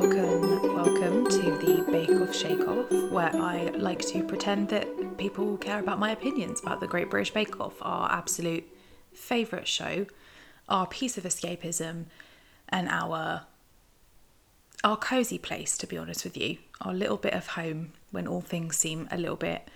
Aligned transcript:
welcome, 0.00 0.74
welcome 0.74 1.24
to 1.24 1.56
the 1.56 1.82
Bake 1.90 2.10
Off 2.20 2.34
Shake 2.34 2.68
Off, 2.68 2.92
where 3.10 3.34
I 3.34 3.70
like 3.76 4.00
to 4.08 4.22
pretend 4.22 4.68
that 4.68 5.16
people 5.16 5.56
care 5.56 5.78
about 5.78 5.98
my 5.98 6.10
opinions 6.10 6.60
about 6.60 6.80
the 6.80 6.86
Great 6.86 7.08
British 7.08 7.32
Bake 7.32 7.58
Off, 7.58 7.76
our 7.80 8.12
absolute 8.12 8.70
favourite 9.14 9.66
show, 9.66 10.04
our 10.68 10.86
piece 10.86 11.16
of 11.16 11.24
escapism, 11.24 12.04
and 12.68 12.90
our 12.90 13.44
our 14.84 14.98
cozy 14.98 15.38
place, 15.38 15.78
to 15.78 15.86
be 15.86 15.96
honest 15.96 16.24
with 16.24 16.36
you, 16.36 16.58
our 16.82 16.92
little 16.92 17.16
bit 17.16 17.32
of 17.32 17.46
home 17.46 17.94
when 18.10 18.26
all 18.26 18.42
things 18.42 18.76
seem 18.76 19.08
a 19.10 19.16
little 19.16 19.34
bit 19.34 19.66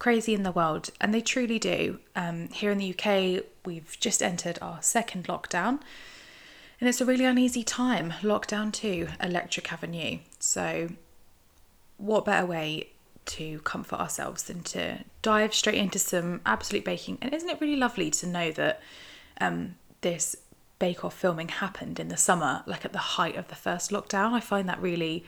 crazy 0.00 0.34
in 0.34 0.42
the 0.42 0.50
world, 0.50 0.90
and 1.00 1.14
they 1.14 1.20
truly 1.20 1.60
do. 1.60 2.00
Um, 2.16 2.48
here 2.48 2.72
in 2.72 2.78
the 2.78 2.96
UK, 2.98 3.44
we've 3.64 3.96
just 4.00 4.24
entered 4.24 4.58
our 4.60 4.82
second 4.82 5.28
lockdown, 5.28 5.78
and 6.80 6.88
it's 6.88 7.00
a 7.00 7.04
really 7.04 7.24
uneasy 7.24 7.64
time. 7.64 8.12
Lockdown 8.22 8.72
two, 8.72 9.08
Electric 9.22 9.72
Avenue. 9.72 10.18
So, 10.38 10.90
what 11.96 12.24
better 12.24 12.46
way 12.46 12.90
to 13.26 13.58
comfort 13.60 13.98
ourselves 13.98 14.44
than 14.44 14.62
to 14.62 15.04
dive 15.22 15.54
straight 15.54 15.76
into 15.76 15.98
some 15.98 16.40
absolute 16.46 16.84
baking? 16.84 17.18
And 17.20 17.34
isn't 17.34 17.48
it 17.48 17.60
really 17.60 17.76
lovely 17.76 18.10
to 18.12 18.26
know 18.26 18.52
that 18.52 18.80
um, 19.40 19.74
this 20.02 20.36
Bake 20.78 21.04
Off 21.04 21.14
filming 21.14 21.48
happened 21.48 21.98
in 21.98 22.08
the 22.08 22.16
summer, 22.16 22.62
like 22.66 22.84
at 22.84 22.92
the 22.92 22.98
height 22.98 23.36
of 23.36 23.48
the 23.48 23.56
first 23.56 23.90
lockdown? 23.90 24.32
I 24.32 24.40
find 24.40 24.68
that 24.68 24.80
really, 24.80 25.24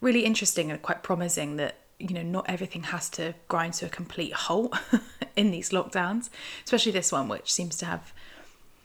really 0.00 0.24
interesting 0.24 0.70
and 0.72 0.82
quite 0.82 1.02
promising 1.04 1.56
that 1.56 1.76
you 2.00 2.12
know 2.12 2.22
not 2.22 2.44
everything 2.48 2.82
has 2.82 3.08
to 3.08 3.34
grind 3.46 3.72
to 3.74 3.86
a 3.86 3.88
complete 3.88 4.32
halt 4.32 4.76
in 5.36 5.52
these 5.52 5.70
lockdowns 5.70 6.28
especially 6.64 6.90
this 6.90 7.12
one 7.12 7.28
which 7.28 7.52
seems 7.52 7.76
to 7.76 7.86
have 7.86 8.12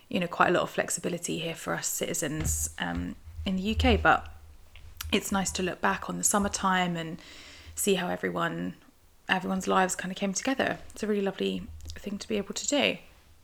you 0.10 0.20
know 0.20 0.28
quite 0.28 0.50
a 0.50 0.52
lot 0.52 0.64
of 0.64 0.70
flexibility 0.70 1.40
here 1.40 1.56
for 1.56 1.74
us 1.74 1.88
citizens 1.88 2.70
um, 2.80 3.16
in 3.46 3.56
the 3.56 3.76
UK 3.76 4.02
but 4.02 4.28
it's 5.12 5.32
nice 5.32 5.52
to 5.52 5.64
look 5.64 5.82
back 5.82 6.10
on 6.10 6.18
the 6.18 6.24
summertime 6.24 6.96
and 6.96 7.20
see 7.76 7.96
how 7.96 8.08
everyone 8.08 8.76
everyone's 9.28 9.68
lives 9.68 9.96
kind 9.96 10.12
of 10.12 10.18
came 10.18 10.34
together. 10.34 10.80
It's 10.92 11.04
a 11.04 11.08
really 11.08 11.22
lovely 11.22 11.64
thing 11.96 12.18
to 12.18 12.28
be 12.28 12.38
able 12.38 12.54
to 12.56 12.68
do. 12.68 12.98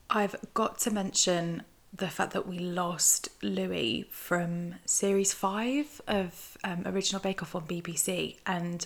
I've 0.09 0.35
got 0.53 0.79
to 0.79 0.91
mention 0.91 1.63
the 1.93 2.07
fact 2.07 2.33
that 2.33 2.47
we 2.47 2.59
lost 2.59 3.29
Luis 3.41 4.05
from 4.09 4.75
series 4.85 5.33
five 5.33 6.01
of 6.07 6.57
um, 6.63 6.83
original 6.85 7.21
Bake 7.21 7.41
Off 7.41 7.55
on 7.55 7.63
BBC 7.63 8.35
and 8.45 8.85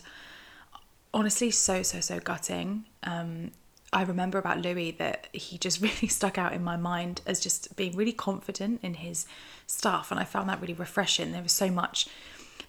honestly 1.13 1.51
so 1.51 1.81
so 1.83 1.99
so 1.99 2.19
gutting. 2.19 2.85
Um, 3.03 3.51
i 3.91 4.01
remember 4.03 4.37
about 4.37 4.61
luis 4.61 4.95
that 4.97 5.27
he 5.33 5.57
just 5.57 5.81
really 5.81 6.07
stuck 6.07 6.37
out 6.37 6.53
in 6.53 6.63
my 6.63 6.77
mind 6.77 7.21
as 7.25 7.39
just 7.39 7.75
being 7.75 7.95
really 7.95 8.13
confident 8.13 8.79
in 8.83 8.95
his 8.95 9.25
stuff 9.67 10.11
and 10.11 10.19
i 10.19 10.23
found 10.23 10.49
that 10.49 10.61
really 10.61 10.73
refreshing 10.73 11.31
there 11.31 11.43
was 11.43 11.51
so 11.51 11.69
much 11.69 12.07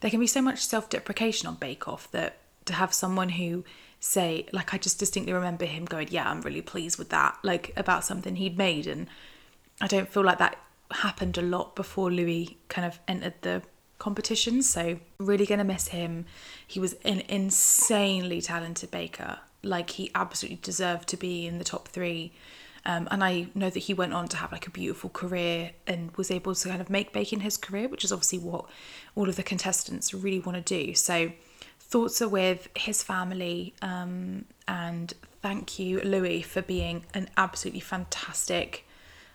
there 0.00 0.10
can 0.10 0.20
be 0.20 0.27
so 0.27 0.42
much 0.42 0.64
self-deprecation 0.64 1.46
on 1.46 1.54
bake 1.56 1.86
off 1.88 2.10
that 2.10 2.38
to 2.64 2.72
have 2.72 2.92
someone 2.92 3.30
who 3.30 3.64
say 3.98 4.46
like 4.52 4.72
i 4.72 4.78
just 4.78 4.98
distinctly 4.98 5.32
remember 5.32 5.64
him 5.64 5.84
going 5.84 6.08
yeah 6.10 6.28
i'm 6.30 6.40
really 6.42 6.62
pleased 6.62 6.98
with 6.98 7.10
that 7.10 7.36
like 7.42 7.72
about 7.77 8.05
something 8.05 8.36
he'd 8.36 8.56
made 8.56 8.86
and 8.86 9.06
i 9.80 9.86
don't 9.86 10.08
feel 10.08 10.24
like 10.24 10.38
that 10.38 10.56
happened 10.90 11.36
a 11.36 11.42
lot 11.42 11.77
before 11.77 12.10
luis 12.10 12.50
kind 12.68 12.86
of 12.86 12.98
entered 13.06 13.34
the 13.42 13.62
competition, 14.00 14.62
So, 14.62 14.98
really 15.18 15.46
to 15.46 15.62
miss 15.62 15.88
him. 15.88 16.27
He 16.66 16.80
was 16.80 16.94
an 17.05 17.22
insanely 17.28 18.40
talented 18.40 18.90
baker. 18.90 19.38
Like, 19.62 19.91
he 19.91 20.11
absolutely 20.14 20.58
deserved 20.62 21.08
to 21.11 21.16
be 21.16 21.47
in 21.47 21.58
the 21.58 21.64
top 21.64 21.89
three. 21.89 22.33
Um, 22.86 23.08
and 23.11 23.22
I 23.22 23.48
know 23.55 23.70
that 23.70 23.78
he 23.78 23.94
went 23.94 24.14
on 24.14 24.28
to 24.28 24.36
have 24.39 24.52
like 24.52 24.67
a 24.67 24.70
beautiful 24.70 25.11
career 25.11 25.72
and 25.86 26.17
was 26.17 26.30
able 26.30 26.55
to 26.55 26.69
kind 26.69 26.80
of 26.80 26.89
make 26.89 27.12
baking 27.12 27.41
his 27.41 27.56
career, 27.56 27.89
which 27.89 28.05
is 28.05 28.12
obviously 28.12 28.39
what 28.39 28.67
all 29.14 29.28
of 29.28 29.36
the 29.36 29.42
contestants 29.42 30.14
really 30.14 30.41
want 30.41 30.64
to 30.64 30.84
do. 30.84 30.95
So, 30.95 31.33
thoughts 31.79 32.23
are 32.23 32.29
with 32.29 32.68
his 32.77 33.02
family. 33.02 33.74
Um, 33.83 34.46
and 34.67 35.12
thank 35.42 35.79
you, 35.79 36.01
Luis, 36.01 36.46
for 36.46 36.63
being 36.63 37.05
an 37.13 37.29
absolutely 37.36 37.80
fantastic 37.80 38.86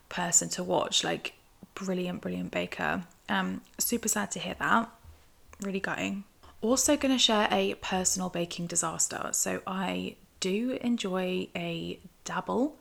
person 0.10 0.50
to 0.50 0.64
watch. 0.64 1.04
Like, 1.04 1.34
brilliant, 1.76 2.22
brilliant 2.22 2.52
baker. 2.52 3.04
Um, 3.30 3.62
super 3.78 4.08
sad 4.08 4.32
to 4.32 4.40
hear 4.40 4.56
that. 4.60 4.90
Really 5.62 5.80
gutting. 5.80 6.24
Also, 6.62 6.98
going 6.98 7.14
to 7.14 7.20
share 7.20 7.48
a 7.52 7.76
personal 7.76 8.30
baking 8.30 8.68
disaster. 8.68 9.30
So, 9.34 9.62
I 9.68 10.16
do 10.40 10.78
enjoy 10.82 11.48
a 11.56 12.00
dabble 12.24 12.78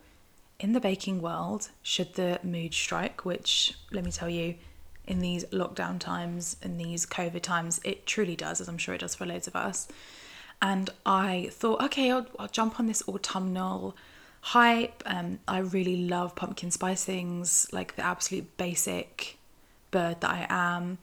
in 0.61 0.73
the 0.73 0.81
baking 0.81 1.21
world 1.21 1.71
should 1.83 2.15
the 2.15 2.39
mood 2.43 2.75
strike, 2.75 3.25
which 3.25 3.75
let 3.91 4.05
me 4.05 4.11
tell 4.11 4.31
you, 4.31 4.55
in 5.07 5.19
these 5.19 5.45
lockdown 5.47 5.99
times, 5.99 6.57
in 6.63 6.79
these 6.79 7.05
COVID 7.05 7.43
times, 7.43 7.81
it 7.85 8.07
truly 8.07 8.37
does, 8.37 8.61
as 8.61 8.69
I'm 8.69 8.79
sure 8.79 8.95
it 8.95 9.03
does 9.03 9.15
for 9.15 9.27
loads 9.27 9.47
of 9.47 9.55
us. 9.55 9.89
And 10.63 10.89
I 11.05 11.51
thought, 11.53 11.83
okay, 11.83 12.11
I'll, 12.11 12.27
I'll 12.39 12.49
jump 12.49 12.81
on 12.81 12.87
this 12.87 13.07
autumnal 13.07 13.95
hype. 14.41 15.03
Um, 15.05 15.41
I 15.47 15.59
really 15.59 15.97
love 16.09 16.35
pumpkin 16.35 16.71
spice 16.71 17.05
things, 17.05 17.67
like 17.73 17.97
the 17.97 18.05
absolute 18.05 18.57
basic 18.57 19.37
bird 19.91 20.21
that 20.23 20.31
I 20.31 20.47
am. 20.49 20.99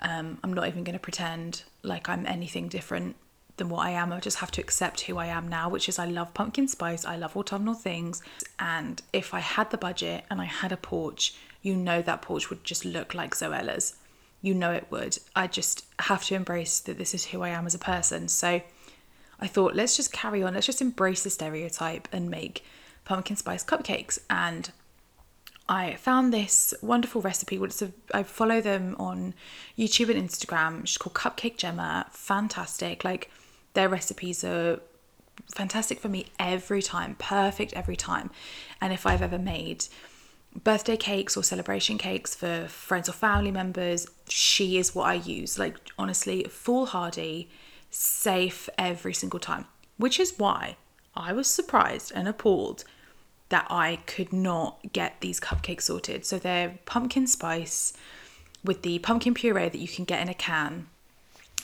Um, 0.00 0.38
I'm 0.42 0.52
not 0.52 0.66
even 0.66 0.82
going 0.84 0.94
to 0.94 0.98
pretend 0.98 1.64
like 1.82 2.08
I'm 2.08 2.26
anything 2.26 2.68
different 2.68 3.16
than 3.56 3.68
what 3.68 3.86
I 3.86 3.90
am. 3.90 4.12
I 4.12 4.20
just 4.20 4.38
have 4.38 4.50
to 4.52 4.60
accept 4.60 5.02
who 5.02 5.18
I 5.18 5.26
am 5.26 5.48
now, 5.48 5.68
which 5.68 5.88
is 5.88 5.98
I 5.98 6.06
love 6.06 6.34
pumpkin 6.34 6.68
spice, 6.68 7.04
I 7.04 7.16
love 7.16 7.36
autumnal 7.36 7.74
things. 7.74 8.22
And 8.58 9.02
if 9.12 9.34
I 9.34 9.40
had 9.40 9.70
the 9.70 9.78
budget 9.78 10.24
and 10.30 10.40
I 10.40 10.46
had 10.46 10.72
a 10.72 10.76
porch, 10.76 11.34
you 11.62 11.76
know 11.76 12.02
that 12.02 12.22
porch 12.22 12.50
would 12.50 12.64
just 12.64 12.84
look 12.84 13.14
like 13.14 13.34
Zoella's. 13.34 13.96
You 14.40 14.54
know 14.54 14.72
it 14.72 14.86
would. 14.90 15.18
I 15.36 15.46
just 15.46 15.84
have 16.00 16.24
to 16.24 16.34
embrace 16.34 16.80
that 16.80 16.98
this 16.98 17.14
is 17.14 17.26
who 17.26 17.42
I 17.42 17.50
am 17.50 17.66
as 17.66 17.74
a 17.74 17.78
person. 17.78 18.26
So 18.28 18.60
I 19.38 19.46
thought, 19.46 19.74
let's 19.74 19.96
just 19.96 20.12
carry 20.12 20.42
on. 20.42 20.54
Let's 20.54 20.66
just 20.66 20.82
embrace 20.82 21.22
the 21.22 21.30
stereotype 21.30 22.08
and 22.12 22.28
make 22.30 22.64
pumpkin 23.04 23.36
spice 23.36 23.64
cupcakes. 23.64 24.18
And 24.28 24.70
I 25.68 25.94
found 25.94 26.32
this 26.32 26.74
wonderful 26.82 27.22
recipe. 27.22 27.56
It's 27.56 27.82
a, 27.82 27.92
I 28.12 28.24
follow 28.24 28.60
them 28.60 28.96
on 28.98 29.34
YouTube 29.78 30.10
and 30.10 30.28
Instagram. 30.28 30.86
She's 30.86 30.98
called 30.98 31.14
Cupcake 31.14 31.56
Gemma. 31.56 32.06
Fantastic. 32.10 33.04
Like 33.04 33.30
their 33.74 33.88
recipes 33.88 34.44
are 34.44 34.80
fantastic 35.54 36.00
for 36.00 36.08
me 36.08 36.26
every 36.38 36.82
time. 36.82 37.16
Perfect 37.18 37.72
every 37.72 37.96
time. 37.96 38.30
And 38.80 38.92
if 38.92 39.06
I've 39.06 39.22
ever 39.22 39.38
made 39.38 39.86
birthday 40.62 40.96
cakes 40.96 41.36
or 41.36 41.42
celebration 41.42 41.96
cakes 41.98 42.34
for 42.34 42.66
friends 42.68 43.08
or 43.08 43.12
family 43.12 43.50
members, 43.50 44.06
she 44.28 44.78
is 44.78 44.94
what 44.94 45.04
I 45.04 45.14
use. 45.14 45.58
Like 45.58 45.76
honestly, 45.98 46.44
foolhardy, 46.44 47.48
safe 47.90 48.68
every 48.78 49.14
single 49.14 49.40
time. 49.40 49.66
Which 49.96 50.18
is 50.18 50.34
why 50.38 50.76
I 51.14 51.32
was 51.32 51.46
surprised 51.46 52.12
and 52.14 52.28
appalled 52.28 52.84
that 53.48 53.66
I 53.68 53.96
could 54.06 54.32
not 54.32 54.92
get 54.92 55.20
these 55.20 55.38
cupcakes 55.38 55.82
sorted. 55.82 56.24
So 56.24 56.38
they're 56.38 56.78
pumpkin 56.86 57.26
spice 57.26 57.92
with 58.64 58.82
the 58.82 58.98
pumpkin 59.00 59.34
puree 59.34 59.68
that 59.68 59.78
you 59.78 59.88
can 59.88 60.04
get 60.04 60.22
in 60.22 60.28
a 60.28 60.34
can 60.34 60.86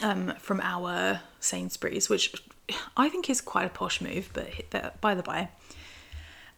um, 0.03 0.34
from 0.38 0.60
our 0.60 1.20
Sainsbury's, 1.41 2.09
which 2.09 2.34
I 2.97 3.09
think 3.09 3.31
is 3.31 3.41
quite 3.41 3.66
a 3.66 3.70
posh 3.70 4.00
move, 4.00 4.31
but 4.70 5.00
by 5.00 5.14
the 5.14 5.22
by. 5.22 5.48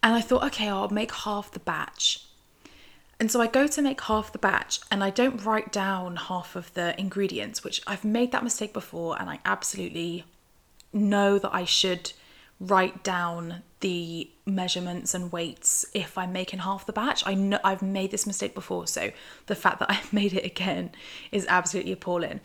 And 0.03 0.15
I 0.15 0.21
thought, 0.21 0.45
okay, 0.45 0.69
I'll 0.69 0.89
make 0.89 1.13
half 1.13 1.53
the 1.53 1.61
batch. 1.61 2.27
And 3.19 3.31
so 3.31 3.41
I 3.41 3.49
go 3.49 3.67
to 3.67 3.83
make 3.83 4.01
half 4.01 4.33
the 4.33 4.39
batch 4.39 4.81
and 4.91 5.05
I 5.05 5.11
don't 5.11 5.45
write 5.45 5.71
down 5.73 6.17
half 6.17 6.57
of 6.57 6.73
the 6.73 6.99
ingredients, 6.99 7.63
which 7.63 7.83
I've 7.87 8.05
made 8.05 8.33
that 8.33 8.43
mistake 8.43 8.73
before 8.73 9.21
and 9.21 9.29
I 9.29 9.41
absolutely 9.45 10.25
know 10.93 11.39
that 11.39 11.55
I 11.55 11.67
should 11.67 12.13
write 12.59 13.03
down 13.03 13.63
the 13.81 14.31
measurements 14.47 15.15
and 15.15 15.33
weights 15.33 15.85
if 15.93 16.17
I'm 16.17 16.33
making 16.33 16.61
half 16.61 16.87
the 16.87 16.95
batch. 16.95 17.23
I 17.27 17.35
know 17.35 17.59
I've 17.63 17.83
made 17.83 18.11
this 18.11 18.27
mistake 18.27 18.55
before, 18.55 18.87
so 18.87 19.11
the 19.47 19.55
fact 19.55 19.81
that 19.81 19.91
I've 19.91 20.13
made 20.13 20.33
it 20.33 20.45
again 20.45 20.93
is 21.31 21.47
absolutely 21.47 21.93
appalling. 21.93 22.41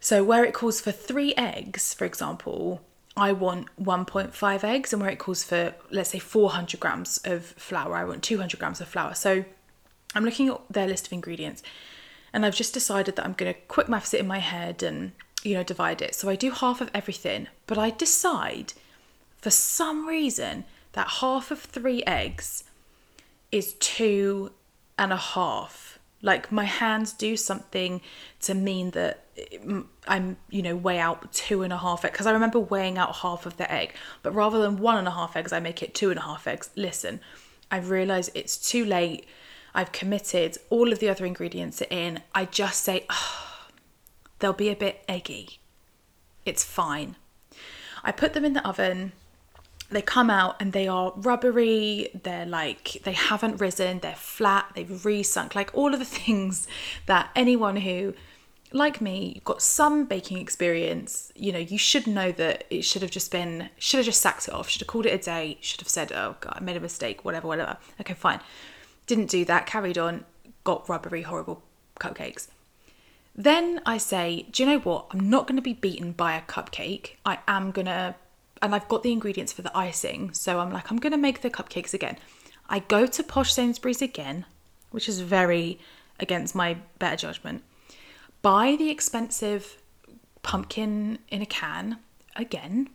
So 0.00 0.22
where 0.22 0.44
it 0.44 0.54
calls 0.54 0.80
for 0.80 0.92
3 0.92 1.34
eggs, 1.36 1.92
for 1.92 2.04
example, 2.04 2.80
I 3.16 3.32
want 3.32 3.66
1.5 3.80 4.64
eggs 4.64 4.92
and 4.92 5.02
where 5.02 5.10
it 5.10 5.18
calls 5.18 5.42
for 5.42 5.74
let's 5.90 6.10
say 6.10 6.20
400 6.20 6.78
grams 6.78 7.18
of 7.24 7.44
flour, 7.44 7.96
I 7.96 8.04
want 8.04 8.22
200 8.22 8.58
grams 8.60 8.80
of 8.80 8.88
flour. 8.88 9.14
So 9.14 9.44
I'm 10.14 10.24
looking 10.24 10.48
at 10.48 10.60
their 10.70 10.86
list 10.86 11.06
of 11.06 11.12
ingredients 11.12 11.62
and 12.32 12.46
I've 12.46 12.54
just 12.54 12.74
decided 12.74 13.16
that 13.16 13.24
I'm 13.24 13.32
going 13.32 13.52
to 13.52 13.60
quick 13.62 13.88
maths 13.88 14.14
it 14.14 14.20
in 14.20 14.26
my 14.26 14.38
head 14.38 14.82
and 14.82 15.12
you 15.42 15.54
know 15.54 15.62
divide 15.62 16.02
it. 16.02 16.14
So 16.14 16.28
I 16.28 16.36
do 16.36 16.50
half 16.50 16.80
of 16.80 16.90
everything, 16.94 17.48
but 17.66 17.78
I 17.78 17.90
decide 17.90 18.74
for 19.38 19.50
some 19.50 20.06
reason 20.06 20.64
that 20.92 21.08
half 21.20 21.50
of 21.50 21.60
three 21.60 22.02
eggs 22.06 22.64
is 23.50 23.74
two 23.74 24.52
and 24.98 25.12
a 25.12 25.16
half. 25.16 25.87
Like 26.20 26.50
my 26.50 26.64
hands 26.64 27.12
do 27.12 27.36
something 27.36 28.00
to 28.40 28.54
mean 28.54 28.90
that 28.90 29.24
I'm, 30.06 30.36
you 30.50 30.62
know, 30.62 30.74
weigh 30.74 30.98
out 30.98 31.32
two 31.32 31.62
and 31.62 31.72
a 31.72 31.78
half 31.78 32.04
eggs. 32.04 32.12
Because 32.12 32.26
I 32.26 32.32
remember 32.32 32.58
weighing 32.58 32.98
out 32.98 33.16
half 33.16 33.46
of 33.46 33.56
the 33.56 33.70
egg, 33.72 33.94
but 34.22 34.34
rather 34.34 34.60
than 34.60 34.78
one 34.78 34.98
and 34.98 35.06
a 35.06 35.12
half 35.12 35.36
eggs, 35.36 35.52
I 35.52 35.60
make 35.60 35.82
it 35.82 35.94
two 35.94 36.10
and 36.10 36.18
a 36.18 36.22
half 36.22 36.46
eggs. 36.46 36.70
Listen, 36.74 37.20
I've 37.70 37.90
realised 37.90 38.30
it's 38.34 38.56
too 38.56 38.84
late. 38.84 39.26
I've 39.74 39.92
committed. 39.92 40.58
All 40.70 40.92
of 40.92 40.98
the 40.98 41.08
other 41.08 41.24
ingredients 41.24 41.80
are 41.82 41.88
in. 41.90 42.22
I 42.34 42.46
just 42.46 42.82
say, 42.82 43.06
oh, 43.10 43.68
they'll 44.40 44.52
be 44.52 44.70
a 44.70 44.76
bit 44.76 45.04
eggy. 45.08 45.60
It's 46.44 46.64
fine. 46.64 47.14
I 48.02 48.10
put 48.10 48.32
them 48.32 48.44
in 48.44 48.54
the 48.54 48.66
oven. 48.66 49.12
They 49.90 50.02
come 50.02 50.28
out 50.28 50.56
and 50.60 50.72
they 50.72 50.86
are 50.86 51.12
rubbery. 51.16 52.10
They're 52.22 52.46
like, 52.46 53.00
they 53.04 53.12
haven't 53.12 53.60
risen. 53.60 54.00
They're 54.00 54.14
flat. 54.14 54.72
They've 54.74 54.86
resunk. 54.86 55.54
Like 55.54 55.70
all 55.74 55.92
of 55.92 55.98
the 55.98 56.04
things 56.20 56.68
that 57.06 57.30
anyone 57.34 57.76
who, 57.76 58.14
like 58.72 59.00
me, 59.00 59.32
you've 59.34 59.44
got 59.44 59.62
some 59.62 60.04
baking 60.04 60.38
experience, 60.38 61.32
you 61.34 61.52
know, 61.52 61.58
you 61.58 61.78
should 61.78 62.06
know 62.06 62.32
that 62.32 62.64
it 62.68 62.82
should 62.82 63.00
have 63.00 63.10
just 63.10 63.30
been, 63.30 63.70
should 63.78 63.98
have 63.98 64.06
just 64.06 64.20
sacked 64.20 64.48
it 64.48 64.54
off, 64.54 64.68
should 64.68 64.82
have 64.82 64.88
called 64.88 65.06
it 65.06 65.14
a 65.14 65.18
day, 65.18 65.56
should 65.60 65.80
have 65.80 65.88
said, 65.88 66.12
oh 66.12 66.36
God, 66.40 66.54
I 66.56 66.60
made 66.60 66.76
a 66.76 66.80
mistake, 66.80 67.24
whatever, 67.24 67.48
whatever. 67.48 67.78
Okay, 68.00 68.14
fine. 68.14 68.40
Didn't 69.06 69.30
do 69.30 69.46
that, 69.46 69.64
carried 69.64 69.96
on, 69.96 70.26
got 70.64 70.86
rubbery, 70.86 71.22
horrible 71.22 71.62
cupcakes. 71.98 72.48
Then 73.34 73.80
I 73.86 73.98
say, 73.98 74.46
do 74.50 74.62
you 74.62 74.68
know 74.68 74.80
what? 74.80 75.06
I'm 75.12 75.30
not 75.30 75.46
going 75.46 75.56
to 75.56 75.62
be 75.62 75.72
beaten 75.72 76.10
by 76.10 76.34
a 76.34 76.42
cupcake. 76.42 77.12
I 77.24 77.38
am 77.46 77.70
going 77.70 77.86
to, 77.86 78.16
and 78.62 78.74
I've 78.74 78.88
got 78.88 79.02
the 79.02 79.12
ingredients 79.12 79.52
for 79.52 79.62
the 79.62 79.76
icing. 79.76 80.32
So 80.32 80.60
I'm 80.60 80.72
like, 80.72 80.90
I'm 80.90 80.98
going 80.98 81.12
to 81.12 81.18
make 81.18 81.42
the 81.42 81.50
cupcakes 81.50 81.94
again. 81.94 82.18
I 82.68 82.80
go 82.80 83.06
to 83.06 83.22
Posh 83.22 83.52
Sainsbury's 83.52 84.02
again, 84.02 84.44
which 84.90 85.08
is 85.08 85.20
very 85.20 85.78
against 86.20 86.54
my 86.54 86.78
better 86.98 87.16
judgment. 87.16 87.62
Buy 88.42 88.76
the 88.76 88.90
expensive 88.90 89.78
pumpkin 90.42 91.18
in 91.28 91.42
a 91.42 91.46
can 91.46 91.98
again 92.36 92.90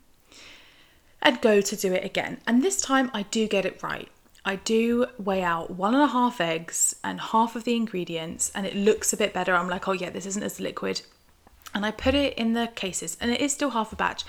and 1.22 1.42
go 1.42 1.62
to 1.62 1.76
do 1.76 1.94
it 1.94 2.04
again. 2.04 2.40
And 2.46 2.62
this 2.62 2.82
time 2.82 3.10
I 3.14 3.24
do 3.24 3.48
get 3.48 3.66
it 3.66 3.82
right. 3.82 4.10
I 4.46 4.58
do 4.58 5.06
weigh 5.18 5.42
out 5.42 5.72
one 5.72 5.94
and 5.94 6.04
a 6.04 6.08
half 6.08 6.42
eggs 6.42 6.96
and 7.04 7.20
half 7.20 7.56
of 7.56 7.64
the 7.64 7.76
ingredients, 7.76 8.52
and 8.54 8.66
it 8.66 8.76
looks 8.76 9.14
a 9.14 9.18
bit 9.18 9.34
better. 9.34 9.56
I'm 9.56 9.70
like, 9.70 9.88
oh 9.88 9.94
yeah, 9.94 10.10
this 10.10 10.26
isn't 10.26 10.44
as 10.44 10.60
liquid. 10.60 11.02
And 11.74 11.86
I 11.86 11.92
put 11.92 12.14
it 12.14 12.34
in 12.38 12.54
the 12.54 12.68
cases, 12.76 13.18
and 13.22 13.32
it 13.32 13.40
is 13.40 13.54
still 13.54 13.70
half 13.70 13.94
a 13.94 13.96
batch. 13.96 14.26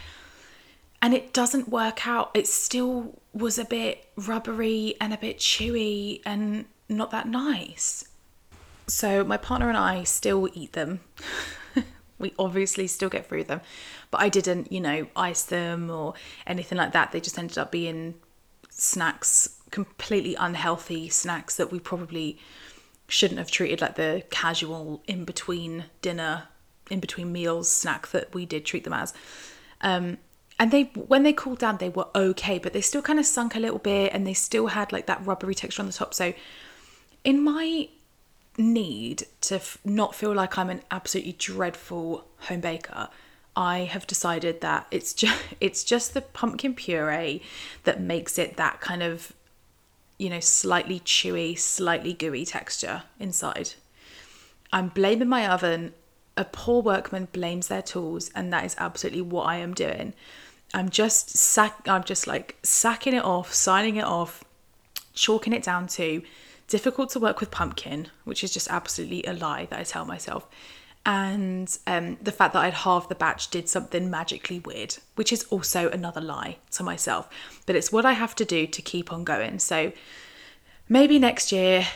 And 1.04 1.12
it 1.12 1.34
doesn't 1.34 1.68
work 1.68 2.06
out. 2.06 2.30
It 2.32 2.46
still 2.46 3.20
was 3.34 3.58
a 3.58 3.66
bit 3.66 4.08
rubbery 4.16 4.94
and 5.02 5.12
a 5.12 5.18
bit 5.18 5.36
chewy 5.36 6.22
and 6.24 6.64
not 6.88 7.10
that 7.10 7.28
nice. 7.28 8.08
So 8.86 9.22
my 9.22 9.36
partner 9.36 9.68
and 9.68 9.76
I 9.76 10.04
still 10.04 10.48
eat 10.54 10.72
them. 10.72 11.00
we 12.18 12.32
obviously 12.38 12.86
still 12.86 13.10
get 13.10 13.28
through 13.28 13.44
them, 13.44 13.60
but 14.10 14.22
I 14.22 14.30
didn't, 14.30 14.72
you 14.72 14.80
know, 14.80 15.06
ice 15.14 15.42
them 15.42 15.90
or 15.90 16.14
anything 16.46 16.78
like 16.78 16.92
that. 16.92 17.12
They 17.12 17.20
just 17.20 17.38
ended 17.38 17.58
up 17.58 17.70
being 17.70 18.14
snacks 18.70 19.60
completely 19.70 20.34
unhealthy 20.36 21.10
snacks 21.10 21.56
that 21.56 21.70
we 21.70 21.78
probably 21.78 22.38
shouldn't 23.08 23.38
have 23.38 23.50
treated 23.50 23.82
like 23.82 23.96
the 23.96 24.24
casual 24.30 25.02
in 25.06 25.26
between 25.26 25.84
dinner, 26.00 26.44
in 26.90 26.98
between 26.98 27.30
meals 27.30 27.70
snack 27.70 28.06
that 28.08 28.34
we 28.34 28.46
did 28.46 28.64
treat 28.64 28.84
them 28.84 28.94
as. 28.94 29.12
Um, 29.82 30.16
and 30.58 30.70
they 30.70 30.84
when 30.94 31.22
they 31.22 31.32
cooled 31.32 31.58
down 31.58 31.76
they 31.78 31.88
were 31.88 32.06
okay 32.14 32.58
but 32.58 32.72
they 32.72 32.80
still 32.80 33.02
kind 33.02 33.18
of 33.18 33.26
sunk 33.26 33.54
a 33.54 33.60
little 33.60 33.78
bit 33.78 34.12
and 34.12 34.26
they 34.26 34.34
still 34.34 34.68
had 34.68 34.92
like 34.92 35.06
that 35.06 35.24
rubbery 35.26 35.54
texture 35.54 35.82
on 35.82 35.86
the 35.86 35.92
top 35.92 36.14
so 36.14 36.32
in 37.24 37.42
my 37.42 37.88
need 38.56 39.24
to 39.40 39.56
f- 39.56 39.78
not 39.84 40.14
feel 40.14 40.32
like 40.32 40.56
i'm 40.56 40.70
an 40.70 40.80
absolutely 40.90 41.32
dreadful 41.32 42.24
home 42.40 42.60
baker 42.60 43.08
i 43.56 43.78
have 43.80 44.06
decided 44.06 44.60
that 44.60 44.86
it's 44.90 45.12
just 45.12 45.42
it's 45.60 45.82
just 45.82 46.14
the 46.14 46.20
pumpkin 46.20 46.74
puree 46.74 47.42
that 47.82 48.00
makes 48.00 48.38
it 48.38 48.56
that 48.56 48.80
kind 48.80 49.02
of 49.02 49.32
you 50.18 50.30
know, 50.30 50.40
slightly 50.40 51.00
chewy, 51.00 51.58
slightly 51.58 52.12
gooey 52.12 52.44
texture 52.44 53.02
inside. 53.18 53.74
I'm 54.72 54.88
blaming 54.88 55.28
my 55.28 55.46
oven. 55.46 55.92
A 56.36 56.44
poor 56.44 56.82
workman 56.82 57.28
blames 57.32 57.68
their 57.68 57.82
tools, 57.82 58.30
and 58.34 58.52
that 58.52 58.64
is 58.64 58.74
absolutely 58.78 59.22
what 59.22 59.44
I 59.44 59.56
am 59.56 59.72
doing. 59.72 60.14
I'm 60.74 60.90
just 60.90 61.30
sack 61.30 61.76
I'm 61.86 62.04
just 62.04 62.26
like 62.26 62.56
sacking 62.62 63.14
it 63.14 63.24
off, 63.24 63.54
signing 63.54 63.96
it 63.96 64.04
off, 64.04 64.44
chalking 65.14 65.52
it 65.52 65.62
down 65.62 65.86
to 65.88 66.22
difficult 66.68 67.10
to 67.10 67.20
work 67.20 67.40
with 67.40 67.50
pumpkin, 67.50 68.08
which 68.24 68.42
is 68.44 68.52
just 68.52 68.68
absolutely 68.68 69.22
a 69.24 69.32
lie 69.32 69.66
that 69.66 69.78
I 69.78 69.84
tell 69.84 70.04
myself 70.04 70.48
and 71.06 71.76
um, 71.86 72.16
the 72.22 72.32
fact 72.32 72.54
that 72.54 72.62
I'd 72.64 72.74
halved 72.74 73.10
the 73.10 73.14
batch 73.14 73.50
did 73.50 73.68
something 73.68 74.10
magically 74.10 74.60
weird, 74.60 74.96
which 75.16 75.32
is 75.32 75.44
also 75.44 75.90
another 75.90 76.20
lie 76.20 76.56
to 76.72 76.82
myself. 76.82 77.28
But 77.66 77.76
it's 77.76 77.92
what 77.92 78.06
I 78.06 78.12
have 78.12 78.34
to 78.36 78.44
do 78.44 78.66
to 78.66 78.82
keep 78.82 79.12
on 79.12 79.22
going. 79.22 79.58
So 79.58 79.92
maybe 80.88 81.18
next 81.18 81.52
year, 81.52 81.86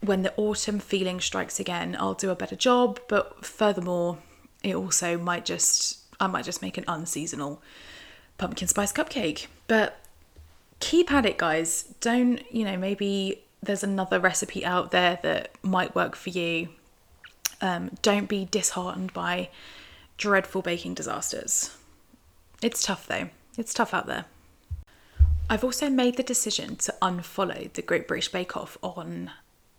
when 0.00 0.22
the 0.22 0.34
autumn 0.36 0.80
feeling 0.80 1.20
strikes 1.20 1.58
again, 1.58 1.96
I'll 1.98 2.14
do 2.14 2.30
a 2.30 2.36
better 2.36 2.56
job. 2.56 3.00
But 3.08 3.44
furthermore, 3.44 4.18
it 4.62 4.74
also 4.74 5.16
might 5.16 5.46
just, 5.46 6.00
I 6.20 6.26
might 6.26 6.44
just 6.44 6.60
make 6.60 6.76
an 6.76 6.84
unseasonal 6.86 7.62
pumpkin 8.38 8.68
spice 8.68 8.92
cupcake. 8.92 9.46
But 9.66 9.98
keep 10.80 11.12
at 11.12 11.26
it, 11.26 11.36
guys. 11.36 11.94
Don't, 12.00 12.40
you 12.52 12.64
know, 12.64 12.76
maybe 12.76 13.42
there's 13.62 13.84
another 13.84 14.18
recipe 14.20 14.64
out 14.64 14.90
there 14.90 15.18
that 15.22 15.50
might 15.62 15.94
work 15.94 16.16
for 16.16 16.30
you 16.30 16.68
um, 17.60 17.90
don't 18.02 18.28
be 18.28 18.46
disheartened 18.50 19.12
by 19.12 19.48
dreadful 20.16 20.62
baking 20.62 20.94
disasters. 20.94 21.76
It's 22.62 22.82
tough 22.82 23.06
though, 23.06 23.30
it's 23.56 23.74
tough 23.74 23.94
out 23.94 24.06
there. 24.06 24.24
I've 25.50 25.64
also 25.64 25.88
made 25.88 26.16
the 26.16 26.22
decision 26.22 26.76
to 26.76 26.94
unfollow 27.00 27.72
the 27.72 27.82
Great 27.82 28.06
British 28.06 28.28
Bake 28.28 28.56
Off 28.56 28.76
on 28.82 29.30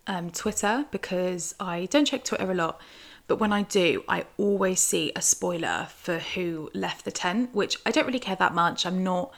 um, 0.07 0.31
Twitter 0.31 0.85
because 0.89 1.53
I 1.59 1.85
don't 1.91 2.05
check 2.05 2.23
Twitter 2.23 2.51
a 2.51 2.55
lot, 2.55 2.81
but 3.29 3.39
when 3.39 3.53
I 3.53 3.61
do, 3.61 4.03
I 4.09 4.25
always 4.37 4.81
see 4.81 5.11
a 5.15 5.21
spoiler 5.21 5.87
for 5.95 6.17
who 6.17 6.71
left 6.73 7.05
the 7.05 7.11
tent, 7.11 7.53
which 7.53 7.77
I 7.85 7.91
don't 7.91 8.07
really 8.07 8.17
care 8.17 8.35
that 8.35 8.55
much. 8.55 8.87
I'm 8.87 9.03
not, 9.03 9.31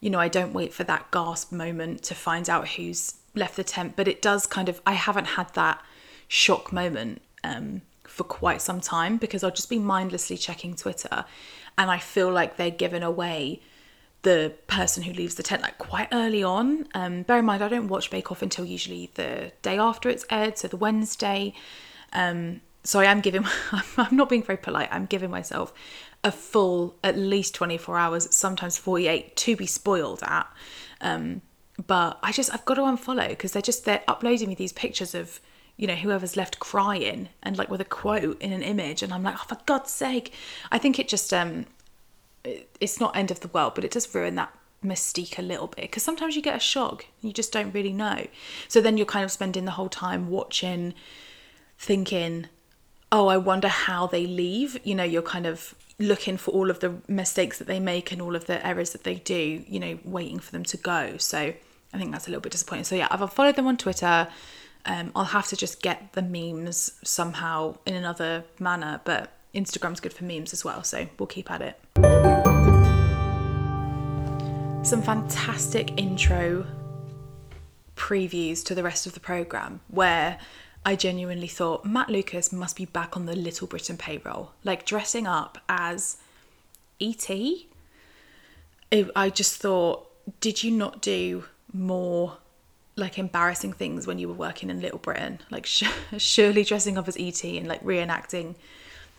you 0.00 0.08
know, 0.08 0.18
I 0.18 0.28
don't 0.28 0.54
wait 0.54 0.72
for 0.72 0.82
that 0.84 1.10
gasp 1.10 1.52
moment 1.52 2.02
to 2.04 2.14
find 2.14 2.48
out 2.48 2.68
who's 2.68 3.16
left 3.34 3.56
the 3.56 3.62
tent, 3.62 3.96
but 3.96 4.08
it 4.08 4.22
does 4.22 4.46
kind 4.46 4.70
of, 4.70 4.80
I 4.86 4.94
haven't 4.94 5.26
had 5.26 5.52
that 5.52 5.84
shock 6.26 6.72
moment 6.72 7.20
um, 7.44 7.82
for 8.04 8.24
quite 8.24 8.62
some 8.62 8.80
time 8.80 9.18
because 9.18 9.44
I'll 9.44 9.50
just 9.50 9.68
be 9.68 9.78
mindlessly 9.78 10.38
checking 10.38 10.74
Twitter 10.74 11.26
and 11.76 11.90
I 11.90 11.98
feel 11.98 12.32
like 12.32 12.56
they're 12.56 12.70
giving 12.70 13.02
away 13.02 13.60
the 14.22 14.54
person 14.68 15.02
who 15.02 15.12
leaves 15.12 15.34
the 15.34 15.42
tent 15.42 15.60
like 15.60 15.76
quite 15.76 16.08
early 16.12 16.42
on. 16.42 16.88
Um, 16.94 17.24
bear 17.24 17.40
in 17.40 17.44
mind, 17.44 17.62
I 17.62 17.68
don't 17.68 17.88
watch 17.88 18.10
Bake 18.10 18.32
Off 18.32 18.40
until 18.40 18.64
usually 18.64 19.10
the 19.16 19.52
day 19.60 19.76
after 19.76 20.08
it's 20.08 20.24
aired, 20.30 20.56
so 20.56 20.66
the 20.66 20.78
Wednesday. 20.78 21.52
Um, 22.14 22.62
so 22.84 23.00
I 23.00 23.06
am 23.06 23.20
giving, 23.20 23.44
I'm 23.96 24.16
not 24.16 24.28
being 24.28 24.42
very 24.42 24.58
polite, 24.58 24.88
I'm 24.92 25.06
giving 25.06 25.30
myself 25.30 25.72
a 26.22 26.30
full 26.30 26.96
at 27.02 27.16
least 27.18 27.54
24 27.54 27.98
hours, 27.98 28.34
sometimes 28.34 28.78
48 28.78 29.36
to 29.36 29.56
be 29.56 29.66
spoiled 29.66 30.22
at. 30.22 30.46
Um, 31.00 31.42
but 31.86 32.18
I 32.22 32.30
just, 32.30 32.52
I've 32.54 32.64
got 32.64 32.74
to 32.74 32.82
unfollow 32.82 33.28
because 33.28 33.52
they're 33.52 33.62
just, 33.62 33.84
they're 33.84 34.04
uploading 34.06 34.48
me 34.48 34.54
these 34.54 34.72
pictures 34.72 35.14
of 35.14 35.40
you 35.76 35.86
know, 35.86 35.94
whoever's 35.96 36.36
left 36.36 36.58
crying 36.60 37.28
and 37.42 37.58
like 37.58 37.68
with 37.68 37.80
a 37.80 37.84
quote 37.84 38.40
in 38.40 38.52
an 38.52 38.62
image. 38.62 39.02
And 39.02 39.12
I'm 39.12 39.22
like, 39.22 39.34
oh, 39.36 39.44
for 39.48 39.58
God's 39.66 39.90
sake. 39.90 40.32
I 40.70 40.78
think 40.78 40.98
it 40.98 41.08
just, 41.08 41.32
um, 41.32 41.66
it's 42.44 43.00
not 43.00 43.16
end 43.16 43.30
of 43.30 43.40
the 43.40 43.48
world, 43.48 43.74
but 43.74 43.84
it 43.84 43.90
does 43.90 44.14
ruin 44.14 44.36
that 44.36 44.54
mystique 44.84 45.38
a 45.38 45.42
little 45.42 45.66
bit 45.66 45.82
because 45.82 46.02
sometimes 46.02 46.36
you 46.36 46.42
get 46.42 46.54
a 46.54 46.60
shock 46.60 47.06
you 47.22 47.32
just 47.32 47.52
don't 47.52 47.72
really 47.72 47.92
know. 47.92 48.26
So 48.68 48.80
then 48.80 48.96
you're 48.96 49.06
kind 49.06 49.24
of 49.24 49.32
spending 49.32 49.64
the 49.64 49.72
whole 49.72 49.88
time 49.88 50.28
watching, 50.28 50.94
thinking, 51.78 52.46
oh, 53.14 53.28
I 53.28 53.36
wonder 53.36 53.68
how 53.68 54.08
they 54.08 54.26
leave. 54.26 54.76
You 54.82 54.96
know, 54.96 55.04
you're 55.04 55.22
kind 55.22 55.46
of 55.46 55.76
looking 56.00 56.36
for 56.36 56.50
all 56.50 56.68
of 56.68 56.80
the 56.80 56.96
mistakes 57.06 57.58
that 57.58 57.68
they 57.68 57.78
make 57.78 58.10
and 58.10 58.20
all 58.20 58.34
of 58.34 58.46
the 58.46 58.66
errors 58.66 58.90
that 58.90 59.04
they 59.04 59.14
do, 59.14 59.62
you 59.68 59.78
know, 59.78 59.96
waiting 60.04 60.40
for 60.40 60.50
them 60.50 60.64
to 60.64 60.76
go. 60.76 61.16
So 61.18 61.38
I 61.38 61.96
think 61.96 62.10
that's 62.10 62.26
a 62.26 62.30
little 62.30 62.40
bit 62.40 62.50
disappointing. 62.50 62.82
So 62.82 62.96
yeah, 62.96 63.06
I've 63.12 63.32
followed 63.32 63.54
them 63.54 63.68
on 63.68 63.76
Twitter. 63.76 64.26
Um, 64.84 65.12
I'll 65.14 65.26
have 65.26 65.46
to 65.46 65.56
just 65.56 65.80
get 65.80 66.12
the 66.14 66.22
memes 66.22 66.98
somehow 67.04 67.76
in 67.86 67.94
another 67.94 68.42
manner, 68.58 69.00
but 69.04 69.30
Instagram's 69.54 70.00
good 70.00 70.12
for 70.12 70.24
memes 70.24 70.52
as 70.52 70.64
well, 70.64 70.82
so 70.82 71.06
we'll 71.16 71.28
keep 71.28 71.52
at 71.52 71.62
it. 71.62 71.80
Some 74.84 75.02
fantastic 75.02 75.98
intro 76.00 76.66
previews 77.94 78.64
to 78.64 78.74
the 78.74 78.82
rest 78.82 79.06
of 79.06 79.14
the 79.14 79.20
programme 79.20 79.80
where 79.86 80.38
I 80.84 80.96
genuinely 80.96 81.48
thought 81.48 81.84
Matt 81.84 82.10
Lucas 82.10 82.52
must 82.52 82.76
be 82.76 82.84
back 82.84 83.16
on 83.16 83.26
the 83.26 83.34
Little 83.34 83.66
Britain 83.66 83.96
payroll, 83.96 84.52
like 84.64 84.84
dressing 84.84 85.26
up 85.26 85.58
as 85.68 86.18
E.T. 86.98 87.68
I 88.92 89.30
just 89.30 89.60
thought, 89.60 90.08
did 90.40 90.62
you 90.62 90.70
not 90.70 91.00
do 91.00 91.44
more 91.72 92.38
like 92.96 93.18
embarrassing 93.18 93.72
things 93.72 94.06
when 94.06 94.18
you 94.18 94.28
were 94.28 94.34
working 94.34 94.70
in 94.70 94.80
Little 94.80 94.98
Britain, 94.98 95.40
like 95.50 95.66
sh- 95.66 95.90
surely 96.16 96.62
dressing 96.64 96.96
up 96.96 97.08
as 97.08 97.16
ET 97.18 97.42
and 97.44 97.66
like 97.66 97.82
reenacting 97.82 98.54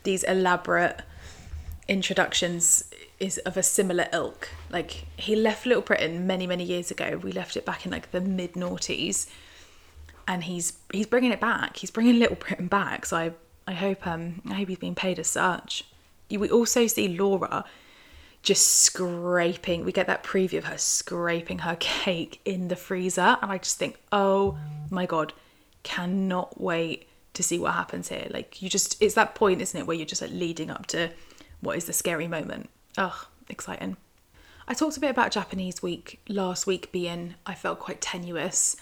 these 0.03 0.23
elaborate 0.23 1.01
introductions 1.87 2.85
is 3.19 3.37
of 3.39 3.57
a 3.57 3.63
similar 3.63 4.07
ilk. 4.13 4.49
Like 4.69 5.05
he 5.17 5.35
left 5.35 5.65
Little 5.65 5.81
Britain 5.81 6.25
many 6.25 6.47
many 6.47 6.63
years 6.63 6.91
ago. 6.91 7.19
We 7.21 7.31
left 7.31 7.57
it 7.57 7.65
back 7.65 7.85
in 7.85 7.91
like 7.91 8.11
the 8.11 8.21
mid 8.21 8.53
noughties, 8.53 9.27
and 10.27 10.43
he's 10.43 10.73
he's 10.91 11.07
bringing 11.07 11.31
it 11.31 11.39
back. 11.39 11.77
He's 11.77 11.91
bringing 11.91 12.19
Little 12.19 12.35
Britain 12.35 12.67
back. 12.67 13.05
So 13.05 13.17
I 13.17 13.31
I 13.67 13.73
hope 13.73 14.05
um 14.05 14.41
I 14.49 14.55
hope 14.55 14.69
he's 14.69 14.77
being 14.77 14.95
paid 14.95 15.19
as 15.19 15.27
such. 15.27 15.85
We 16.29 16.49
also 16.49 16.87
see 16.87 17.07
Laura 17.07 17.65
just 18.41 18.67
scraping. 18.67 19.83
We 19.83 19.91
get 19.91 20.07
that 20.07 20.23
preview 20.23 20.59
of 20.59 20.65
her 20.65 20.77
scraping 20.77 21.59
her 21.59 21.75
cake 21.79 22.39
in 22.45 22.67
the 22.67 22.75
freezer, 22.75 23.37
and 23.41 23.51
I 23.51 23.57
just 23.57 23.77
think, 23.77 23.97
oh 24.11 24.57
my 24.89 25.05
god, 25.05 25.33
cannot 25.83 26.59
wait 26.61 27.07
to 27.33 27.43
see 27.43 27.59
what 27.59 27.73
happens 27.73 28.09
here. 28.09 28.27
Like 28.29 28.61
you 28.61 28.69
just, 28.69 29.01
it's 29.01 29.15
that 29.15 29.35
point, 29.35 29.61
isn't 29.61 29.79
it, 29.79 29.85
where 29.85 29.97
you're 29.97 30.05
just 30.05 30.21
like 30.21 30.31
leading 30.31 30.69
up 30.69 30.85
to 30.87 31.11
what 31.59 31.77
is 31.77 31.85
the 31.85 31.93
scary 31.93 32.27
moment. 32.27 32.69
Ugh, 32.97 33.25
exciting. 33.49 33.97
I 34.67 34.73
talked 34.73 34.97
a 34.97 34.99
bit 34.99 35.11
about 35.11 35.31
Japanese 35.31 35.83
week 35.83 36.19
last 36.27 36.65
week 36.65 36.91
being, 36.91 37.35
I 37.45 37.53
felt 37.53 37.79
quite 37.79 38.01
tenuous. 38.01 38.75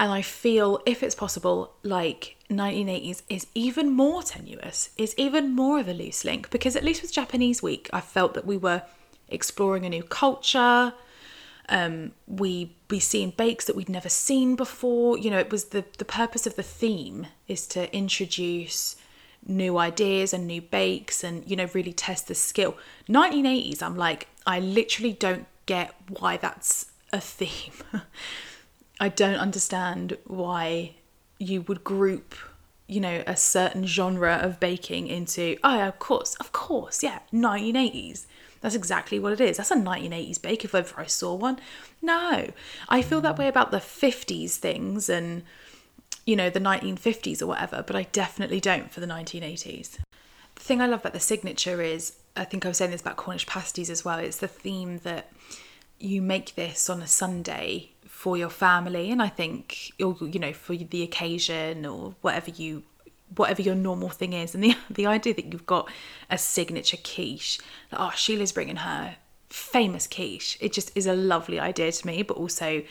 And 0.00 0.10
I 0.10 0.22
feel, 0.22 0.80
if 0.86 1.02
it's 1.02 1.14
possible, 1.14 1.74
like 1.82 2.38
1980s 2.48 3.20
is 3.28 3.46
even 3.54 3.90
more 3.90 4.22
tenuous, 4.22 4.88
is 4.96 5.14
even 5.18 5.50
more 5.50 5.78
of 5.78 5.88
a 5.88 5.92
loose 5.92 6.24
link. 6.24 6.48
Because 6.48 6.74
at 6.74 6.82
least 6.82 7.02
with 7.02 7.12
Japanese 7.12 7.62
week, 7.62 7.90
I 7.92 8.00
felt 8.00 8.32
that 8.32 8.46
we 8.46 8.56
were 8.56 8.80
exploring 9.28 9.84
a 9.84 9.90
new 9.90 10.02
culture. 10.02 10.94
Um, 11.68 12.12
we 12.26 12.74
be 12.88 12.98
seeing 12.98 13.28
bakes 13.28 13.66
that 13.66 13.76
we'd 13.76 13.90
never 13.90 14.08
seen 14.08 14.56
before. 14.56 15.18
You 15.18 15.32
know, 15.32 15.38
it 15.38 15.52
was 15.52 15.64
the 15.66 15.84
the 15.98 16.06
purpose 16.06 16.46
of 16.46 16.56
the 16.56 16.62
theme 16.62 17.26
is 17.46 17.66
to 17.66 17.94
introduce 17.94 18.96
new 19.46 19.76
ideas 19.76 20.32
and 20.32 20.46
new 20.46 20.62
bakes 20.62 21.22
and 21.22 21.48
you 21.48 21.56
know 21.56 21.68
really 21.74 21.94
test 21.94 22.28
the 22.28 22.34
skill 22.34 22.76
1980s 23.08 23.82
i'm 23.82 23.96
like 23.96 24.28
i 24.46 24.60
literally 24.60 25.14
don't 25.14 25.46
get 25.64 25.94
why 26.10 26.36
that's 26.36 26.90
a 27.10 27.18
theme 27.18 27.72
i 29.00 29.08
don't 29.08 29.36
understand 29.38 30.16
why 30.26 30.94
you 31.38 31.62
would 31.62 31.82
group 31.82 32.34
you 32.86 33.00
know 33.00 33.22
a 33.26 33.36
certain 33.36 33.86
genre 33.86 34.38
of 34.42 34.60
baking 34.60 35.08
into 35.08 35.56
oh 35.64 35.80
of 35.80 35.98
course 35.98 36.36
of 36.36 36.52
course 36.52 37.02
yeah 37.02 37.18
1980s 37.32 38.26
that's 38.60 38.74
exactly 38.74 39.18
what 39.18 39.32
it 39.32 39.40
is. 39.40 39.56
That's 39.56 39.70
a 39.70 39.76
1980s 39.76 40.40
bake 40.42 40.64
if 40.64 40.74
ever 40.74 41.00
i 41.00 41.06
saw 41.06 41.34
one. 41.34 41.58
No. 42.02 42.50
I 42.88 43.02
feel 43.02 43.20
that 43.22 43.38
way 43.38 43.48
about 43.48 43.70
the 43.70 43.78
50s 43.78 44.56
things 44.56 45.08
and 45.08 45.42
you 46.26 46.36
know, 46.36 46.50
the 46.50 46.60
1950s 46.60 47.42
or 47.42 47.46
whatever, 47.46 47.82
but 47.84 47.96
I 47.96 48.04
definitely 48.12 48.60
don't 48.60 48.92
for 48.92 49.00
the 49.00 49.06
1980s. 49.06 49.98
The 50.54 50.60
thing 50.60 50.80
I 50.80 50.86
love 50.86 51.00
about 51.00 51.14
the 51.14 51.20
signature 51.20 51.80
is, 51.80 52.18
I 52.36 52.44
think 52.44 52.64
I 52.64 52.68
was 52.68 52.76
saying 52.76 52.90
this 52.90 53.00
about 53.00 53.16
Cornish 53.16 53.46
pasties 53.46 53.90
as 53.90 54.04
well, 54.04 54.18
it's 54.18 54.36
the 54.36 54.46
theme 54.46 54.98
that 54.98 55.32
you 55.98 56.20
make 56.20 56.54
this 56.54 56.88
on 56.90 57.02
a 57.02 57.06
Sunday 57.06 57.90
for 58.20 58.36
your 58.36 58.50
family 58.50 59.10
and 59.10 59.22
I 59.22 59.28
think 59.28 59.92
or 59.98 60.14
you 60.20 60.38
know 60.38 60.52
for 60.52 60.76
the 60.76 61.02
occasion 61.02 61.86
or 61.86 62.14
whatever 62.20 62.50
you 62.50 62.82
whatever 63.34 63.62
your 63.62 63.74
normal 63.74 64.10
thing 64.10 64.34
is 64.34 64.54
and 64.54 64.62
the 64.62 64.76
the 64.90 65.06
idea 65.06 65.32
that 65.32 65.46
you've 65.50 65.64
got 65.64 65.88
a 66.28 66.36
signature 66.36 66.98
quiche 66.98 67.58
like, 67.90 67.98
oh 67.98 68.12
Sheila's 68.14 68.52
bringing 68.52 68.76
her 68.76 69.16
famous 69.48 70.06
quiche 70.06 70.58
it 70.60 70.74
just 70.74 70.94
is 70.94 71.06
a 71.06 71.14
lovely 71.14 71.58
idea 71.58 71.90
to 71.90 72.06
me 72.06 72.22
but 72.22 72.36
also 72.36 72.82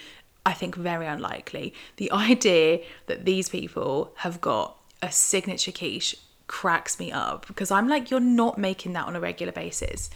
I 0.45 0.53
think 0.53 0.73
very 0.75 1.05
unlikely. 1.05 1.75
The 1.97 2.11
idea 2.29 2.79
that 3.05 3.25
these 3.25 3.49
people 3.49 4.13
have 4.15 4.41
got 4.41 4.77
a 5.03 5.11
signature 5.11 5.71
quiche 5.71 6.15
cracks 6.47 6.97
me 6.97 7.11
up 7.11 7.45
because 7.45 7.69
I'm 7.69 7.87
like, 7.87 8.09
you're 8.09 8.19
not 8.19 8.57
making 8.57 8.93
that 8.93 9.05
on 9.05 9.15
a 9.15 9.19
regular 9.19 9.51
basis. 9.51 10.09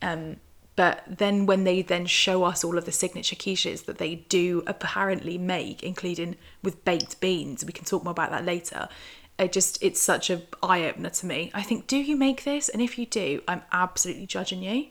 Um, 0.00 0.36
but 0.76 1.02
then 1.06 1.46
when 1.46 1.64
they 1.64 1.82
then 1.82 2.06
show 2.06 2.44
us 2.44 2.64
all 2.64 2.78
of 2.78 2.84
the 2.84 2.92
signature 2.92 3.36
quiches 3.36 3.84
that 3.84 3.98
they 3.98 4.16
do 4.16 4.62
apparently 4.66 5.38
make, 5.38 5.82
including 5.82 6.36
with 6.62 6.84
baked 6.84 7.20
beans, 7.20 7.64
we 7.64 7.72
can 7.72 7.84
talk 7.84 8.04
more 8.04 8.10
about 8.10 8.30
that 8.30 8.44
later. 8.44 8.88
It 9.38 9.52
just 9.52 9.82
it's 9.82 10.02
such 10.02 10.30
a 10.30 10.42
eye 10.62 10.84
opener 10.84 11.10
to 11.10 11.26
me. 11.26 11.50
I 11.54 11.62
think, 11.62 11.86
do 11.86 11.96
you 11.96 12.16
make 12.16 12.44
this? 12.44 12.68
And 12.68 12.80
if 12.80 12.98
you 12.98 13.06
do, 13.06 13.42
I'm 13.48 13.62
absolutely 13.72 14.26
judging 14.26 14.62
you 14.62 14.88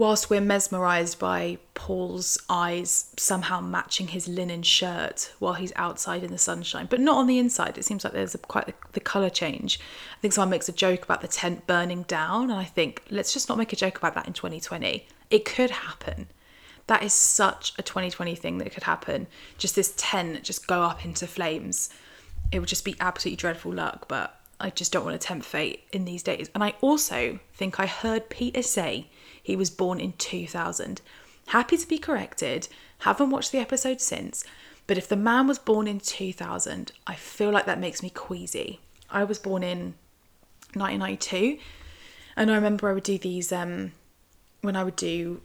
whilst 0.00 0.30
we're 0.30 0.40
mesmerised 0.40 1.18
by 1.18 1.58
Paul's 1.74 2.38
eyes 2.48 3.12
somehow 3.18 3.60
matching 3.60 4.08
his 4.08 4.26
linen 4.26 4.62
shirt 4.62 5.30
while 5.40 5.52
he's 5.52 5.74
outside 5.76 6.24
in 6.24 6.30
the 6.30 6.38
sunshine, 6.38 6.86
but 6.88 7.00
not 7.00 7.18
on 7.18 7.26
the 7.26 7.38
inside. 7.38 7.76
It 7.76 7.84
seems 7.84 8.02
like 8.02 8.14
there's 8.14 8.34
a, 8.34 8.38
quite 8.38 8.64
the, 8.64 8.72
the 8.92 9.00
colour 9.00 9.28
change. 9.28 9.78
I 10.16 10.20
think 10.22 10.32
someone 10.32 10.48
makes 10.48 10.70
a 10.70 10.72
joke 10.72 11.04
about 11.04 11.20
the 11.20 11.28
tent 11.28 11.66
burning 11.66 12.04
down, 12.04 12.44
and 12.44 12.58
I 12.58 12.64
think 12.64 13.02
let's 13.10 13.34
just 13.34 13.50
not 13.50 13.58
make 13.58 13.74
a 13.74 13.76
joke 13.76 13.98
about 13.98 14.14
that 14.14 14.26
in 14.26 14.32
2020. 14.32 15.06
It 15.28 15.44
could 15.44 15.70
happen. 15.70 16.28
That 16.86 17.02
is 17.02 17.12
such 17.12 17.74
a 17.78 17.82
2020 17.82 18.34
thing 18.36 18.56
that 18.56 18.72
could 18.72 18.84
happen. 18.84 19.26
Just 19.58 19.76
this 19.76 19.92
tent 19.98 20.42
just 20.44 20.66
go 20.66 20.80
up 20.80 21.04
into 21.04 21.26
flames. 21.26 21.90
It 22.50 22.58
would 22.58 22.70
just 22.70 22.86
be 22.86 22.96
absolutely 23.00 23.36
dreadful 23.36 23.74
luck, 23.74 24.08
but 24.08 24.40
I 24.58 24.70
just 24.70 24.92
don't 24.92 25.04
want 25.04 25.20
to 25.20 25.26
tempt 25.26 25.44
fate 25.44 25.84
in 25.92 26.06
these 26.06 26.22
days. 26.22 26.48
And 26.54 26.64
I 26.64 26.74
also 26.80 27.38
think 27.52 27.78
I 27.78 27.84
heard 27.84 28.30
Peter 28.30 28.62
say 28.62 29.10
he 29.42 29.56
was 29.56 29.70
born 29.70 30.00
in 30.00 30.12
2000. 30.14 31.00
Happy 31.48 31.76
to 31.76 31.88
be 31.88 31.98
corrected, 31.98 32.68
haven't 33.00 33.30
watched 33.30 33.52
the 33.52 33.58
episode 33.58 34.00
since, 34.00 34.44
but 34.86 34.98
if 34.98 35.08
the 35.08 35.16
man 35.16 35.46
was 35.46 35.58
born 35.58 35.86
in 35.86 36.00
2000, 36.00 36.92
I 37.06 37.14
feel 37.14 37.50
like 37.50 37.66
that 37.66 37.80
makes 37.80 38.02
me 38.02 38.10
queasy. 38.10 38.80
I 39.10 39.24
was 39.24 39.38
born 39.38 39.62
in 39.62 39.94
1992, 40.74 41.58
and 42.36 42.50
I 42.50 42.54
remember 42.54 42.88
I 42.88 42.92
would 42.92 43.02
do 43.02 43.18
these 43.18 43.52
um, 43.52 43.92
when 44.60 44.76
I 44.76 44.84
would 44.84 44.96
do 44.96 45.40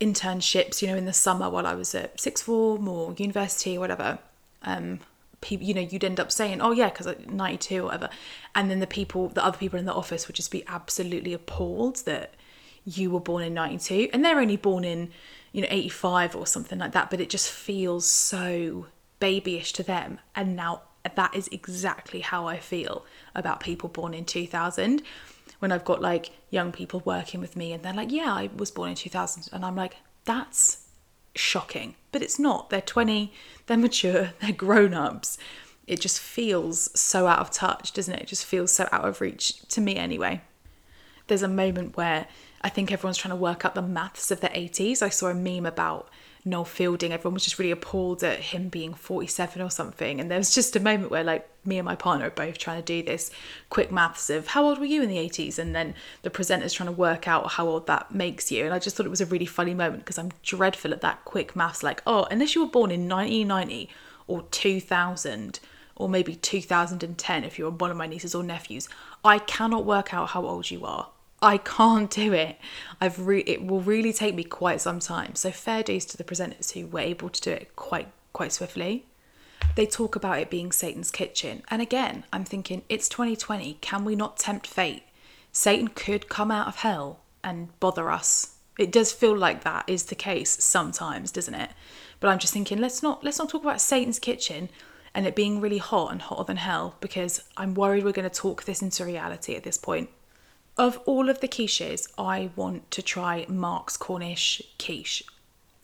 internships, 0.00 0.82
you 0.82 0.88
know, 0.88 0.96
in 0.96 1.04
the 1.04 1.12
summer 1.12 1.48
while 1.48 1.66
I 1.66 1.74
was 1.74 1.94
at 1.94 2.20
sixth 2.20 2.44
form 2.44 2.88
or 2.88 3.14
university 3.16 3.76
or 3.76 3.80
whatever. 3.80 4.18
Um, 4.62 5.00
you 5.48 5.74
know, 5.74 5.80
you'd 5.80 6.04
end 6.04 6.18
up 6.18 6.32
saying, 6.32 6.60
"Oh 6.60 6.72
yeah," 6.72 6.88
because 6.88 7.06
92 7.28 7.82
or 7.82 7.84
whatever, 7.84 8.10
and 8.54 8.70
then 8.70 8.80
the 8.80 8.86
people, 8.86 9.28
the 9.28 9.44
other 9.44 9.58
people 9.58 9.78
in 9.78 9.84
the 9.84 9.94
office 9.94 10.26
would 10.26 10.34
just 10.34 10.50
be 10.50 10.64
absolutely 10.66 11.32
appalled 11.32 12.04
that 12.06 12.34
you 12.86 13.10
were 13.10 13.20
born 13.20 13.42
in 13.42 13.52
92 13.52 14.08
and 14.12 14.24
they're 14.24 14.38
only 14.38 14.56
born 14.56 14.84
in 14.84 15.10
you 15.52 15.60
know 15.60 15.68
85 15.68 16.36
or 16.36 16.46
something 16.46 16.78
like 16.78 16.92
that 16.92 17.10
but 17.10 17.20
it 17.20 17.28
just 17.28 17.50
feels 17.50 18.06
so 18.06 18.86
babyish 19.18 19.72
to 19.74 19.82
them. 19.82 20.18
And 20.34 20.56
now 20.56 20.82
that 21.14 21.34
is 21.34 21.48
exactly 21.52 22.20
how 22.20 22.46
I 22.46 22.58
feel 22.58 23.04
about 23.34 23.60
people 23.60 23.88
born 23.88 24.14
in 24.14 24.24
2000 24.24 25.02
when 25.58 25.72
I've 25.72 25.84
got 25.84 26.02
like 26.02 26.30
young 26.50 26.72
people 26.72 27.00
working 27.04 27.40
with 27.40 27.56
me 27.56 27.72
and 27.72 27.82
they're 27.82 27.94
like 27.94 28.12
yeah 28.12 28.32
I 28.32 28.50
was 28.56 28.70
born 28.70 28.90
in 28.90 28.96
2000 28.96 29.48
and 29.52 29.64
I'm 29.64 29.76
like 29.76 29.96
that's 30.24 30.86
shocking. 31.34 31.94
But 32.12 32.22
it's 32.22 32.38
not. 32.38 32.70
They're 32.70 32.80
20 32.80 33.32
they're 33.66 33.76
mature 33.76 34.32
they're 34.40 34.52
grown-ups. 34.52 35.38
It 35.86 36.00
just 36.00 36.18
feels 36.18 36.90
so 36.98 37.26
out 37.26 37.38
of 37.38 37.50
touch 37.50 37.92
doesn't 37.92 38.14
it? 38.14 38.22
It 38.22 38.28
just 38.28 38.44
feels 38.44 38.72
so 38.72 38.88
out 38.92 39.04
of 39.06 39.20
reach 39.20 39.60
to 39.68 39.80
me 39.80 39.96
anyway. 39.96 40.42
There's 41.28 41.42
a 41.42 41.48
moment 41.48 41.96
where 41.96 42.26
I 42.62 42.68
think 42.68 42.90
everyone's 42.90 43.18
trying 43.18 43.30
to 43.30 43.36
work 43.40 43.64
out 43.64 43.74
the 43.74 43.82
maths 43.82 44.30
of 44.30 44.40
the 44.40 44.48
80s. 44.48 45.02
I 45.02 45.08
saw 45.08 45.28
a 45.28 45.34
meme 45.34 45.66
about 45.66 46.08
Noel 46.44 46.64
Fielding. 46.64 47.12
Everyone 47.12 47.34
was 47.34 47.44
just 47.44 47.58
really 47.58 47.72
appalled 47.72 48.22
at 48.22 48.38
him 48.38 48.68
being 48.68 48.94
47 48.94 49.60
or 49.60 49.68
something. 49.68 50.20
And 50.20 50.30
there 50.30 50.38
was 50.38 50.54
just 50.54 50.76
a 50.76 50.80
moment 50.80 51.10
where, 51.10 51.24
like, 51.24 51.48
me 51.64 51.76
and 51.78 51.84
my 51.84 51.96
partner 51.96 52.28
are 52.28 52.30
both 52.30 52.56
trying 52.56 52.80
to 52.80 52.84
do 52.84 53.02
this 53.02 53.32
quick 53.68 53.90
maths 53.90 54.30
of 54.30 54.48
how 54.48 54.64
old 54.64 54.78
were 54.78 54.84
you 54.84 55.02
in 55.02 55.08
the 55.08 55.16
80s? 55.16 55.58
And 55.58 55.74
then 55.74 55.94
the 56.22 56.30
presenter's 56.30 56.72
trying 56.72 56.88
to 56.88 56.92
work 56.92 57.26
out 57.26 57.52
how 57.52 57.66
old 57.66 57.88
that 57.88 58.14
makes 58.14 58.52
you. 58.52 58.64
And 58.64 58.72
I 58.72 58.78
just 58.78 58.96
thought 58.96 59.06
it 59.06 59.10
was 59.10 59.20
a 59.20 59.26
really 59.26 59.46
funny 59.46 59.74
moment 59.74 60.04
because 60.04 60.18
I'm 60.18 60.30
dreadful 60.42 60.92
at 60.92 61.00
that 61.00 61.24
quick 61.24 61.56
maths. 61.56 61.82
Like, 61.82 62.00
oh, 62.06 62.26
unless 62.30 62.54
you 62.54 62.64
were 62.64 62.70
born 62.70 62.92
in 62.92 63.08
1990 63.08 63.90
or 64.28 64.42
2000 64.42 65.60
or 65.96 66.08
maybe 66.08 66.34
2010 66.36 67.44
if 67.44 67.58
you're 67.58 67.70
one 67.70 67.90
of 67.90 67.96
my 67.96 68.06
nieces 68.06 68.34
or 68.34 68.44
nephews, 68.44 68.88
I 69.24 69.38
cannot 69.40 69.84
work 69.84 70.14
out 70.14 70.30
how 70.30 70.46
old 70.46 70.70
you 70.70 70.84
are. 70.84 71.08
I 71.42 71.58
can't 71.58 72.10
do 72.10 72.32
it. 72.32 72.58
I've 73.00 73.26
re- 73.26 73.44
it 73.46 73.64
will 73.64 73.80
really 73.80 74.12
take 74.12 74.34
me 74.34 74.44
quite 74.44 74.80
some 74.80 75.00
time. 75.00 75.34
So 75.34 75.50
fair 75.50 75.82
dues 75.82 76.06
to 76.06 76.16
the 76.16 76.24
presenters 76.24 76.72
who 76.72 76.86
were 76.86 77.00
able 77.00 77.28
to 77.28 77.40
do 77.40 77.50
it 77.50 77.76
quite 77.76 78.08
quite 78.32 78.52
swiftly. 78.52 79.06
They 79.74 79.86
talk 79.86 80.16
about 80.16 80.38
it 80.38 80.50
being 80.50 80.72
Satan's 80.72 81.10
kitchen. 81.10 81.62
And 81.68 81.82
again, 81.82 82.24
I'm 82.32 82.44
thinking 82.44 82.82
it's 82.88 83.08
2020. 83.08 83.74
Can 83.80 84.04
we 84.04 84.14
not 84.16 84.38
tempt 84.38 84.66
fate? 84.66 85.02
Satan 85.52 85.88
could 85.88 86.28
come 86.28 86.50
out 86.50 86.68
of 86.68 86.76
hell 86.76 87.20
and 87.42 87.78
bother 87.80 88.10
us. 88.10 88.56
It 88.78 88.92
does 88.92 89.12
feel 89.12 89.36
like 89.36 89.64
that 89.64 89.84
is 89.86 90.04
the 90.04 90.14
case 90.14 90.62
sometimes, 90.62 91.32
doesn't 91.32 91.54
it? 91.54 91.70
But 92.20 92.28
I'm 92.28 92.38
just 92.38 92.52
thinking 92.52 92.78
let's 92.78 93.02
not 93.02 93.24
let's 93.24 93.38
not 93.38 93.50
talk 93.50 93.62
about 93.62 93.80
Satan's 93.80 94.18
kitchen 94.18 94.70
and 95.14 95.26
it 95.26 95.34
being 95.34 95.60
really 95.60 95.78
hot 95.78 96.12
and 96.12 96.20
hotter 96.20 96.44
than 96.44 96.58
hell 96.58 96.96
because 97.00 97.42
I'm 97.56 97.74
worried 97.74 98.04
we're 98.04 98.12
going 98.12 98.28
to 98.28 98.34
talk 98.34 98.64
this 98.64 98.82
into 98.82 99.04
reality 99.04 99.54
at 99.54 99.62
this 99.62 99.78
point. 99.78 100.10
Of 100.78 100.98
all 101.06 101.30
of 101.30 101.40
the 101.40 101.48
quiches, 101.48 102.06
I 102.18 102.50
want 102.54 102.90
to 102.90 103.02
try 103.02 103.46
Mark's 103.48 103.96
Cornish 103.96 104.60
quiche. 104.78 105.22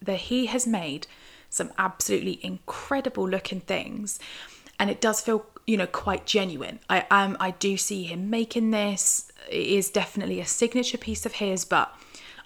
That 0.02 0.18
he 0.18 0.46
has 0.46 0.66
made 0.66 1.06
some 1.48 1.70
absolutely 1.78 2.40
incredible 2.42 3.28
looking 3.28 3.60
things, 3.60 4.18
and 4.78 4.90
it 4.90 5.00
does 5.00 5.20
feel 5.20 5.46
you 5.66 5.76
know 5.76 5.86
quite 5.86 6.26
genuine. 6.26 6.80
I 6.90 7.06
am 7.10 7.36
I 7.40 7.52
do 7.52 7.76
see 7.76 8.04
him 8.04 8.28
making 8.28 8.70
this. 8.70 9.30
It 9.48 9.66
is 9.66 9.88
definitely 9.88 10.40
a 10.40 10.46
signature 10.46 10.98
piece 10.98 11.24
of 11.24 11.34
his, 11.34 11.64
but 11.64 11.94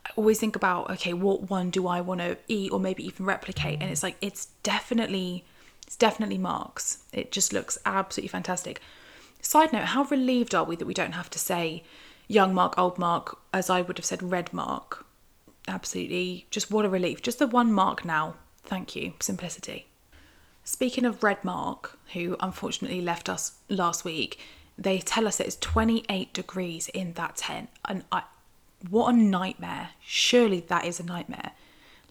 I 0.04 0.10
always 0.14 0.38
think 0.38 0.54
about 0.54 0.90
okay, 0.90 1.14
what 1.14 1.50
one 1.50 1.70
do 1.70 1.88
I 1.88 2.00
want 2.00 2.20
to 2.20 2.36
eat 2.46 2.70
or 2.70 2.78
maybe 2.78 3.04
even 3.06 3.26
replicate? 3.26 3.80
And 3.80 3.90
it's 3.90 4.04
like 4.04 4.16
it's 4.20 4.46
definitely 4.62 5.44
it's 5.84 5.96
definitely 5.96 6.38
Mark's. 6.38 6.98
It 7.12 7.32
just 7.32 7.52
looks 7.52 7.78
absolutely 7.84 8.28
fantastic. 8.28 8.80
Side 9.40 9.72
note, 9.72 9.86
how 9.86 10.04
relieved 10.04 10.54
are 10.54 10.64
we 10.64 10.76
that 10.76 10.86
we 10.86 10.94
don't 10.94 11.12
have 11.12 11.30
to 11.30 11.38
say 11.38 11.84
young 12.28 12.54
Mark, 12.54 12.78
old 12.78 12.98
Mark, 12.98 13.38
as 13.52 13.70
I 13.70 13.82
would 13.82 13.98
have 13.98 14.04
said 14.04 14.22
red 14.22 14.52
Mark? 14.52 15.06
Absolutely. 15.68 16.46
Just 16.50 16.70
what 16.70 16.84
a 16.84 16.88
relief. 16.88 17.22
Just 17.22 17.38
the 17.38 17.46
one 17.46 17.72
Mark 17.72 18.04
now. 18.04 18.34
Thank 18.64 18.96
you. 18.96 19.14
Simplicity. 19.20 19.86
Speaking 20.64 21.04
of 21.04 21.22
Red 21.22 21.44
Mark, 21.44 21.98
who 22.12 22.36
unfortunately 22.40 23.00
left 23.00 23.28
us 23.28 23.56
last 23.68 24.04
week, 24.04 24.38
they 24.76 24.98
tell 24.98 25.26
us 25.26 25.40
it's 25.40 25.56
28 25.56 26.32
degrees 26.34 26.88
in 26.88 27.12
that 27.14 27.36
tent. 27.36 27.68
And 27.84 28.04
I, 28.10 28.22
what 28.90 29.14
a 29.14 29.16
nightmare. 29.16 29.90
Surely 30.00 30.60
that 30.60 30.84
is 30.84 31.00
a 31.00 31.04
nightmare. 31.04 31.52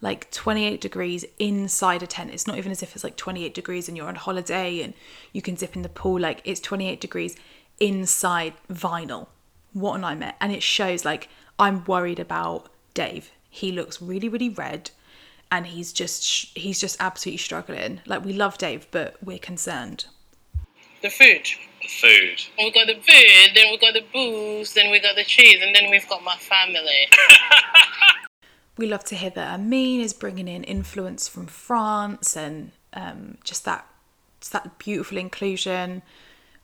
Like 0.01 0.31
28 0.31 0.81
degrees 0.81 1.25
inside 1.39 2.03
a 2.03 2.07
tent. 2.07 2.31
It's 2.31 2.47
not 2.47 2.57
even 2.57 2.71
as 2.71 2.81
if 2.81 2.95
it's 2.95 3.03
like 3.03 3.17
28 3.17 3.53
degrees 3.53 3.87
and 3.87 3.97
you're 3.97 4.07
on 4.07 4.15
holiday 4.15 4.81
and 4.81 4.93
you 5.33 5.41
can 5.41 5.55
dip 5.55 5.75
in 5.75 5.81
the 5.81 5.89
pool. 5.89 6.19
Like 6.19 6.41
it's 6.43 6.59
28 6.59 6.99
degrees 7.01 7.35
inside 7.79 8.53
vinyl. 8.71 9.27
What 9.75 9.95
a 9.95 9.97
nightmare. 9.97 10.35
And 10.39 10.53
it 10.53 10.63
shows 10.63 11.03
like 11.03 11.27
I'm 11.59 11.83
worried 11.83 12.17
about 12.17 12.69
Dave. 12.93 13.31
He 13.49 13.73
looks 13.73 14.01
really, 14.01 14.29
really 14.29 14.47
red 14.47 14.91
and 15.51 15.67
he's 15.67 15.91
just 15.91 16.57
he's 16.57 16.79
just 16.79 16.95
absolutely 17.01 17.39
struggling. 17.39 17.99
Like 18.05 18.23
we 18.23 18.31
love 18.31 18.57
Dave, 18.57 18.87
but 18.91 19.17
we're 19.21 19.37
concerned. 19.37 20.05
The 21.01 21.09
food. 21.09 21.49
The 21.81 21.89
food. 21.89 22.41
We've 22.57 22.73
got 22.73 22.87
the 22.87 22.95
food, 22.95 23.51
then 23.53 23.69
we've 23.69 23.81
got 23.81 23.93
the 23.93 24.05
booze, 24.13 24.73
then 24.73 24.91
we've 24.91 25.03
got 25.03 25.17
the 25.17 25.25
cheese, 25.25 25.59
and 25.61 25.75
then 25.75 25.91
we've 25.91 26.07
got 26.07 26.23
my 26.23 26.37
family. 26.37 27.09
we 28.77 28.87
love 28.87 29.03
to 29.05 29.15
hear 29.15 29.29
that 29.31 29.51
Hermine 29.51 29.99
is 29.99 30.13
bringing 30.13 30.47
in 30.47 30.63
influence 30.63 31.27
from 31.27 31.47
France 31.47 32.37
and 32.37 32.71
um, 32.93 33.39
just 33.43 33.65
that 33.65 33.85
just 34.39 34.53
that 34.53 34.77
beautiful 34.79 35.17
inclusion. 35.17 36.01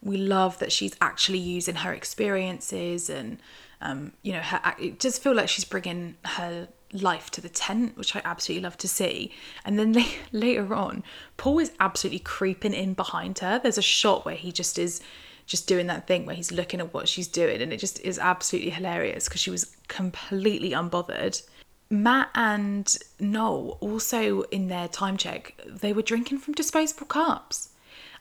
We 0.02 0.18
love 0.18 0.60
that 0.60 0.72
she's 0.72 0.96
actually 1.00 1.40
using 1.40 1.76
her 1.76 1.94
experiences 1.94 3.10
and 3.10 3.40
um, 3.82 4.14
you 4.22 4.34
know 4.34 4.40
her. 4.40 4.76
It 4.80 5.00
just 5.00 5.22
feel 5.22 5.34
like 5.34 5.50
she's 5.50 5.66
bringing 5.66 6.16
her 6.26 6.68
life 6.94 7.30
to 7.32 7.42
the 7.42 7.50
tent, 7.50 7.98
which 7.98 8.16
I 8.16 8.22
absolutely 8.24 8.64
love 8.64 8.78
to 8.78 8.88
see. 8.88 9.32
And 9.66 9.80
then 9.80 9.96
later 10.32 10.74
on, 10.74 11.04
Paul 11.38 11.60
is 11.60 11.72
absolutely 11.80 12.20
creeping 12.20 12.74
in 12.74 12.94
behind 12.94 13.40
her. 13.40 13.60
There's 13.60 13.78
a 13.78 13.84
shot 13.84 14.26
where 14.26 14.36
he 14.36 14.52
just 14.52 14.78
is 14.78 15.02
just 15.48 15.68
doing 15.68 15.88
that 15.88 16.08
thing 16.08 16.26
where 16.26 16.36
he's 16.36 16.52
looking 16.52 16.80
at 16.80 16.94
what 16.94 17.10
she's 17.10 17.28
doing, 17.28 17.62
and 17.62 17.74
it 17.74 17.78
just 17.78 18.00
is 18.02 18.20
absolutely 18.20 18.72
hilarious 18.72 19.26
because 19.26 19.42
she 19.42 19.52
was 19.52 19.76
completely 19.88 20.72
unbothered. 20.72 21.42
Matt 21.90 22.30
and 22.36 22.98
Noel 23.20 23.78
also 23.82 24.44
in 24.44 24.70
their 24.70 24.88
time 24.88 25.18
check, 25.18 25.60
they 25.68 25.92
were 25.92 26.02
drinking 26.02 26.38
from 26.38 26.54
disposable 26.54 27.06
cups. 27.06 27.70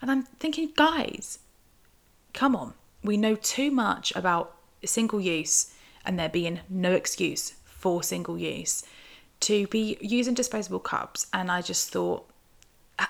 And 0.02 0.10
I'm 0.10 0.24
thinking, 0.24 0.72
guys, 0.74 1.38
come 2.32 2.54
on. 2.56 2.74
We 3.02 3.16
know 3.16 3.34
too 3.34 3.70
much 3.70 4.12
about 4.14 4.56
single 4.84 5.20
use 5.20 5.72
and 6.04 6.18
there 6.18 6.28
being 6.28 6.60
no 6.68 6.92
excuse 6.92 7.54
for 7.64 8.02
single 8.02 8.38
use 8.38 8.82
to 9.40 9.66
be 9.68 9.96
using 10.00 10.34
disposable 10.34 10.80
cups. 10.80 11.26
And 11.32 11.50
I 11.50 11.62
just 11.62 11.90
thought, 11.90 12.30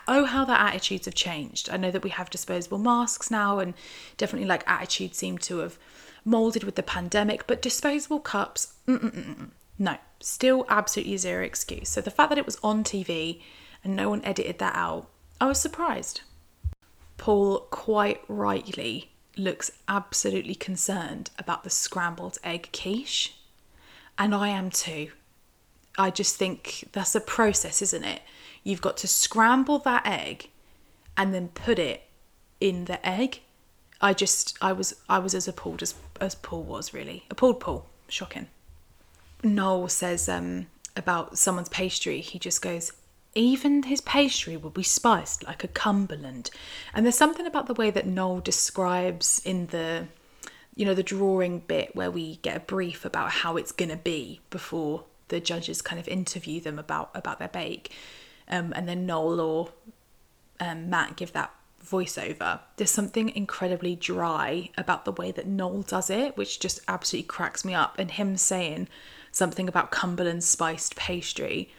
oh, 0.06 0.24
how 0.24 0.44
the 0.44 0.58
attitudes 0.58 1.06
have 1.06 1.14
changed. 1.14 1.68
I 1.70 1.76
know 1.76 1.90
that 1.90 2.04
we 2.04 2.10
have 2.10 2.30
disposable 2.30 2.78
masks 2.78 3.30
now, 3.30 3.58
and 3.58 3.74
definitely 4.16 4.46
like 4.46 4.62
attitudes 4.68 5.18
seem 5.18 5.38
to 5.38 5.58
have 5.58 5.78
molded 6.24 6.62
with 6.62 6.76
the 6.76 6.82
pandemic, 6.82 7.46
but 7.46 7.62
disposable 7.62 8.20
cups, 8.20 8.74
no, 8.86 9.96
still 10.20 10.66
absolutely 10.68 11.16
zero 11.16 11.44
excuse. 11.44 11.88
So 11.88 12.00
the 12.00 12.10
fact 12.10 12.28
that 12.28 12.38
it 12.38 12.46
was 12.46 12.58
on 12.62 12.84
TV 12.84 13.40
and 13.82 13.96
no 13.96 14.10
one 14.10 14.24
edited 14.24 14.58
that 14.58 14.76
out, 14.76 15.08
I 15.40 15.46
was 15.46 15.60
surprised. 15.60 16.20
Paul 17.20 17.66
quite 17.70 18.22
rightly 18.28 19.10
looks 19.36 19.70
absolutely 19.86 20.54
concerned 20.54 21.28
about 21.38 21.64
the 21.64 21.68
scrambled 21.68 22.38
egg 22.42 22.70
quiche. 22.72 23.34
And 24.18 24.34
I 24.34 24.48
am 24.48 24.70
too. 24.70 25.10
I 25.98 26.08
just 26.08 26.36
think 26.36 26.88
that's 26.92 27.14
a 27.14 27.20
process, 27.20 27.82
isn't 27.82 28.04
it? 28.04 28.22
You've 28.64 28.80
got 28.80 28.96
to 28.96 29.06
scramble 29.06 29.78
that 29.80 30.06
egg 30.06 30.48
and 31.14 31.34
then 31.34 31.48
put 31.48 31.78
it 31.78 32.04
in 32.58 32.86
the 32.86 33.06
egg. 33.06 33.40
I 34.00 34.14
just 34.14 34.56
I 34.62 34.72
was 34.72 34.94
I 35.06 35.18
was 35.18 35.34
as 35.34 35.46
appalled 35.46 35.82
as 35.82 35.94
as 36.22 36.34
Paul 36.36 36.62
was 36.62 36.94
really. 36.94 37.26
Appalled 37.28 37.60
Paul. 37.60 37.84
Shocking. 38.08 38.46
Noel 39.44 39.88
says 39.88 40.26
um, 40.26 40.68
about 40.96 41.36
someone's 41.36 41.68
pastry, 41.68 42.22
he 42.22 42.38
just 42.38 42.62
goes, 42.62 42.92
even 43.34 43.84
his 43.84 44.00
pastry 44.00 44.56
would 44.56 44.74
be 44.74 44.82
spiced 44.82 45.44
like 45.44 45.62
a 45.62 45.68
Cumberland. 45.68 46.50
And 46.92 47.04
there's 47.04 47.16
something 47.16 47.46
about 47.46 47.66
the 47.66 47.74
way 47.74 47.90
that 47.90 48.06
Noel 48.06 48.40
describes 48.40 49.40
in 49.44 49.66
the 49.68 50.08
you 50.74 50.86
know, 50.86 50.94
the 50.94 51.02
drawing 51.02 51.58
bit 51.58 51.94
where 51.94 52.10
we 52.10 52.36
get 52.36 52.56
a 52.56 52.60
brief 52.60 53.04
about 53.04 53.30
how 53.30 53.56
it's 53.56 53.72
going 53.72 53.90
to 53.90 53.96
be 53.96 54.40
before 54.50 55.04
the 55.28 55.40
judges 55.40 55.82
kind 55.82 56.00
of 56.00 56.08
interview 56.08 56.60
them 56.60 56.78
about 56.78 57.10
about 57.14 57.38
their 57.38 57.48
bake, 57.48 57.92
um, 58.48 58.72
and 58.74 58.88
then 58.88 59.04
Noel 59.04 59.40
or 59.40 59.68
um, 60.58 60.88
Matt 60.88 61.16
give 61.16 61.32
that 61.32 61.52
voiceover. 61.84 62.60
There's 62.76 62.90
something 62.90 63.30
incredibly 63.30 63.96
dry 63.96 64.70
about 64.78 65.04
the 65.04 65.12
way 65.12 65.32
that 65.32 65.46
Noel 65.46 65.82
does 65.82 66.08
it, 66.08 66.36
which 66.36 66.60
just 66.60 66.80
absolutely 66.88 67.26
cracks 67.26 67.64
me 67.64 67.74
up. 67.74 67.98
And 67.98 68.10
him 68.10 68.36
saying 68.36 68.88
something 69.32 69.68
about 69.68 69.90
Cumberland 69.90 70.44
spiced 70.44 70.96
pastry 70.96 71.70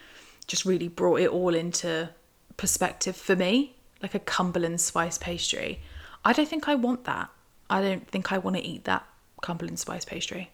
just 0.52 0.66
really 0.66 0.90
brought 0.90 1.22
it 1.22 1.30
all 1.30 1.56
into 1.56 2.10
perspective 2.58 3.16
for 3.16 3.38
me, 3.38 3.74
like 4.04 4.14
a 4.14 4.20
Cumberland 4.20 4.82
spice 4.82 5.18
pastry. 5.18 5.80
I 6.26 6.34
don't 6.34 6.48
think 6.48 6.68
I 6.68 6.76
want 6.76 7.06
that. 7.06 7.30
I 7.70 7.82
don't 7.82 8.06
think 8.08 8.32
I 8.34 8.38
want 8.38 8.58
to 8.58 8.62
eat 8.62 8.84
that 8.84 9.08
Cumberland 9.42 9.80
spice 9.80 10.04
pastry. 10.04 10.52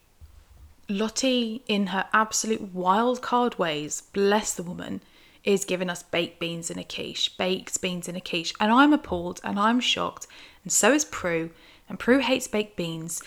Lottie, 0.87 1.63
in 1.67 1.87
her 1.87 2.05
absolute 2.13 2.73
wild 2.73 3.21
card 3.21 3.57
ways, 3.57 4.03
bless 4.13 4.53
the 4.53 4.63
woman, 4.63 5.01
is 5.43 5.65
giving 5.65 5.89
us 5.89 6.03
baked 6.03 6.39
beans 6.39 6.69
in 6.69 6.77
a 6.77 6.83
quiche, 6.83 7.35
baked 7.35 7.81
beans 7.81 8.07
in 8.07 8.15
a 8.15 8.21
quiche. 8.21 8.53
And 8.59 8.71
I'm 8.71 8.93
appalled 8.93 9.41
and 9.43 9.59
I'm 9.59 9.79
shocked, 9.79 10.27
and 10.63 10.71
so 10.71 10.93
is 10.93 11.05
Prue. 11.05 11.49
And 11.89 11.97
Prue 11.97 12.19
hates 12.19 12.47
baked 12.47 12.77
beans. 12.77 13.23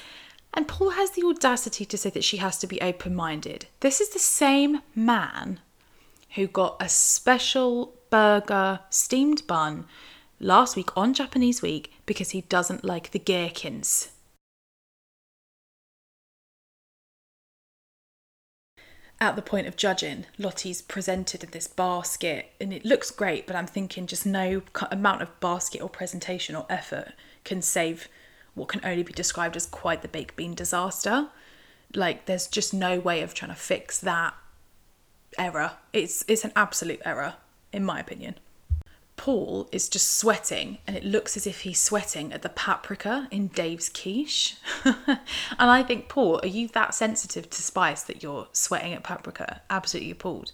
And 0.55 0.69
Paul 0.69 0.91
has 0.91 1.11
the 1.11 1.25
audacity 1.25 1.85
to 1.85 1.99
say 1.99 2.11
that 2.11 2.25
she 2.25 2.37
has 2.37 2.59
to 2.59 2.67
be 2.69 2.81
open 2.81 3.15
minded. 3.15 3.67
This 3.81 4.01
is 4.01 4.11
the 4.11 4.19
same 4.21 4.83
man 4.95 5.61
who 6.35 6.47
got 6.47 6.77
a 6.81 6.89
special 6.89 7.95
burger 8.11 8.81
steamed 8.91 9.47
bun 9.47 9.87
last 10.39 10.77
week 10.77 10.97
on 10.97 11.15
Japanese 11.15 11.63
Week 11.63 11.93
because 12.07 12.31
he 12.31 12.43
doesn't 12.43 12.85
like 12.85 13.11
the 13.11 13.19
gherkins. 13.19 14.11
At 19.23 19.37
the 19.37 19.43
point 19.43 19.67
of 19.67 19.77
judging, 19.77 20.25
Lottie's 20.39 20.81
presented 20.81 21.45
in 21.45 21.51
this 21.51 21.67
basket 21.67 22.53
and 22.59 22.73
it 22.73 22.87
looks 22.87 23.11
great, 23.11 23.47
but 23.47 23.55
I'm 23.55 23.67
thinking 23.67 24.07
just 24.07 24.25
no 24.25 24.63
amount 24.91 25.21
of 25.21 25.41
basket 25.41 25.83
or 25.83 25.91
presentation 25.91 26.57
or 26.57 26.65
effort 26.71 27.13
can 27.45 27.61
save 27.61 28.09
what 28.55 28.69
can 28.69 28.81
only 28.83 29.03
be 29.03 29.13
described 29.13 29.57
as 29.57 29.67
quite 29.67 30.01
the 30.01 30.09
baked 30.09 30.37
bean 30.37 30.55
disaster. 30.55 31.29
Like 31.95 32.25
there's 32.25 32.47
just 32.47 32.73
no 32.73 32.99
way 32.99 33.21
of 33.21 33.35
trying 33.35 33.51
to 33.51 33.57
fix 33.57 33.99
that 33.99 34.33
error. 35.39 35.73
It's 35.93 36.25
it's 36.29 36.45
an 36.45 36.53
absolute 36.57 37.01
error 37.05 37.35
in 37.73 37.85
my 37.85 38.01
opinion. 38.01 38.37
Paul 39.17 39.69
is 39.71 39.91
just 39.91 40.13
sweating, 40.13 40.79
and 40.87 40.97
it 40.97 41.05
looks 41.05 41.37
as 41.37 41.47
if 41.47 41.61
he's 41.61 41.79
sweating 41.79 42.33
at 42.33 42.41
the 42.41 42.49
paprika 42.49 43.29
in 43.31 43.49
Dave's 43.49 43.91
quiche. 43.91 44.57
and 44.85 45.21
I 45.59 45.83
think, 45.83 46.09
Paul, 46.09 46.41
are 46.43 46.49
you 46.49 46.69
that 46.69 46.95
sensitive 46.95 47.51
to 47.51 47.63
spice 47.63 48.03
that 48.05 48.23
you're 48.23 48.49
sweating 48.53 48.95
at 48.95 49.03
paprika? 49.03 49.61
Absolutely 49.69 50.13
appalled. 50.13 50.53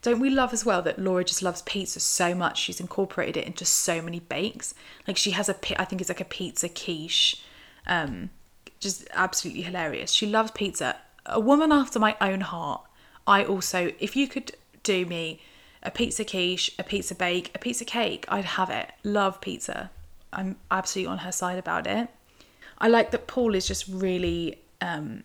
Don't 0.00 0.20
we 0.20 0.30
love 0.30 0.52
as 0.52 0.64
well 0.64 0.80
that 0.82 0.98
Laura 0.98 1.24
just 1.24 1.42
loves 1.42 1.62
pizza 1.62 1.98
so 1.98 2.34
much 2.36 2.60
she's 2.60 2.78
incorporated 2.78 3.38
it 3.38 3.46
into 3.46 3.64
so 3.64 4.00
many 4.00 4.20
bakes? 4.20 4.74
Like 5.08 5.16
she 5.16 5.32
has 5.32 5.48
a, 5.48 5.56
I 5.80 5.84
think 5.84 6.00
it's 6.00 6.10
like 6.10 6.20
a 6.20 6.26
pizza 6.26 6.68
quiche. 6.68 7.42
Um, 7.86 8.30
just 8.78 9.08
absolutely 9.14 9.62
hilarious. 9.62 10.12
She 10.12 10.26
loves 10.26 10.52
pizza. 10.52 10.98
A 11.26 11.40
woman 11.40 11.72
after 11.72 11.98
my 11.98 12.16
own 12.20 12.42
heart. 12.42 12.82
I 13.26 13.44
also, 13.44 13.92
if 13.98 14.16
you 14.16 14.28
could 14.28 14.52
do 14.82 15.06
me 15.06 15.40
a 15.82 15.90
pizza 15.90 16.24
quiche, 16.24 16.72
a 16.78 16.82
pizza 16.82 17.14
bake, 17.14 17.50
a 17.54 17.58
pizza 17.58 17.84
cake, 17.84 18.24
I'd 18.28 18.44
have 18.44 18.70
it. 18.70 18.90
Love 19.02 19.40
pizza. 19.40 19.90
I'm 20.32 20.56
absolutely 20.70 21.12
on 21.12 21.18
her 21.18 21.32
side 21.32 21.58
about 21.58 21.86
it. 21.86 22.08
I 22.78 22.88
like 22.88 23.10
that 23.12 23.26
Paul 23.26 23.54
is 23.54 23.66
just 23.66 23.86
really 23.88 24.58
um, 24.80 25.24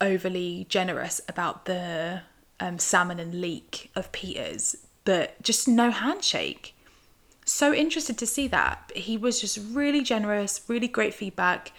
overly 0.00 0.66
generous 0.68 1.20
about 1.28 1.64
the 1.64 2.22
um, 2.60 2.78
salmon 2.78 3.18
and 3.18 3.40
leek 3.40 3.90
of 3.94 4.12
Peter's, 4.12 4.76
but 5.04 5.40
just 5.42 5.66
no 5.66 5.90
handshake. 5.90 6.74
So 7.44 7.72
interested 7.72 8.18
to 8.18 8.26
see 8.26 8.48
that. 8.48 8.92
He 8.94 9.16
was 9.16 9.40
just 9.40 9.58
really 9.72 10.02
generous, 10.02 10.62
really 10.68 10.88
great 10.88 11.14
feedback 11.14 11.72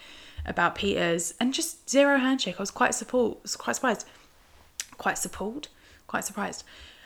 about 0.46 0.76
Peter's, 0.76 1.34
and 1.40 1.54
just 1.54 1.90
zero 1.90 2.18
handshake. 2.18 2.56
I 2.58 2.62
was 2.62 2.72
quite 2.72 2.96
support, 2.96 3.42
was 3.44 3.56
quite 3.56 3.76
surprised, 3.76 4.08
quite 4.98 5.18
support, 5.18 5.68
quite 6.08 6.26
surprised. 6.26 6.64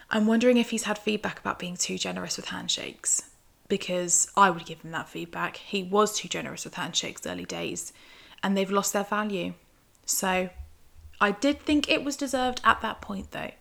I'm 0.09 0.27
wondering 0.27 0.57
if 0.57 0.71
he's 0.71 0.83
had 0.83 0.97
feedback 0.97 1.39
about 1.39 1.59
being 1.59 1.77
too 1.77 1.97
generous 1.97 2.37
with 2.37 2.49
handshakes 2.49 3.23
because 3.69 4.29
I 4.35 4.49
would 4.49 4.65
give 4.65 4.81
him 4.81 4.91
that 4.91 5.07
feedback. 5.07 5.57
He 5.57 5.83
was 5.83 6.15
too 6.15 6.27
generous 6.27 6.65
with 6.65 6.73
handshakes 6.73 7.25
early 7.25 7.45
days 7.45 7.93
and 8.43 8.57
they've 8.57 8.69
lost 8.69 8.91
their 8.91 9.05
value. 9.05 9.53
So 10.05 10.49
I 11.21 11.31
did 11.31 11.61
think 11.61 11.89
it 11.89 12.03
was 12.03 12.17
deserved 12.17 12.59
at 12.63 12.81
that 12.81 12.99
point 12.99 13.31
though. 13.31 13.51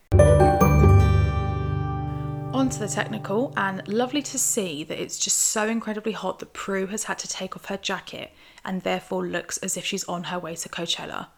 On 2.52 2.68
to 2.68 2.80
the 2.80 2.88
technical, 2.88 3.54
and 3.56 3.86
lovely 3.86 4.22
to 4.22 4.38
see 4.38 4.82
that 4.82 5.00
it's 5.00 5.18
just 5.18 5.38
so 5.38 5.68
incredibly 5.68 6.12
hot 6.12 6.40
that 6.40 6.52
Prue 6.52 6.88
has 6.88 7.04
had 7.04 7.16
to 7.20 7.28
take 7.28 7.56
off 7.56 7.66
her 7.66 7.76
jacket 7.76 8.32
and 8.64 8.82
therefore 8.82 9.24
looks 9.24 9.56
as 9.58 9.76
if 9.76 9.84
she's 9.84 10.02
on 10.04 10.24
her 10.24 10.38
way 10.38 10.56
to 10.56 10.68
Coachella. 10.68 11.28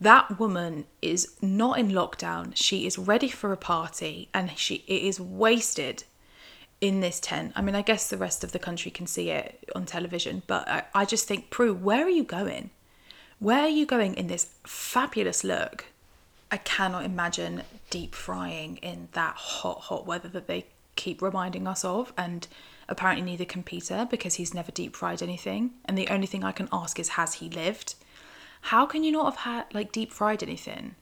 That 0.00 0.38
woman 0.38 0.84
is 1.00 1.36
not 1.40 1.78
in 1.78 1.88
lockdown. 1.88 2.52
She 2.54 2.86
is 2.86 2.98
ready 2.98 3.28
for 3.28 3.52
a 3.52 3.56
party 3.56 4.28
and 4.34 4.56
she 4.56 4.84
it 4.86 5.02
is 5.02 5.18
wasted 5.18 6.04
in 6.80 7.00
this 7.00 7.18
tent. 7.18 7.52
I 7.56 7.62
mean, 7.62 7.74
I 7.74 7.82
guess 7.82 8.08
the 8.08 8.18
rest 8.18 8.44
of 8.44 8.52
the 8.52 8.58
country 8.58 8.90
can 8.90 9.06
see 9.06 9.30
it 9.30 9.68
on 9.74 9.86
television, 9.86 10.42
but 10.46 10.68
I, 10.68 10.84
I 10.94 11.04
just 11.06 11.26
think, 11.26 11.48
Prue, 11.48 11.72
where 11.72 12.04
are 12.04 12.10
you 12.10 12.24
going? 12.24 12.70
Where 13.38 13.60
are 13.60 13.68
you 13.68 13.86
going 13.86 14.14
in 14.14 14.26
this 14.26 14.50
fabulous 14.64 15.44
look? 15.44 15.86
I 16.50 16.58
cannot 16.58 17.04
imagine 17.04 17.62
deep 17.90 18.14
frying 18.14 18.76
in 18.78 19.08
that 19.12 19.34
hot, 19.34 19.80
hot 19.82 20.06
weather 20.06 20.28
that 20.28 20.46
they 20.46 20.66
keep 20.94 21.20
reminding 21.20 21.66
us 21.66 21.84
of. 21.84 22.12
And 22.16 22.46
apparently, 22.88 23.24
neither 23.24 23.44
can 23.44 23.62
Peter 23.62 24.06
because 24.08 24.34
he's 24.34 24.54
never 24.54 24.70
deep 24.70 24.94
fried 24.94 25.22
anything. 25.22 25.72
And 25.84 25.98
the 25.98 26.08
only 26.08 26.26
thing 26.26 26.44
I 26.44 26.52
can 26.52 26.68
ask 26.72 26.98
is, 27.00 27.10
has 27.10 27.34
he 27.34 27.48
lived? 27.48 27.94
How 28.66 28.84
can 28.84 29.04
you 29.04 29.12
not 29.12 29.26
have 29.26 29.44
had 29.44 29.72
like 29.72 29.92
deep 29.92 30.12
fried 30.12 30.42
anything? 30.42 30.96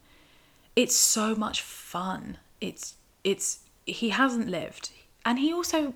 It's 0.77 0.95
so 0.95 1.35
much 1.35 1.63
fun. 1.63 2.37
It's, 2.61 2.97
it's, 3.23 3.61
he 3.87 4.11
hasn't 4.11 4.49
lived. 4.49 4.91
And 5.25 5.39
he 5.39 5.51
also 5.51 5.95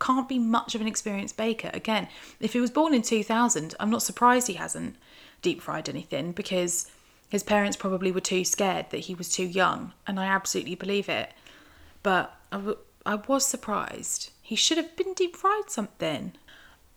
can't 0.00 0.30
be 0.30 0.38
much 0.38 0.74
of 0.74 0.80
an 0.80 0.86
experienced 0.86 1.36
baker. 1.36 1.70
Again, 1.74 2.08
if 2.40 2.54
he 2.54 2.60
was 2.60 2.70
born 2.70 2.94
in 2.94 3.02
2000, 3.02 3.74
I'm 3.78 3.90
not 3.90 4.02
surprised 4.02 4.46
he 4.46 4.54
hasn't 4.54 4.96
deep 5.42 5.60
fried 5.60 5.90
anything 5.90 6.32
because 6.32 6.90
his 7.28 7.42
parents 7.42 7.76
probably 7.76 8.10
were 8.10 8.22
too 8.22 8.42
scared 8.42 8.86
that 8.88 9.00
he 9.00 9.14
was 9.14 9.28
too 9.28 9.44
young, 9.44 9.92
and 10.06 10.18
I 10.18 10.24
absolutely 10.24 10.74
believe 10.74 11.10
it. 11.10 11.34
But 12.02 12.34
I, 12.50 12.56
w- 12.56 12.78
I 13.04 13.16
was 13.16 13.44
surprised. 13.44 14.30
He 14.40 14.56
should 14.56 14.78
have 14.78 14.96
been 14.96 15.12
deep 15.12 15.36
fried 15.36 15.68
something. 15.68 16.32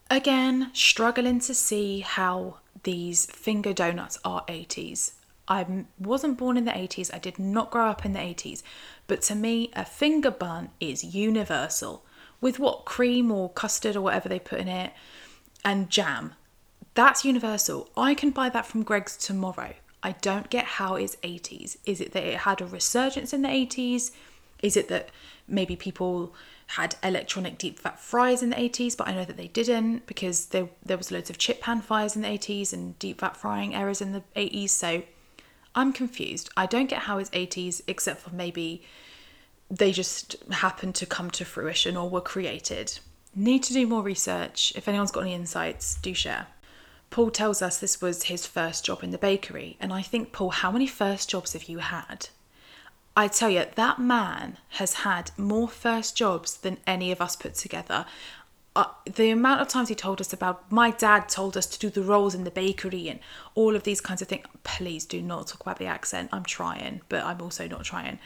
Again, 0.10 0.72
struggling 0.74 1.42
to 1.42 1.54
see 1.54 2.00
how 2.00 2.60
these 2.82 3.26
finger 3.28 3.74
donuts 3.74 4.20
are 4.26 4.44
80s. 4.48 5.14
I 5.48 5.86
wasn't 6.00 6.38
born 6.38 6.58
in 6.58 6.66
the 6.66 6.72
80s, 6.72 7.14
I 7.14 7.20
did 7.20 7.38
not 7.38 7.70
grow 7.70 7.88
up 7.88 8.06
in 8.06 8.14
the 8.14 8.20
80s, 8.20 8.64
but 9.08 9.22
to 9.24 9.36
me, 9.36 9.72
a 9.74 9.86
finger 9.86 10.32
bun 10.32 10.70
is 10.80 11.04
universal. 11.16 12.06
With 12.42 12.60
what 12.60 12.86
cream 12.86 13.32
or 13.32 13.50
custard 13.50 13.96
or 13.96 14.02
whatever 14.02 14.28
they 14.28 14.40
put 14.40 14.60
in 14.60 14.68
it, 14.68 14.92
and 15.64 15.90
jam. 15.90 16.34
That's 16.94 17.26
universal. 17.26 17.90
I 17.96 18.14
can 18.14 18.32
buy 18.32 18.50
that 18.50 18.66
from 18.66 18.84
Greggs 18.84 19.18
tomorrow. 19.18 19.74
I 20.02 20.12
don't 20.22 20.50
get 20.50 20.66
how 20.66 20.96
it's 20.96 21.16
80s. 21.18 21.78
Is 21.86 22.02
it 22.02 22.12
that 22.12 22.24
it 22.24 22.40
had 22.40 22.62
a 22.62 22.66
resurgence 22.66 23.34
in 23.34 23.42
the 23.42 23.48
80s? 23.48 24.12
Is 24.63 24.76
it 24.76 24.88
that 24.88 25.10
maybe 25.47 25.76
people 25.76 26.34
had 26.67 26.95
electronic 27.04 27.58
deep 27.60 27.78
fat 27.78 27.99
fries 27.99 28.41
in 28.41 28.49
the 28.49 28.56
80s, 28.56 28.97
but 28.97 29.08
I 29.08 29.13
know 29.13 29.26
that 29.26 29.38
they 29.38 29.49
didn't 29.49 30.08
because 30.08 30.47
there 30.47 30.69
there 30.84 30.97
was 30.97 31.12
loads 31.12 31.30
of 31.30 31.38
chip 31.38 31.62
pan 31.62 31.82
fires 31.82 32.15
in 32.15 32.23
the 32.23 32.30
80s 32.30 32.73
and 32.73 32.97
deep 32.97 33.19
fat 33.19 33.38
frying 33.38 33.76
errors 33.76 34.02
in 34.02 34.13
the 34.13 34.23
80s. 34.36 34.69
So 34.69 35.04
I'm 35.76 35.93
confused. 35.93 36.49
I 36.58 36.65
don't 36.65 36.89
get 36.89 37.04
how 37.04 37.17
it's 37.19 37.30
80s 37.32 37.82
except 37.88 38.21
for 38.21 38.34
maybe 38.34 38.84
they 39.69 39.91
just 39.91 40.36
happened 40.52 40.95
to 40.95 41.06
come 41.06 41.30
to 41.32 41.45
fruition 41.45 41.97
or 41.97 42.10
were 42.10 42.21
created. 42.21 42.99
Need 43.36 43.63
to 43.63 43.73
do 43.73 43.86
more 43.88 44.04
research. 44.04 44.71
If 44.76 44.88
anyone's 44.88 45.12
got 45.12 45.21
any 45.21 45.34
insights, 45.34 45.95
do 45.95 46.13
share. 46.13 46.47
Paul 47.10 47.32
tells 47.32 47.62
us 47.62 47.80
this 47.80 48.02
was 48.02 48.23
his 48.23 48.45
first 48.45 48.86
job 48.86 49.04
in 49.04 49.12
the 49.12 49.17
bakery. 49.17 49.78
And 49.80 49.91
I 49.91 50.02
think, 50.02 50.32
Paul, 50.32 50.52
how 50.52 50.71
many 50.71 50.88
first 50.88 51.30
jobs 51.30 51.54
have 51.54 51.63
you 51.63 51.80
had? 51.80 52.30
I 53.15 53.28
tell 53.28 53.49
you, 53.49 53.65
that 53.76 53.99
man 53.99 54.58
has 54.69 54.93
had 54.95 55.32
more 55.38 55.67
first 55.67 56.15
jobs 56.15 56.58
than 56.58 56.78
any 56.88 57.12
of 57.12 57.21
us 57.21 57.36
put 57.36 57.54
together. 57.54 58.06
Uh, 58.76 58.86
the 59.06 59.30
amount 59.30 59.62
of 59.62 59.67
times 59.67 59.89
he 59.89 59.95
told 59.95 60.19
us 60.19 60.34
about 60.34 60.71
my 60.71 60.89
dad 60.89 61.30
told 61.30 61.56
us 61.56 61.67
to 61.67 61.80
do 61.80 61.89
the 61.91 62.02
rolls 62.02 62.34
in 62.34 62.43
the 62.43 62.49
bakery 62.49 63.08
and 63.08 63.19
all 63.54 63.76
of 63.76 63.84
these 63.84 64.02
kinds 64.02 64.23
of 64.23 64.28
things. 64.28 64.47
Please 64.63 65.06
do 65.06 65.21
not 65.21 65.45
talk 65.47 65.62
about 65.62 65.78
the 65.78 65.86
accent. 65.86 66.30
I'm 66.32 66.43
trying, 66.43 67.02
but 67.08 67.23
I'm 67.23 67.39
also 67.39 67.67
not 67.67 67.84
trying. 67.84 68.17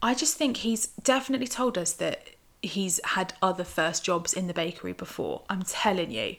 I 0.00 0.14
just 0.14 0.38
think 0.38 0.58
he's 0.58 0.86
definitely 0.86 1.46
told 1.46 1.76
us 1.76 1.92
that 1.94 2.30
he's 2.62 3.00
had 3.04 3.34
other 3.42 3.64
first 3.64 4.02
jobs 4.02 4.32
in 4.32 4.46
the 4.46 4.54
bakery 4.54 4.94
before. 4.94 5.42
I'm 5.50 5.62
telling 5.62 6.10
you. 6.10 6.36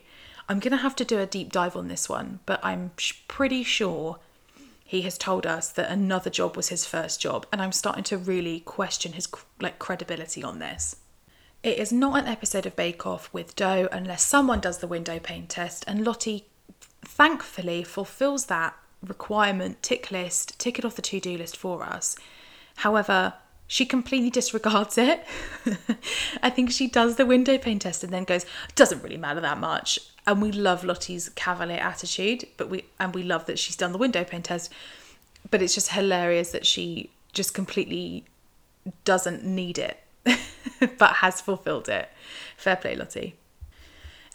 I'm 0.50 0.60
going 0.60 0.72
to 0.72 0.78
have 0.78 0.96
to 0.98 1.06
do 1.06 1.20
a 1.20 1.26
deep 1.26 1.52
dive 1.52 1.76
on 1.76 1.88
this 1.88 2.10
one, 2.10 2.40
but 2.46 2.60
I'm 2.64 2.92
pretty 3.28 3.64
sure 3.64 4.18
he 4.92 5.04
has 5.04 5.18
told 5.18 5.48
us 5.48 5.70
that 5.72 5.90
another 5.90 6.30
job 6.30 6.58
was 6.58 6.68
his 6.68 6.86
first 6.86 7.22
job, 7.22 7.46
and 7.50 7.62
I'm 7.62 7.72
starting 7.72 8.04
to 8.04 8.18
really 8.18 8.60
question 8.60 9.14
his 9.14 9.26
like 9.62 9.80
credibility 9.80 10.44
on 10.44 10.60
this. 10.60 10.98
It 11.64 11.78
is 11.78 11.94
not 11.94 12.20
an 12.20 12.28
episode 12.28 12.66
of 12.66 12.76
Bake 12.76 13.08
Off 13.08 13.34
with 13.34 13.56
dough 13.56 13.88
unless 13.90 14.22
someone 14.22 14.60
does 14.60 14.80
the 14.80 14.90
window 14.90 15.18
pane 15.18 15.48
test, 15.48 15.86
and 15.88 16.04
Lottie 16.04 16.46
thankfully 17.06 17.86
fulfills 17.86 18.48
that 18.48 18.74
requirement 19.02 19.82
tick 19.82 20.12
list, 20.12 20.60
tick 20.60 20.78
it 20.78 20.84
off 20.84 20.98
the 20.98 21.02
to 21.04 21.22
do 21.22 21.38
list 21.38 21.56
for 21.56 21.84
us. 21.84 22.18
However, 22.76 23.36
she 23.72 23.86
completely 23.86 24.30
disregards 24.30 24.98
it. 24.98 25.26
I 26.44 26.50
think 26.50 26.72
she 26.72 26.88
does 26.88 27.16
the 27.16 27.26
window 27.26 27.58
pane 27.58 27.80
test 27.80 28.04
and 28.04 28.12
then 28.12 28.26
goes, 28.26 28.46
doesn't 28.76 29.02
really 29.02 29.18
matter 29.18 29.40
that 29.40 29.60
much 29.60 29.98
and 30.28 30.42
we 30.42 30.52
love 30.52 30.84
Lottie's 30.84 31.30
cavalier 31.30 31.80
attitude, 31.80 32.46
but 32.58 32.70
we 32.70 32.86
and 33.00 33.14
we 33.14 33.24
love 33.24 33.46
that 33.48 33.58
she's 33.58 33.76
done 33.76 33.92
the 33.92 33.98
window 33.98 34.24
pane 34.24 34.44
test. 34.44 34.72
But 35.50 35.62
it's 35.62 35.74
just 35.74 35.92
hilarious 35.92 36.52
that 36.52 36.66
she 36.66 37.10
just 37.34 37.54
completely 37.54 38.26
doesn't 39.04 39.44
need 39.44 39.80
it, 39.80 40.00
but 40.98 41.16
has 41.16 41.42
fulfilled 41.42 41.90
it. 41.90 42.10
Fair 42.56 42.76
play, 42.76 42.96
Lottie. 42.96 43.36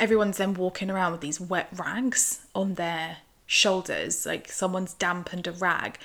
Everyone's 0.01 0.39
then 0.39 0.55
walking 0.55 0.91
around 0.91 1.13
with 1.13 1.21
these 1.21 1.41
wet 1.41 1.69
rags 1.75 2.41
on 2.55 2.75
their 2.75 3.19
shoulders, 3.47 4.27
like 4.27 4.51
someone's 4.51 4.95
dampened 4.95 5.47
a 5.47 5.53
rag. 5.53 5.99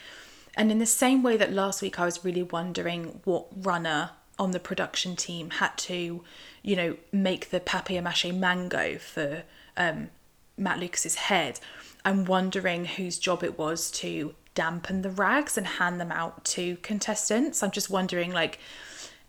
And 0.56 0.72
in 0.72 0.80
the 0.80 0.86
same 0.86 1.24
way 1.24 1.38
that 1.38 1.54
last 1.54 1.82
week 1.82 2.00
I 2.00 2.06
was 2.06 2.26
really 2.26 2.44
wondering 2.44 3.22
what 3.24 3.48
runner 3.56 4.12
on 4.38 4.52
the 4.52 4.60
production 4.60 5.16
team 5.16 5.52
had 5.52 5.78
to, 5.78 6.24
you 6.64 6.76
know, 6.76 6.98
make 7.12 7.52
the 7.52 7.60
papier 7.60 8.02
mache 8.02 8.32
mango 8.34 8.98
for 8.98 9.44
um, 9.78 10.10
Matt 10.58 10.80
Lucas's 10.80 11.16
head, 11.16 11.60
I'm 12.04 12.26
wondering 12.26 12.86
whose 12.86 13.20
job 13.20 13.44
it 13.44 13.58
was 13.58 13.92
to 13.92 14.36
dampen 14.54 15.02
the 15.02 15.10
rags 15.10 15.58
and 15.58 15.66
hand 15.66 16.00
them 16.00 16.12
out 16.12 16.44
to 16.46 16.78
contestants. 16.78 17.64
I'm 17.64 17.72
just 17.72 17.90
wondering, 17.90 18.32
like, 18.32 18.60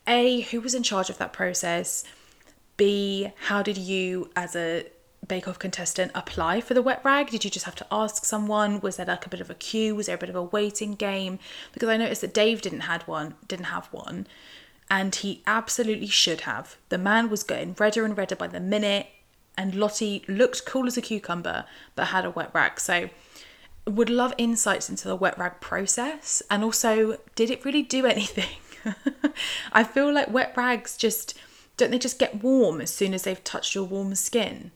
A, 0.07 0.41
who 0.41 0.61
was 0.61 0.75
in 0.75 0.83
charge 0.83 1.11
of 1.11 1.19
that 1.19 1.33
process? 1.33 2.05
B, 2.77 3.33
how 3.47 3.63
did 3.63 3.79
you, 3.79 4.31
as 4.35 4.57
a 4.57 4.87
Bake 5.33 5.49
Off 5.49 5.59
contestant, 5.59 6.13
apply 6.15 6.61
for 6.61 6.75
the 6.75 6.83
wet 6.83 7.01
rag? 7.03 7.31
Did 7.31 7.43
you 7.43 7.51
just 7.51 7.65
have 7.65 7.75
to 7.77 7.87
ask 7.91 8.27
someone? 8.27 8.83
Was 8.83 8.97
there 8.97 9.07
like 9.07 9.25
a 9.25 9.31
bit 9.31 9.41
of 9.41 9.49
a 9.49 9.55
queue? 9.55 9.95
Was 9.95 10.05
there 10.05 10.17
a 10.17 10.19
bit 10.19 10.29
of 10.29 10.37
a 10.37 10.43
waiting 10.43 10.93
game? 10.93 11.39
Because 11.73 11.89
I 11.89 11.97
noticed 11.97 12.21
that 12.21 12.35
Dave 12.35 12.61
didn't 12.61 12.81
had 12.81 13.01
one, 13.05 13.37
didn't 13.49 13.65
have 13.65 13.87
one, 13.87 14.27
and 14.91 15.15
he 15.15 15.43
absolutely 15.47 16.09
should 16.09 16.43
have. 16.43 16.77
The 16.91 16.99
man 16.99 17.31
was 17.31 17.45
getting 17.45 17.75
redder 17.79 18.05
and 18.05 18.15
redder 18.15 18.37
by 18.37 18.47
the 18.47 18.61
minute 18.61 19.07
and 19.57 19.75
Lottie 19.75 20.23
looked 20.29 20.67
cool 20.67 20.87
as 20.87 20.99
a 20.99 21.01
cucumber 21.01 21.65
but 21.95 22.09
had 22.09 22.27
a 22.27 22.31
wet 22.31 22.51
rag. 22.53 22.79
So 22.79 23.09
would 23.87 24.11
love 24.11 24.35
insights 24.37 24.91
into 24.91 25.09
the 25.09 25.17
wet 25.17 25.39
rag 25.39 25.63
process 25.63 26.43
and 26.51 26.63
also 26.63 27.17
did 27.37 27.51
it 27.51 27.65
really 27.65 27.81
do 27.81 28.05
anything? 28.17 28.59
I 29.73 29.83
feel 29.83 30.13
like 30.13 30.31
wet 30.31 30.53
rags 30.59 30.95
just 30.95 31.39
don't 31.79 31.91
they 31.91 31.99
just 31.99 32.19
get 32.19 32.43
warm 32.43 32.83
as 32.83 32.93
soon 32.93 33.15
as 33.15 33.23
they've 33.23 33.43
touched 33.43 33.75
your 33.75 33.85
warm 33.85 34.15
skin? 34.15 34.73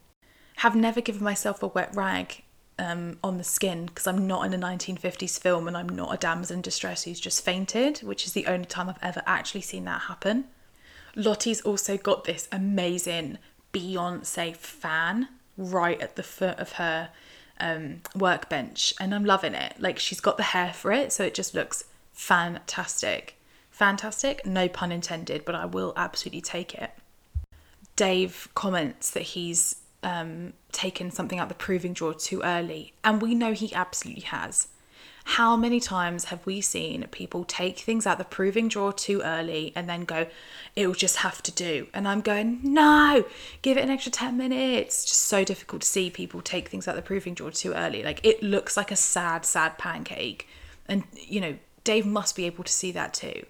Have 0.57 0.75
never 0.75 1.01
given 1.01 1.23
myself 1.23 1.63
a 1.63 1.67
wet 1.67 1.95
rag 1.95 2.43
um, 2.79 3.19
on 3.23 3.39
the 3.39 3.45
skin 3.45 3.87
because 3.87 4.07
I'm 4.07 4.27
not 4.27 4.47
in 4.47 4.55
a 4.55 4.59
1950s 4.59 5.39
film 5.39 5.69
and 5.69 5.77
I'm 5.77 5.89
not 5.89 6.15
a 6.15 6.17
damsel 6.17 6.57
in 6.57 6.63
distress 6.63 7.05
who's 7.05 7.21
just 7.21 7.45
fainted, 7.45 7.99
which 7.99 8.27
is 8.27 8.33
the 8.33 8.47
only 8.47 8.67
time 8.67 8.89
I've 8.89 9.03
ever 9.03 9.23
actually 9.27 9.63
seen 9.63 9.85
that 9.85 10.03
happen. 10.03 10.47
Lottie's 11.15 11.61
also 11.63 11.97
got 11.97 12.25
this 12.25 12.49
amazing 12.53 13.39
Beyonce 13.73 14.57
fan 14.57 15.29
right 15.57 16.01
at 16.01 16.17
the 16.17 16.23
foot 16.23 16.59
of 16.59 16.73
her 16.73 17.11
um, 17.59 18.03
workbench, 18.15 18.95
and 19.01 19.15
I'm 19.15 19.25
loving 19.25 19.55
it. 19.55 19.75
Like 19.79 19.99
she's 19.99 20.21
got 20.21 20.37
the 20.37 20.43
hair 20.43 20.73
for 20.73 20.93
it, 20.93 21.13
so 21.13 21.25
it 21.25 21.35
just 21.35 21.55
looks 21.55 21.85
fantastic. 22.13 23.37
Fantastic, 23.71 24.45
no 24.47 24.69
pun 24.69 24.93
intended, 24.93 25.45
but 25.45 25.55
I 25.55 25.65
will 25.67 25.93
absolutely 25.97 26.41
take 26.41 26.75
it. 26.75 26.91
Dave 27.95 28.49
comments 28.55 29.11
that 29.11 29.23
he's 29.23 29.77
um, 30.03 30.53
taken 30.73 31.11
something 31.11 31.39
out 31.39 31.49
the 31.49 31.55
proving 31.55 31.93
drawer 31.93 32.15
too 32.15 32.43
early, 32.43 32.93
and 33.05 33.21
we 33.21 33.35
know 33.35 33.53
he 33.53 33.75
absolutely 33.75 34.23
has. 34.23 34.69
How 35.31 35.57
many 35.57 35.81
times 35.81 36.27
have 36.27 36.47
we 36.47 36.61
seen 36.61 37.05
people 37.11 37.45
take 37.45 37.81
things 37.81 38.07
out 38.07 38.19
the 38.19 38.25
proving 38.25 38.69
drawer 38.69 38.93
too 38.93 39.23
early 39.23 39.73
and 39.75 39.89
then 39.89 40.05
go, 40.05 40.29
it'll 40.77 40.95
just 40.95 41.17
have 41.17 41.43
to 41.43 41.51
do? 41.51 41.89
And 41.93 42.07
I'm 42.07 42.21
going, 42.21 42.61
no, 42.63 43.25
give 43.61 43.77
it 43.77 43.83
an 43.83 43.91
extra 43.91 44.13
10 44.13 44.37
minutes. 44.37 45.05
Just 45.05 45.23
so 45.23 45.43
difficult 45.43 45.83
to 45.83 45.89
see 45.89 46.11
people 46.11 46.41
take 46.41 46.69
things 46.69 46.87
out 46.87 46.95
the 46.95 47.03
proving 47.03 47.35
drawer 47.35 47.51
too 47.51 47.73
early. 47.73 48.05
Like 48.05 48.25
it 48.25 48.41
looks 48.41 48.77
like 48.77 48.93
a 48.93 48.97
sad, 48.97 49.45
sad 49.45 49.79
pancake. 49.79 50.47
And, 50.87 51.03
you 51.15 51.41
know, 51.41 51.57
Dave 51.83 52.07
must 52.07 52.37
be 52.37 52.45
able 52.47 52.63
to 52.63 52.73
see 52.73 52.93
that 52.93 53.13
too. 53.13 53.47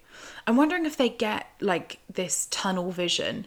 I'm 0.47 0.57
wondering 0.57 0.87
if 0.87 0.97
they 0.97 1.09
get 1.09 1.47
like 1.61 1.99
this 2.11 2.47
tunnel 2.49 2.91
vision 2.91 3.45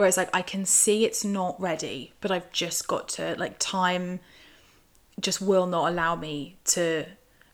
where 0.00 0.08
it's 0.08 0.16
like 0.16 0.30
I 0.32 0.40
can 0.40 0.64
see 0.64 1.04
it's 1.04 1.26
not 1.26 1.60
ready, 1.60 2.14
but 2.22 2.30
I've 2.30 2.50
just 2.52 2.88
got 2.88 3.06
to 3.10 3.36
like 3.38 3.56
time 3.58 4.20
just 5.20 5.42
will 5.42 5.66
not 5.66 5.92
allow 5.92 6.16
me 6.16 6.56
to 6.64 7.04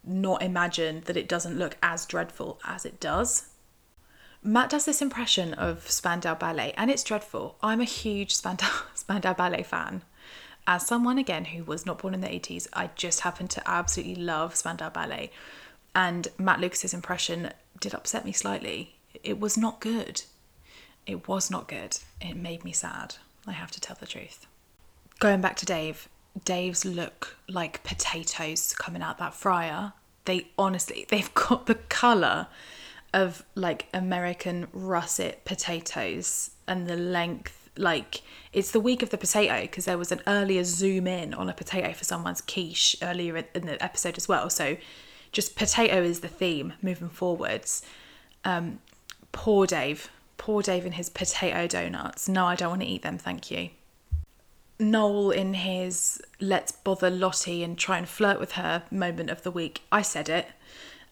not 0.04 0.42
imagine 0.42 1.02
that 1.06 1.16
it 1.16 1.28
doesn't 1.28 1.58
look 1.58 1.76
as 1.82 2.06
dreadful 2.06 2.60
as 2.64 2.84
it 2.84 3.00
does. 3.00 3.48
Matt 4.44 4.70
does 4.70 4.84
this 4.84 5.02
impression 5.02 5.54
of 5.54 5.90
Spandau 5.90 6.36
Ballet, 6.36 6.72
and 6.76 6.88
it's 6.88 7.02
dreadful. 7.02 7.56
I'm 7.64 7.80
a 7.80 7.84
huge 7.84 8.36
Spandau, 8.36 8.70
Spandau 8.94 9.34
Ballet 9.34 9.64
fan. 9.64 10.02
As 10.68 10.86
someone, 10.86 11.18
again, 11.18 11.46
who 11.46 11.64
was 11.64 11.84
not 11.84 11.98
born 11.98 12.14
in 12.14 12.20
the 12.20 12.28
80s, 12.28 12.68
I 12.72 12.90
just 12.94 13.22
happen 13.22 13.48
to 13.48 13.62
absolutely 13.68 14.22
love 14.22 14.54
Spandau 14.54 14.90
Ballet. 14.90 15.32
And 15.96 16.28
Matt 16.38 16.60
Lucas's 16.60 16.94
impression 16.94 17.50
did 17.80 17.92
upset 17.92 18.24
me 18.24 18.30
slightly. 18.30 18.94
It 19.24 19.40
was 19.40 19.58
not 19.58 19.80
good. 19.80 20.22
It 21.06 21.28
was 21.28 21.50
not 21.50 21.68
good. 21.68 21.98
It 22.20 22.36
made 22.36 22.64
me 22.64 22.72
sad. 22.72 23.16
I 23.46 23.52
have 23.52 23.70
to 23.72 23.80
tell 23.80 23.96
the 23.98 24.06
truth. 24.06 24.46
Going 25.18 25.40
back 25.40 25.56
to 25.56 25.66
Dave, 25.66 26.08
Dave's 26.44 26.84
look 26.84 27.36
like 27.48 27.82
potatoes 27.84 28.74
coming 28.74 29.02
out 29.02 29.18
that 29.18 29.34
fryer. 29.34 29.92
They 30.24 30.48
honestly, 30.58 31.06
they've 31.08 31.32
got 31.48 31.66
the 31.66 31.76
colour 31.76 32.48
of 33.14 33.44
like 33.54 33.86
American 33.94 34.66
russet 34.72 35.44
potatoes 35.44 36.50
and 36.66 36.86
the 36.86 36.96
length. 36.96 37.70
Like 37.78 38.22
it's 38.52 38.70
the 38.70 38.80
week 38.80 39.02
of 39.02 39.10
the 39.10 39.18
potato 39.18 39.62
because 39.62 39.84
there 39.84 39.98
was 39.98 40.10
an 40.10 40.22
earlier 40.26 40.64
zoom 40.64 41.06
in 41.06 41.34
on 41.34 41.48
a 41.48 41.54
potato 41.54 41.92
for 41.92 42.04
someone's 42.04 42.40
quiche 42.40 42.96
earlier 43.02 43.44
in 43.54 43.66
the 43.66 43.82
episode 43.82 44.16
as 44.16 44.28
well. 44.28 44.50
So 44.50 44.76
just 45.32 45.56
potato 45.56 46.02
is 46.02 46.20
the 46.20 46.28
theme 46.28 46.72
moving 46.82 47.10
forwards. 47.10 47.82
Um, 48.44 48.80
poor 49.32 49.66
Dave, 49.66 50.10
poor 50.38 50.62
Dave 50.62 50.84
and 50.84 50.94
his 50.94 51.10
potato 51.10 51.66
donuts. 51.66 52.28
No, 52.28 52.46
I 52.46 52.54
don't 52.54 52.70
want 52.70 52.82
to 52.82 52.88
eat 52.88 53.02
them, 53.02 53.18
thank 53.18 53.50
you. 53.50 53.70
Noel 54.78 55.30
in 55.30 55.54
his 55.54 56.20
let's 56.40 56.72
bother 56.72 57.10
Lottie 57.10 57.62
and 57.62 57.78
try 57.78 57.98
and 57.98 58.08
flirt 58.08 58.38
with 58.38 58.52
her 58.52 58.82
moment 58.90 59.30
of 59.30 59.42
the 59.42 59.50
week. 59.50 59.82
I 59.90 60.02
said 60.02 60.28
it. 60.28 60.48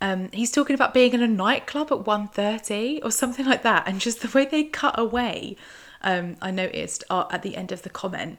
Um, 0.01 0.29
he's 0.33 0.51
talking 0.51 0.75
about 0.75 0.93
being 0.93 1.15
in 1.15 1.23
a 1.23 1.29
nightclub 1.29 1.91
at 1.91 1.99
1.30 1.99 3.01
or 3.03 3.11
something 3.11 3.47
like 3.47 3.63
that. 3.63 3.85
And 3.87 4.01
just 4.01 4.21
the 4.21 4.29
way 4.29 4.45
they 4.45 4.65
cut 4.65 4.99
away, 4.99 5.57
um, 6.03 6.37
I 6.43 6.51
noticed 6.51 7.05
uh, 7.09 7.25
at 7.31 7.43
the 7.43 7.57
end 7.57 7.73
of 7.73 7.83
the 7.83 7.91
comment 7.91 8.39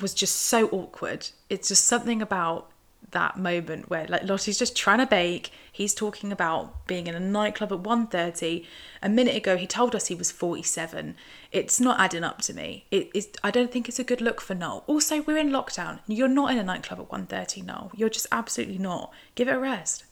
was 0.00 0.12
just 0.12 0.34
so 0.36 0.68
awkward. 0.70 1.28
It's 1.48 1.68
just 1.68 1.84
something 1.84 2.20
about 2.20 2.70
that 3.10 3.38
moment 3.38 3.88
where 3.88 4.06
like 4.08 4.24
Lottie's 4.24 4.58
just 4.58 4.76
trying 4.76 4.98
to 4.98 5.06
bake. 5.06 5.50
He's 5.70 5.94
talking 5.94 6.32
about 6.32 6.86
being 6.86 7.06
in 7.06 7.14
a 7.14 7.20
nightclub 7.20 7.72
at 7.72 7.82
1.30. 7.82 8.64
A 9.02 9.08
minute 9.08 9.36
ago 9.36 9.56
he 9.56 9.66
told 9.66 9.94
us 9.94 10.06
he 10.06 10.14
was 10.14 10.30
47. 10.30 11.14
It's 11.52 11.80
not 11.80 12.00
adding 12.00 12.24
up 12.24 12.42
to 12.42 12.54
me. 12.54 12.86
It 12.90 13.10
is 13.14 13.28
I 13.42 13.50
don't 13.50 13.72
think 13.72 13.88
it's 13.88 13.98
a 13.98 14.04
good 14.04 14.20
look 14.20 14.40
for 14.40 14.54
Noel. 14.54 14.84
Also, 14.86 15.22
we're 15.22 15.38
in 15.38 15.50
lockdown. 15.50 16.00
You're 16.06 16.28
not 16.28 16.50
in 16.50 16.58
a 16.58 16.64
nightclub 16.64 17.00
at 17.00 17.08
1.30, 17.08 17.64
Noel. 17.64 17.90
You're 17.94 18.08
just 18.08 18.26
absolutely 18.32 18.78
not. 18.78 19.12
Give 19.34 19.48
it 19.48 19.54
a 19.54 19.58
rest. 19.58 20.04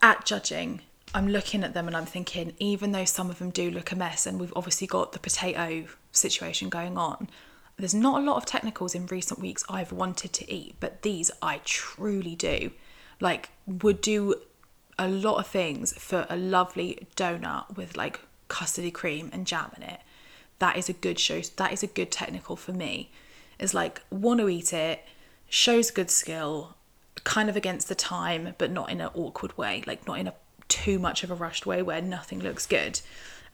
At 0.00 0.24
judging, 0.24 0.82
I'm 1.14 1.28
looking 1.28 1.64
at 1.64 1.74
them 1.74 1.86
and 1.86 1.96
I'm 1.96 2.06
thinking, 2.06 2.54
even 2.58 2.92
though 2.92 3.04
some 3.04 3.30
of 3.30 3.38
them 3.38 3.50
do 3.50 3.70
look 3.70 3.92
a 3.92 3.96
mess, 3.96 4.26
and 4.26 4.38
we've 4.38 4.52
obviously 4.54 4.86
got 4.86 5.12
the 5.12 5.18
potato 5.18 5.86
situation 6.12 6.68
going 6.68 6.98
on, 6.98 7.28
there's 7.78 7.94
not 7.94 8.20
a 8.20 8.24
lot 8.24 8.36
of 8.36 8.44
technicals 8.44 8.94
in 8.94 9.06
recent 9.06 9.40
weeks 9.40 9.64
I've 9.68 9.92
wanted 9.92 10.32
to 10.34 10.52
eat, 10.52 10.74
but 10.80 11.02
these 11.02 11.30
I 11.40 11.60
truly 11.64 12.34
do. 12.34 12.72
Like, 13.20 13.50
would 13.66 14.00
do 14.00 14.34
a 14.98 15.08
lot 15.08 15.38
of 15.38 15.46
things 15.46 15.92
for 15.92 16.26
a 16.28 16.36
lovely 16.36 17.06
donut 17.14 17.76
with 17.76 17.96
like 17.96 18.20
custody 18.48 18.90
cream 18.90 19.30
and 19.32 19.46
jam 19.46 19.70
in 19.76 19.84
it. 19.84 20.00
That 20.58 20.76
is 20.76 20.88
a 20.88 20.92
good 20.92 21.20
show. 21.20 21.40
That 21.40 21.72
is 21.72 21.84
a 21.84 21.86
good 21.86 22.10
technical 22.10 22.56
for 22.56 22.72
me. 22.72 23.10
Is 23.60 23.74
like 23.74 24.02
want 24.10 24.40
to 24.40 24.48
eat 24.48 24.72
it, 24.72 25.04
shows 25.48 25.92
good 25.92 26.10
skill, 26.10 26.74
kind 27.22 27.48
of 27.48 27.56
against 27.56 27.88
the 27.88 27.94
time, 27.94 28.54
but 28.58 28.72
not 28.72 28.90
in 28.90 29.00
an 29.00 29.10
awkward 29.14 29.56
way. 29.56 29.84
Like 29.86 30.06
not 30.06 30.18
in 30.18 30.26
a 30.26 30.34
too 30.66 30.98
much 30.98 31.22
of 31.22 31.30
a 31.30 31.34
rushed 31.34 31.64
way 31.64 31.80
where 31.80 32.02
nothing 32.02 32.40
looks 32.40 32.66
good. 32.66 33.00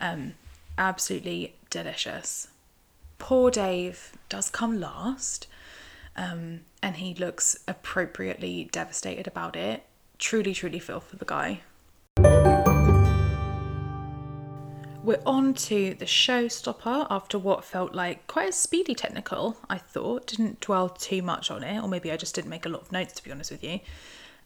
Um, 0.01 0.35
absolutely 0.79 1.55
delicious 1.69 2.49
poor 3.25 3.51
Dave 3.51 4.13
does 4.29 4.51
come 4.51 4.79
last, 4.79 5.47
um, 6.15 6.61
and 6.83 6.97
he 6.97 7.15
looks 7.15 7.59
appropriately 7.67 8.69
devastated 8.71 9.27
about 9.27 9.57
it. 9.57 9.83
Truly, 10.19 10.53
truly 10.53 10.79
feel 10.79 11.01
for 11.01 11.17
the 11.17 11.25
guy. 11.25 11.63
We're 15.03 15.23
on 15.25 15.55
to 15.55 15.95
the 15.95 16.05
showstopper 16.05 17.07
after 17.09 17.39
what 17.39 17.65
felt 17.65 17.95
like 17.95 18.27
quite 18.27 18.51
a 18.51 18.53
speedy 18.53 18.95
technical, 18.95 19.57
I 19.71 19.79
thought. 19.79 20.27
Didn't 20.27 20.61
dwell 20.61 20.91
too 20.91 21.23
much 21.23 21.51
on 21.51 21.65
it, 21.65 21.83
or 21.83 21.89
maybe 21.89 22.13
I 22.13 22.19
just 22.19 22.35
didn't 22.35 22.51
make 22.51 22.67
a 22.67 22.69
lot 22.69 22.83
of 22.83 22.93
notes 22.93 23.15
to 23.15 23.25
be 23.25 23.31
honest 23.33 23.51
with 23.51 23.65
you. 23.65 23.81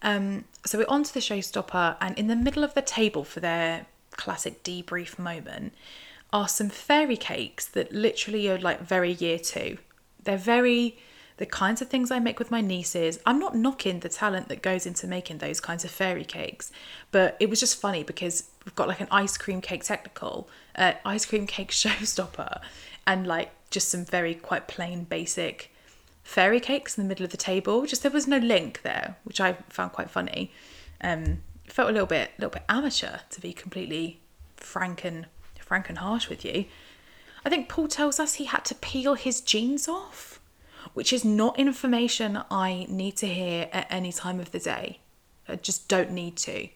Um, 0.01 0.45
so 0.65 0.77
we're 0.77 0.87
on 0.87 1.03
to 1.03 1.13
the 1.13 1.19
showstopper, 1.19 1.97
and 1.99 2.17
in 2.17 2.27
the 2.27 2.35
middle 2.37 2.63
of 2.63 2.75
the 2.75 2.81
table 2.81 3.25
for 3.25 3.41
their 3.41 3.87
classic 4.11 4.63
debrief 4.63 5.19
moment, 5.19 5.73
are 6.31 6.47
some 6.47 6.69
fairy 6.69 7.17
cakes 7.17 7.65
that 7.67 7.91
literally 7.91 8.49
are 8.49 8.59
like 8.59 8.81
very 8.81 9.13
year 9.13 9.39
two. 9.39 9.77
They're 10.23 10.37
very 10.37 10.97
the 11.37 11.45
kinds 11.45 11.81
of 11.81 11.87
things 11.87 12.11
I 12.11 12.19
make 12.19 12.37
with 12.37 12.51
my 12.51 12.59
nieces. 12.59 13.17
I'm 13.25 13.39
not 13.39 13.55
knocking 13.55 14.01
the 14.01 14.09
talent 14.09 14.49
that 14.49 14.61
goes 14.61 14.85
into 14.85 15.07
making 15.07 15.37
those 15.37 15.61
kinds 15.61 15.85
of 15.85 15.89
fairy 15.89 16.25
cakes, 16.25 16.69
but 17.11 17.37
it 17.39 17.49
was 17.49 17.61
just 17.61 17.79
funny 17.79 18.03
because 18.03 18.49
we've 18.65 18.75
got 18.75 18.89
like 18.89 18.99
an 18.99 19.07
ice 19.09 19.37
cream 19.37 19.61
cake 19.61 19.85
technical, 19.85 20.49
uh, 20.75 20.93
ice 21.05 21.25
cream 21.25 21.47
cake 21.47 21.71
showstopper, 21.71 22.59
and 23.07 23.25
like 23.25 23.51
just 23.69 23.87
some 23.87 24.03
very 24.03 24.35
quite 24.35 24.67
plain 24.67 25.05
basic 25.05 25.73
fairy 26.23 26.59
cakes 26.59 26.97
in 26.97 27.05
the 27.05 27.07
middle 27.07 27.23
of 27.23 27.31
the 27.31 27.37
table. 27.37 27.85
Just 27.85 28.03
there 28.03 28.11
was 28.11 28.27
no 28.27 28.37
link 28.37 28.81
there, 28.81 29.15
which 29.23 29.39
I 29.39 29.53
found 29.69 29.93
quite 29.93 30.09
funny. 30.09 30.51
Um, 30.99 31.41
felt 31.67 31.89
a 31.89 31.93
little 31.93 32.05
bit, 32.05 32.31
a 32.37 32.41
little 32.41 32.51
bit 32.51 32.63
amateur 32.67 33.19
to 33.29 33.39
be 33.39 33.53
completely 33.53 34.19
frank 34.57 35.05
and 35.05 35.25
frank 35.69 35.87
and 35.87 35.99
harsh 35.99 36.27
with 36.27 36.43
you. 36.43 36.65
I 37.45 37.49
think 37.49 37.69
Paul 37.69 37.87
tells 37.87 38.19
us 38.19 38.33
he 38.33 38.45
had 38.45 38.65
to 38.65 38.75
peel 38.75 39.13
his 39.13 39.39
jeans 39.39 39.87
off, 39.87 40.41
which 40.93 41.13
is 41.13 41.23
not 41.23 41.59
information 41.59 42.41
I 42.51 42.87
need 42.89 43.15
to 43.17 43.27
hear 43.27 43.69
at 43.71 43.87
any 43.89 44.11
time 44.11 44.39
of 44.39 44.51
the 44.51 44.59
day. 44.59 44.99
I 45.47 45.55
just 45.55 45.87
don't 45.87 46.11
need 46.11 46.35
to. 46.37 46.67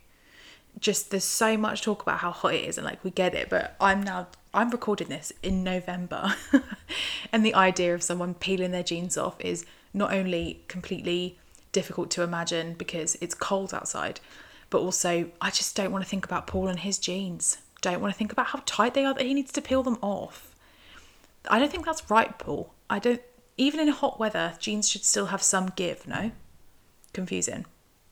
Just 0.80 1.10
there's 1.10 1.24
so 1.24 1.58
much 1.58 1.82
talk 1.82 2.04
about 2.04 2.20
how 2.20 2.32
hot 2.32 2.54
it 2.54 2.66
is 2.66 2.78
and 2.78 2.86
like 2.86 3.04
we 3.04 3.10
get 3.10 3.34
it, 3.34 3.50
but 3.50 3.76
I'm 3.82 4.04
now 4.04 4.28
I'm 4.54 4.70
recording 4.70 5.10
this 5.10 5.34
in 5.42 5.64
November. 5.64 6.36
and 7.32 7.44
the 7.44 7.56
idea 7.56 7.96
of 7.96 8.04
someone 8.04 8.36
peeling 8.36 8.72
their 8.72 8.84
jeans 8.84 9.18
off 9.18 9.42
is 9.42 9.66
not 9.92 10.14
only 10.14 10.62
completely 10.68 11.40
difficult 11.72 12.12
to 12.12 12.22
imagine 12.22 12.76
because 12.76 13.18
it's 13.22 13.34
cold 13.34 13.74
outside, 13.74 14.20
but 14.70 14.80
also 14.80 15.32
I 15.42 15.50
just 15.50 15.76
don't 15.76 15.92
want 15.92 16.04
to 16.04 16.10
think 16.10 16.26
about 16.26 16.46
Paul 16.46 16.68
and 16.68 16.80
his 16.80 17.00
jeans 17.00 17.58
don't 17.84 18.02
want 18.02 18.14
to 18.14 18.18
think 18.18 18.32
about 18.32 18.48
how 18.48 18.62
tight 18.66 18.96
they 18.96 19.06
are 19.06 19.14
that 19.14 19.26
he 19.26 19.34
needs 19.36 19.52
to 19.52 19.62
peel 19.62 19.84
them 19.84 20.00
off. 20.02 20.56
I 21.50 21.60
don't 21.60 21.72
think 21.72 21.86
that's 21.86 22.10
right, 22.10 22.38
Paul. 22.40 22.74
I 22.90 22.98
don't. 22.98 23.22
Even 23.56 23.80
in 23.80 23.90
hot 23.90 24.20
weather, 24.20 24.56
jeans 24.58 24.90
should 24.90 25.04
still 25.04 25.28
have 25.28 25.44
some 25.44 25.68
give, 25.76 26.08
no? 26.08 26.32
Confusing. 27.14 27.66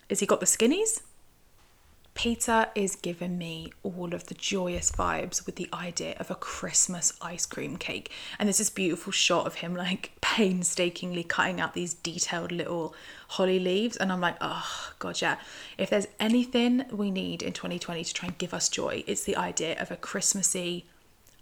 Is 0.08 0.20
he 0.20 0.28
got 0.28 0.40
the 0.40 0.46
skinnies? 0.46 1.02
Peter 2.14 2.68
is 2.76 2.96
giving 2.98 3.38
me 3.38 3.72
all 3.84 4.14
of 4.14 4.28
the 4.28 4.34
joyous 4.34 4.92
vibes 4.92 5.46
with 5.46 5.56
the 5.56 5.70
idea 5.74 6.16
of 6.20 6.30
a 6.30 6.36
Christmas 6.36 7.14
ice 7.22 7.46
cream 7.46 7.78
cake. 7.78 8.12
And 8.38 8.48
there's 8.48 8.58
this 8.58 8.70
beautiful 8.70 9.12
shot 9.12 9.48
of 9.48 9.56
him 9.56 9.76
like 9.76 10.12
painstakingly 10.22 11.24
cutting 11.24 11.62
out 11.62 11.74
these 11.74 11.94
detailed 11.94 12.52
little 12.52 12.94
holly 13.30 13.60
leaves. 13.60 13.96
And 13.98 14.12
I'm 14.12 14.22
like, 14.22 14.36
oh, 14.42 14.92
God, 15.00 15.22
yeah. 15.22 15.38
If 15.78 15.90
there's 15.90 16.08
anything 16.20 16.86
we 16.92 17.12
need 17.12 17.42
in 17.42 17.54
2020 17.54 18.04
to 18.04 18.14
try 18.14 18.28
and 18.28 18.38
give 18.38 18.54
us 18.54 18.70
joy, 18.70 19.04
it's 19.08 19.24
the 19.24 19.38
idea 19.38 19.80
of 19.82 19.90
a 19.90 19.96
Christmassy 19.96 20.86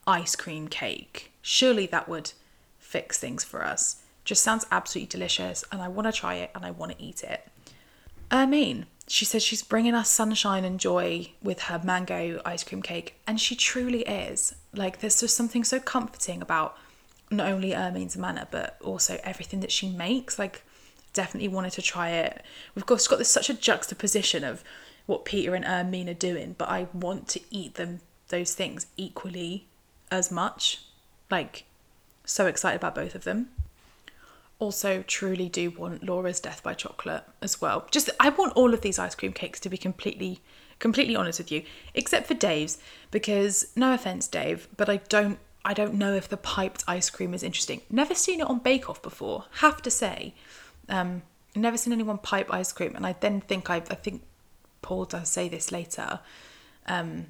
ice 0.05 0.35
cream 0.35 0.67
cake. 0.67 1.31
Surely 1.41 1.87
that 1.87 2.07
would 2.07 2.33
fix 2.77 3.19
things 3.19 3.43
for 3.43 3.65
us. 3.65 4.03
Just 4.23 4.43
sounds 4.43 4.65
absolutely 4.71 5.07
delicious. 5.07 5.63
And 5.71 5.81
I 5.81 5.87
want 5.87 6.05
to 6.07 6.11
try 6.11 6.35
it 6.35 6.51
and 6.53 6.63
I 6.63 6.71
want 6.71 6.91
to 6.91 7.03
eat 7.03 7.23
it. 7.23 7.47
Mean, 8.31 8.85
she 9.07 9.25
says 9.25 9.43
she's 9.43 9.63
bringing 9.63 9.95
us 9.95 10.09
sunshine 10.09 10.63
and 10.63 10.79
joy 10.79 11.31
with 11.41 11.61
her 11.61 11.81
mango 11.83 12.41
ice 12.45 12.63
cream 12.63 12.81
cake, 12.81 13.19
and 13.25 13.39
she 13.39 13.55
truly 13.55 14.01
is. 14.03 14.55
Like, 14.73 14.99
there's 14.99 15.19
just 15.19 15.35
something 15.35 15.63
so 15.63 15.79
comforting 15.79 16.41
about 16.41 16.77
not 17.31 17.49
only 17.49 17.71
Hermine's 17.71 18.17
manner, 18.17 18.47
but 18.51 18.77
also 18.81 19.19
everything 19.23 19.61
that 19.61 19.71
she 19.71 19.89
makes. 19.89 20.37
Like, 20.37 20.63
definitely 21.13 21.47
wanted 21.47 21.73
to 21.73 21.81
try 21.81 22.09
it. 22.09 22.43
We've 22.75 22.85
got, 22.85 23.05
got 23.09 23.19
this 23.19 23.31
such 23.31 23.49
a 23.49 23.53
juxtaposition 23.53 24.43
of 24.43 24.63
what 25.05 25.25
Peter 25.25 25.55
and 25.55 25.65
Ermine 25.65 26.09
are 26.09 26.13
doing, 26.13 26.55
but 26.57 26.69
I 26.69 26.87
want 26.93 27.27
to 27.29 27.41
eat 27.49 27.75
them 27.75 28.01
those 28.27 28.53
things 28.53 28.85
equally 28.95 29.65
as 30.11 30.31
much. 30.31 30.83
Like, 31.31 31.65
so 32.25 32.45
excited 32.45 32.77
about 32.77 32.95
both 32.95 33.15
of 33.15 33.23
them. 33.23 33.49
Also, 34.59 35.03
truly 35.07 35.47
do 35.47 35.71
want 35.71 36.03
Laura's 36.03 36.41
Death 36.41 36.61
by 36.61 36.73
Chocolate 36.73 37.23
as 37.41 37.61
well. 37.61 37.87
Just, 37.91 38.09
I 38.19 38.29
want 38.29 38.53
all 38.53 38.73
of 38.73 38.81
these 38.81 38.99
ice 38.99 39.15
cream 39.15 39.31
cakes 39.31 39.59
to 39.61 39.69
be 39.69 39.77
completely, 39.77 40.41
completely 40.79 41.15
honest 41.15 41.39
with 41.39 41.51
you, 41.51 41.63
except 41.93 42.27
for 42.27 42.33
Dave's, 42.33 42.77
because 43.09 43.71
no 43.75 43.93
offense, 43.93 44.27
Dave, 44.27 44.67
but 44.75 44.89
I 44.89 44.97
don't, 44.97 45.39
I 45.63 45.73
don't 45.73 45.93
know 45.93 46.13
if 46.13 46.27
the 46.27 46.37
piped 46.37 46.83
ice 46.87 47.09
cream 47.09 47.33
is 47.33 47.41
interesting. 47.41 47.81
Never 47.89 48.13
seen 48.13 48.41
it 48.41 48.47
on 48.47 48.59
Bake 48.59 48.89
Off 48.89 49.01
before. 49.01 49.45
Have 49.59 49.81
to 49.83 49.89
say, 49.89 50.33
um, 50.89 51.21
never 51.55 51.77
seen 51.77 51.93
anyone 51.93 52.17
pipe 52.17 52.53
ice 52.53 52.73
cream, 52.73 52.95
and 52.95 53.05
I 53.05 53.15
then 53.19 53.39
think 53.41 53.69
I, 53.69 53.77
I 53.77 53.95
think 53.95 54.23
Paul 54.81 55.05
does 55.05 55.29
say 55.29 55.47
this 55.47 55.71
later. 55.71 56.19
Um, 56.85 57.27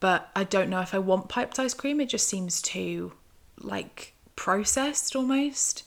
but 0.00 0.30
I 0.34 0.44
don't 0.44 0.70
know 0.70 0.80
if 0.80 0.94
I 0.94 0.98
want 0.98 1.28
piped 1.28 1.58
ice 1.58 1.74
cream. 1.74 2.00
It 2.00 2.08
just 2.08 2.28
seems 2.28 2.62
too 2.62 3.12
like 3.60 4.14
processed 4.36 5.14
almost. 5.14 5.84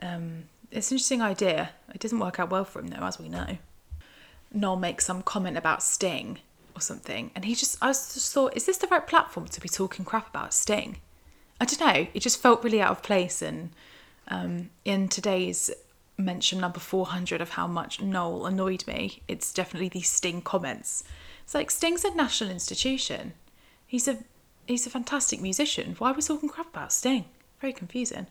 Um, 0.00 0.44
it's 0.70 0.90
an 0.90 0.96
interesting 0.96 1.22
idea. 1.22 1.70
It 1.94 2.00
doesn't 2.00 2.18
work 2.18 2.38
out 2.38 2.50
well 2.50 2.64
for 2.64 2.80
him 2.80 2.88
though, 2.88 3.04
as 3.04 3.18
we 3.18 3.28
know. 3.28 3.58
Noel 4.52 4.76
makes 4.76 5.04
some 5.04 5.22
comment 5.22 5.56
about 5.56 5.82
Sting 5.82 6.38
or 6.74 6.80
something, 6.80 7.30
and 7.34 7.44
he 7.44 7.54
just 7.54 7.76
I 7.82 7.88
just 7.88 8.32
thought, 8.32 8.56
is 8.56 8.66
this 8.66 8.78
the 8.78 8.86
right 8.86 9.06
platform 9.06 9.46
to 9.48 9.60
be 9.60 9.68
talking 9.68 10.04
crap 10.04 10.28
about 10.28 10.54
Sting? 10.54 10.98
I 11.60 11.64
don't 11.64 11.80
know. 11.80 12.06
It 12.14 12.20
just 12.20 12.40
felt 12.40 12.62
really 12.62 12.80
out 12.80 12.90
of 12.90 13.02
place, 13.02 13.42
and 13.42 13.70
um, 14.28 14.70
in 14.84 15.08
today's 15.08 15.70
mention 16.16 16.60
number 16.60 16.80
400 16.80 17.40
of 17.40 17.50
how 17.50 17.66
much 17.66 18.00
Noel 18.00 18.46
annoyed 18.46 18.86
me, 18.86 19.22
it's 19.28 19.52
definitely 19.52 19.88
these 19.88 20.10
Sting 20.10 20.42
comments. 20.42 21.04
It's 21.44 21.54
like 21.54 21.70
Sting's 21.70 22.04
a 22.04 22.14
national 22.14 22.50
institution. 22.50 23.32
He's 23.86 24.08
a 24.08 24.18
he's 24.66 24.86
a 24.86 24.90
fantastic 24.90 25.40
musician. 25.40 25.94
Why 25.98 26.10
are 26.10 26.14
we 26.14 26.22
talking 26.22 26.48
crap 26.48 26.68
about 26.68 26.92
Sting? 26.92 27.24
Very 27.60 27.72
confusing. 27.72 28.26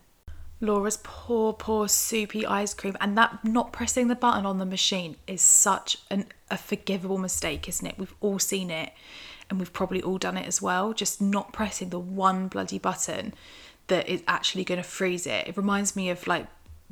Laura's 0.59 0.99
poor, 1.03 1.53
poor 1.53 1.87
soupy 1.87 2.45
ice 2.45 2.73
cream, 2.73 2.97
and 2.99 3.17
that 3.17 3.43
not 3.43 3.71
pressing 3.71 4.07
the 4.07 4.15
button 4.15 4.45
on 4.45 4.57
the 4.57 4.65
machine 4.65 5.15
is 5.27 5.41
such 5.41 5.97
an, 6.09 6.25
a 6.49 6.57
forgivable 6.57 7.19
mistake, 7.19 7.69
isn't 7.69 7.85
it? 7.85 7.97
We've 7.97 8.15
all 8.21 8.39
seen 8.39 8.71
it, 8.71 8.91
and 9.49 9.59
we've 9.59 9.73
probably 9.73 10.01
all 10.01 10.17
done 10.17 10.37
it 10.37 10.47
as 10.47 10.61
well. 10.61 10.93
Just 10.93 11.21
not 11.21 11.53
pressing 11.53 11.89
the 11.89 11.99
one 11.99 12.47
bloody 12.47 12.79
button 12.79 13.33
that 13.87 14.09
is 14.09 14.23
actually 14.27 14.63
going 14.63 14.81
to 14.81 14.87
freeze 14.87 15.27
it. 15.27 15.47
It 15.47 15.57
reminds 15.57 15.95
me 15.95 16.09
of 16.09 16.25
like 16.27 16.47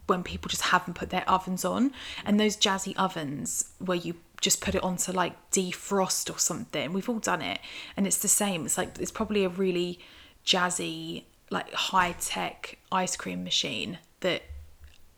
when 0.07 0.21
people 0.21 0.49
just 0.49 0.61
haven't 0.63 0.93
put 0.93 1.09
their 1.09 1.27
ovens 1.29 1.65
on, 1.65 1.91
and 2.23 2.39
those 2.39 2.55
jazzy 2.55 2.95
ovens 2.97 3.71
where 3.79 3.97
you 3.97 4.15
just 4.41 4.61
put 4.61 4.75
it 4.75 4.83
on 4.83 4.97
to 4.97 5.11
like 5.11 5.33
defrost 5.49 6.33
or 6.33 6.37
something. 6.37 6.93
We've 6.93 7.09
all 7.09 7.19
done 7.19 7.41
it, 7.41 7.59
and 7.97 8.05
it's 8.05 8.19
the 8.19 8.27
same. 8.27 8.65
It's 8.65 8.77
like 8.77 8.99
it's 8.99 9.11
probably 9.11 9.43
a 9.43 9.49
really 9.49 9.99
jazzy, 10.45 11.23
like 11.55 11.71
high 11.73 12.11
tech 12.19 12.77
ice 12.91 13.15
cream 13.15 13.43
machine 13.43 13.97
that 14.19 14.43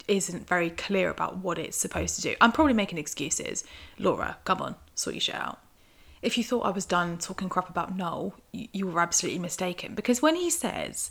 isn't 0.07 0.47
very 0.47 0.69
clear 0.69 1.09
about 1.09 1.37
what 1.37 1.57
it's 1.57 1.75
supposed 1.75 2.15
to 2.15 2.21
do. 2.21 2.35
I'm 2.39 2.51
probably 2.51 2.73
making 2.73 2.99
excuses. 2.99 3.63
Laura, 3.97 4.37
come 4.45 4.61
on, 4.61 4.75
sort 4.93 5.15
your 5.15 5.21
shit 5.21 5.35
out. 5.35 5.59
If 6.21 6.37
you 6.37 6.43
thought 6.43 6.61
I 6.61 6.69
was 6.69 6.85
done 6.85 7.17
talking 7.17 7.49
crap 7.49 7.69
about 7.69 7.95
Noel, 7.95 8.35
you, 8.51 8.67
you 8.71 8.87
were 8.87 9.01
absolutely 9.01 9.39
mistaken. 9.39 9.95
Because 9.95 10.21
when 10.21 10.35
he 10.35 10.49
says, 10.49 11.09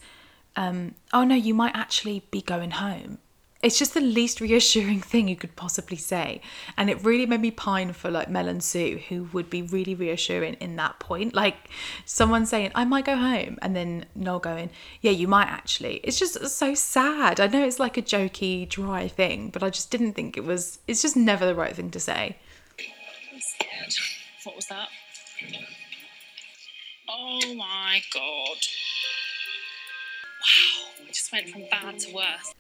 um, 0.55 0.95
oh 1.13 1.25
no, 1.25 1.35
you 1.35 1.55
might 1.55 1.77
actually 1.77 2.25
be 2.31 2.41
going 2.41 2.71
home, 2.71 3.19
it's 3.67 3.81
just 3.81 3.95
the 3.95 4.01
least 4.01 4.41
reassuring 4.41 5.01
thing 5.13 5.27
you 5.27 5.35
could 5.35 5.57
possibly 5.57 5.97
say. 5.97 6.41
And 6.77 6.89
it 6.89 7.03
really 7.05 7.27
made 7.27 7.41
me 7.41 7.51
pine 7.51 7.93
for 7.93 8.13
like 8.13 8.31
Mel 8.31 8.47
and 8.47 8.63
Sue, 8.63 9.01
who 9.09 9.25
would 9.33 9.51
be 9.51 9.61
really 9.61 9.95
reassuring 9.95 10.55
in 10.55 10.77
that 10.77 11.01
point. 11.01 11.35
Like 11.35 11.69
someone 12.05 12.47
saying, 12.47 12.71
I 12.77 12.85
might 12.85 13.05
go 13.05 13.17
home, 13.17 13.59
and 13.61 13.75
then 13.75 14.07
Noel 14.15 14.39
going, 14.39 14.71
Yeah, 15.01 15.11
you 15.11 15.27
might 15.27 15.49
actually. 15.49 15.97
It's 16.05 16.19
just 16.19 16.47
so 16.47 16.75
sad. 16.75 17.41
I 17.41 17.49
know 17.49 17.65
it's 17.65 17.81
like 17.81 17.97
a 17.97 18.03
jokey, 18.03 18.69
dry 18.69 19.09
thing, 19.09 19.51
but 19.51 19.65
I 19.65 19.71
just 19.71 19.91
didn't 19.91 20.13
think 20.13 20.37
it 20.37 20.45
was, 20.45 20.79
it's 20.87 21.03
just 21.03 21.17
never 21.17 21.45
the 21.45 21.55
right 21.55 21.75
thing 21.75 21.91
to 21.91 22.01
say. 22.01 22.37
What 24.45 24.55
was 24.55 24.67
that? 24.67 24.89
Oh 27.09 27.55
my 27.57 28.01
god. 28.15 28.59
Wow, 30.39 31.05
we 31.05 31.09
just 31.09 31.33
went 31.33 31.49
from 31.49 31.63
bad 31.69 31.99
to 31.99 32.15
worse. 32.15 32.55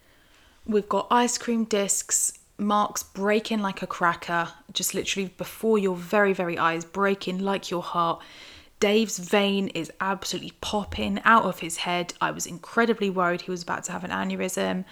We've 0.66 0.88
got 0.88 1.06
ice 1.12 1.38
cream 1.38 1.64
discs, 1.64 2.32
Mark's 2.58 3.04
breaking 3.04 3.60
like 3.60 3.82
a 3.82 3.86
cracker, 3.86 4.48
just 4.72 4.94
literally 4.94 5.28
before 5.38 5.78
your 5.78 5.94
very, 5.94 6.32
very 6.32 6.58
eyes, 6.58 6.84
breaking 6.84 7.38
like 7.38 7.70
your 7.70 7.82
heart. 7.82 8.20
Dave's 8.80 9.18
vein 9.18 9.68
is 9.68 9.92
absolutely 10.00 10.52
popping 10.60 11.20
out 11.24 11.44
of 11.44 11.60
his 11.60 11.78
head. 11.78 12.14
I 12.20 12.32
was 12.32 12.46
incredibly 12.46 13.10
worried 13.10 13.42
he 13.42 13.50
was 13.50 13.62
about 13.62 13.84
to 13.84 13.92
have 13.92 14.02
an 14.02 14.10
aneurysm. 14.10 14.84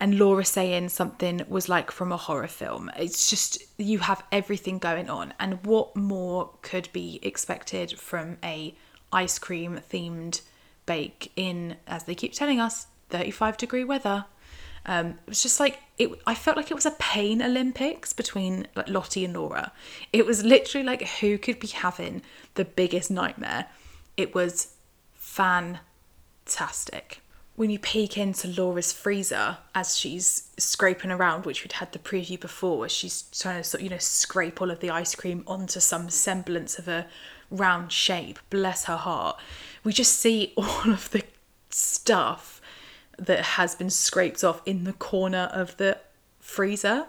And 0.00 0.18
Laura 0.18 0.44
saying 0.44 0.88
something 0.88 1.42
was 1.48 1.68
like 1.68 1.90
from 1.90 2.10
a 2.10 2.16
horror 2.16 2.48
film. 2.48 2.90
It's 2.96 3.30
just, 3.30 3.62
you 3.78 3.98
have 3.98 4.24
everything 4.32 4.78
going 4.78 5.08
on. 5.08 5.34
And 5.38 5.64
what 5.64 5.94
more 5.94 6.50
could 6.62 6.88
be 6.92 7.20
expected 7.22 7.98
from 7.98 8.38
a 8.42 8.74
ice 9.12 9.38
cream 9.38 9.80
themed 9.92 10.40
bake 10.84 11.30
in, 11.36 11.76
as 11.86 12.04
they 12.04 12.14
keep 12.14 12.32
telling 12.32 12.58
us, 12.58 12.86
35 13.10 13.56
degree 13.56 13.84
weather? 13.84 14.24
Um, 14.86 15.18
it 15.26 15.28
was 15.28 15.42
just 15.42 15.60
like 15.60 15.78
it. 15.98 16.10
I 16.26 16.34
felt 16.34 16.56
like 16.56 16.70
it 16.70 16.74
was 16.74 16.86
a 16.86 16.92
pain 16.92 17.42
Olympics 17.42 18.12
between 18.12 18.66
like 18.74 18.88
Lottie 18.88 19.24
and 19.24 19.34
Laura. 19.34 19.72
It 20.12 20.26
was 20.26 20.44
literally 20.44 20.86
like 20.86 21.02
who 21.20 21.38
could 21.38 21.60
be 21.60 21.68
having 21.68 22.22
the 22.54 22.64
biggest 22.64 23.10
nightmare. 23.10 23.66
It 24.16 24.34
was 24.34 24.74
fantastic. 25.14 25.80
When 27.56 27.68
you 27.68 27.78
peek 27.78 28.16
into 28.16 28.48
Laura's 28.48 28.90
freezer 28.92 29.58
as 29.74 29.98
she's 29.98 30.48
scraping 30.56 31.10
around, 31.10 31.44
which 31.44 31.62
we'd 31.62 31.72
had 31.72 31.92
the 31.92 31.98
preview 31.98 32.40
before, 32.40 32.78
where 32.78 32.88
she's 32.88 33.24
trying 33.38 33.58
to 33.58 33.64
sort 33.64 33.82
you 33.82 33.90
know 33.90 33.98
scrape 33.98 34.62
all 34.62 34.70
of 34.70 34.80
the 34.80 34.88
ice 34.90 35.14
cream 35.14 35.44
onto 35.46 35.78
some 35.78 36.08
semblance 36.08 36.78
of 36.78 36.88
a 36.88 37.06
round 37.50 37.92
shape. 37.92 38.38
Bless 38.48 38.86
her 38.86 38.96
heart. 38.96 39.38
We 39.84 39.92
just 39.92 40.16
see 40.16 40.54
all 40.56 40.90
of 40.90 41.10
the 41.10 41.22
stuff 41.68 42.59
that 43.20 43.40
has 43.40 43.74
been 43.74 43.90
scraped 43.90 44.42
off 44.42 44.62
in 44.66 44.84
the 44.84 44.92
corner 44.94 45.50
of 45.52 45.76
the 45.76 45.98
freezer. 46.40 47.06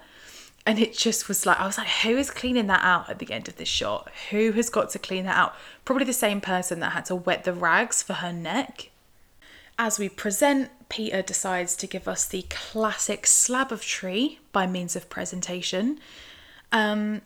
And 0.65 0.78
it 0.78 0.95
just 0.95 1.28
was 1.28 1.45
like, 1.45 1.60
I 1.60 1.65
was 1.65 1.78
like, 1.78 1.88
who 1.88 2.17
is 2.17 2.30
cleaning 2.30 2.67
that 2.67 2.84
out 2.84 3.10
at 3.10 3.17
the 3.17 3.32
end 3.32 3.47
of 3.47 3.56
this 3.56 3.67
shot? 3.67 4.12
Who 4.30 4.52
has 4.52 4.69
got 4.69 4.91
to 4.91 5.00
clean 5.00 5.26
that 5.26 5.36
out? 5.36 5.56
Probably 5.86 6.06
the 6.06 6.13
same 6.13 6.39
person 6.39 6.82
that 6.82 6.91
had 6.91 7.06
to 7.06 7.15
wet 7.15 7.45
the 7.45 7.54
rags 7.54 8.04
for 8.04 8.13
her 8.13 8.32
neck. 8.32 8.91
As 9.80 9.97
we 9.97 10.10
present, 10.10 10.69
Peter 10.89 11.24
decides 11.24 11.76
to 11.78 11.88
give 11.88 12.08
us 12.08 12.28
the 12.28 12.45
classic 12.50 13.26
slab 13.26 13.71
of 13.71 13.82
tree 13.82 14.38
by 14.52 14.67
means 14.67 14.95
of 14.95 15.10
presentation. 15.10 16.00
Um, 16.71 17.21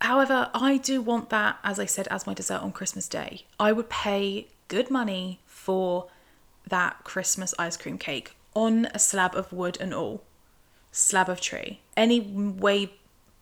however, 0.00 0.50
I 0.54 0.76
do 0.76 1.02
want 1.02 1.30
that, 1.30 1.58
as 1.64 1.80
I 1.80 1.86
said, 1.86 2.06
as 2.08 2.26
my 2.26 2.34
dessert 2.34 2.62
on 2.62 2.70
Christmas 2.70 3.08
Day. 3.08 3.46
I 3.58 3.72
would 3.72 3.88
pay 3.88 4.46
good 4.68 4.90
money 4.90 5.40
for 5.46 6.06
that 6.68 7.04
Christmas 7.04 7.54
ice 7.58 7.76
cream 7.76 7.98
cake 7.98 8.36
on 8.54 8.86
a 8.86 8.98
slab 8.98 9.34
of 9.34 9.52
wood 9.52 9.76
and 9.80 9.92
all. 9.94 10.22
Slab 10.90 11.28
of 11.28 11.40
tree. 11.40 11.80
Any 11.96 12.20
way, 12.20 12.92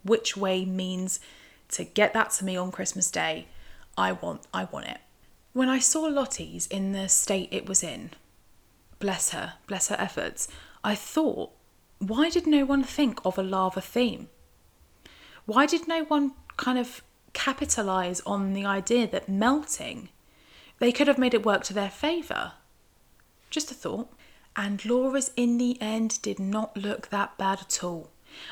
which 0.03 0.37
way 0.37 0.65
means 0.65 1.21
to 1.69 1.85
get 1.85 2.13
that 2.13 2.31
to 2.33 2.45
me 2.45 2.57
on 2.57 2.73
Christmas 2.73 3.11
Day, 3.11 3.47
I 3.97 4.13
want, 4.13 4.43
I 4.53 4.65
want 4.65 4.87
it. 4.87 4.99
When 5.53 5.69
I 5.69 5.79
saw 5.79 6.03
Lottie's 6.03 6.67
in 6.67 6.93
the 6.93 7.09
state 7.09 7.49
it 7.53 7.69
was 7.69 7.83
in, 7.83 8.11
bless 8.99 9.31
her, 9.31 9.55
bless 9.67 9.89
her 9.89 9.97
efforts, 9.99 10.49
I 10.83 10.95
thought, 10.97 11.53
why 11.99 12.29
did 12.29 12.47
no 12.47 12.65
one 12.65 12.83
think 12.83 13.21
of 13.25 13.39
a 13.39 13.43
lava 13.43 13.81
theme? 13.81 14.29
Why 15.47 15.67
did 15.67 15.87
no 15.87 16.05
one 16.05 16.33
kind 16.57 16.79
of 16.79 17.03
capitalize 17.33 18.21
on 18.27 18.53
the 18.53 18.65
idea 18.65 19.07
that 19.07 19.29
melting, 19.29 20.09
they 20.81 20.91
could 20.91 21.07
have 21.07 21.19
made 21.19 21.35
it 21.35 21.47
work 21.47 21.63
to 21.65 21.73
their 21.73 21.91
favour? 21.91 22.53
Just 23.55 23.71
a 23.71 23.75
thought. 23.75 24.13
And 24.57 24.85
Laura's 24.85 25.31
in 25.37 25.59
the 25.59 25.81
end 25.81 26.21
did 26.23 26.41
not 26.41 26.77
look 26.77 27.11
that 27.11 27.39
bad 27.39 27.61
at 27.61 27.85
all. 27.85 28.11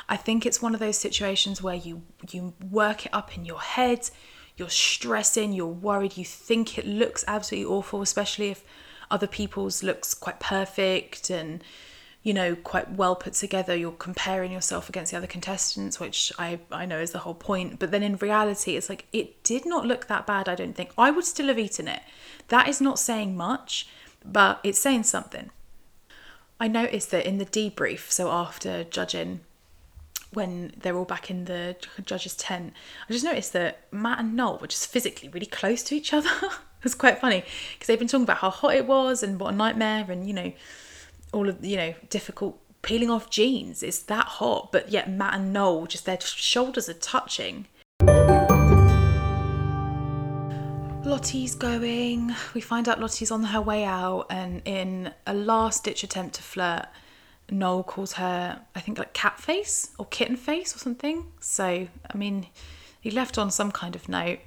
I 0.08 0.16
think 0.16 0.46
it's 0.46 0.62
one 0.62 0.74
of 0.74 0.80
those 0.80 0.96
situations 0.96 1.60
where 1.60 1.74
you 1.74 2.02
you 2.30 2.54
work 2.70 3.06
it 3.06 3.12
up 3.12 3.36
in 3.36 3.44
your 3.44 3.60
head, 3.60 4.08
you're 4.56 4.68
stressing, 4.68 5.52
you're 5.52 5.66
worried, 5.66 6.16
you 6.16 6.24
think 6.24 6.78
it 6.78 6.86
looks 6.86 7.24
absolutely 7.26 7.68
awful, 7.68 8.00
especially 8.00 8.50
if 8.50 8.62
other 9.10 9.26
people's 9.26 9.82
looks 9.82 10.14
quite 10.14 10.38
perfect 10.38 11.30
and 11.30 11.64
you 12.22 12.32
know 12.32 12.54
quite 12.54 12.92
well 12.92 13.16
put 13.16 13.32
together. 13.32 13.74
You're 13.74 13.90
comparing 13.90 14.52
yourself 14.52 14.88
against 14.88 15.10
the 15.10 15.18
other 15.18 15.26
contestants 15.26 15.98
which 15.98 16.32
i 16.38 16.60
i 16.70 16.86
know 16.86 17.00
is 17.00 17.10
the 17.10 17.24
whole 17.26 17.34
point. 17.34 17.80
But 17.80 17.90
then 17.90 18.04
in 18.04 18.18
reality 18.18 18.76
it's 18.76 18.88
like 18.88 19.06
it 19.12 19.42
did 19.42 19.66
not 19.66 19.84
look 19.84 20.06
that 20.06 20.28
bad 20.28 20.48
i 20.48 20.54
don't 20.54 20.76
think. 20.76 20.90
I 20.96 21.10
would 21.10 21.24
still 21.24 21.48
have 21.48 21.58
eaten 21.58 21.88
it. 21.88 22.02
That 22.54 22.68
is 22.68 22.80
not 22.80 23.00
saying 23.00 23.36
much 23.36 23.88
but 24.24 24.60
it's 24.62 24.78
saying 24.78 25.04
something. 25.04 25.50
I 26.60 26.68
noticed 26.68 27.10
that 27.10 27.26
in 27.26 27.38
the 27.38 27.46
debrief, 27.46 28.10
so 28.10 28.30
after 28.30 28.84
judging 28.84 29.40
when 30.32 30.72
they're 30.80 30.96
all 30.96 31.04
back 31.04 31.30
in 31.30 31.44
the 31.44 31.76
judge's 32.04 32.34
tent, 32.34 32.72
I 33.08 33.12
just 33.12 33.24
noticed 33.24 33.52
that 33.52 33.80
Matt 33.90 34.20
and 34.20 34.34
Noel 34.34 34.58
were 34.58 34.66
just 34.66 34.90
physically 34.90 35.28
really 35.28 35.46
close 35.46 35.82
to 35.84 35.94
each 35.94 36.14
other. 36.14 36.30
it 36.42 36.84
was 36.84 36.94
quite 36.94 37.18
funny 37.18 37.44
because 37.72 37.86
they've 37.86 37.98
been 37.98 38.08
talking 38.08 38.24
about 38.24 38.38
how 38.38 38.50
hot 38.50 38.74
it 38.74 38.86
was 38.86 39.22
and 39.22 39.38
what 39.38 39.52
a 39.52 39.56
nightmare 39.56 40.06
and 40.08 40.26
you 40.26 40.32
know 40.32 40.52
all 41.32 41.48
of 41.48 41.64
you 41.64 41.76
know 41.76 41.94
difficult 42.08 42.58
peeling 42.82 43.10
off 43.10 43.30
jeans. 43.30 43.82
It's 43.82 44.00
that 44.00 44.26
hot, 44.26 44.70
but 44.72 44.90
yet 44.90 45.10
Matt 45.10 45.34
and 45.34 45.52
Noel 45.52 45.86
just 45.86 46.04
their 46.04 46.20
shoulders 46.20 46.88
are 46.88 46.94
touching. 46.94 47.66
Lottie's 51.12 51.54
going. 51.54 52.34
We 52.54 52.62
find 52.62 52.88
out 52.88 52.98
Lottie's 52.98 53.30
on 53.30 53.42
her 53.42 53.60
way 53.60 53.84
out, 53.84 54.28
and 54.30 54.62
in 54.64 55.12
a 55.26 55.34
last 55.34 55.84
ditch 55.84 56.02
attempt 56.02 56.36
to 56.36 56.42
flirt, 56.42 56.86
Noel 57.50 57.82
calls 57.82 58.14
her, 58.14 58.62
I 58.74 58.80
think, 58.80 58.98
like 58.98 59.12
cat 59.12 59.38
face 59.38 59.90
or 59.98 60.06
kitten 60.06 60.36
face 60.36 60.74
or 60.74 60.78
something. 60.78 61.26
So, 61.38 61.64
I 62.10 62.16
mean, 62.16 62.46
he 62.98 63.10
left 63.10 63.36
on 63.36 63.50
some 63.50 63.70
kind 63.70 63.94
of 63.94 64.08
note. 64.08 64.38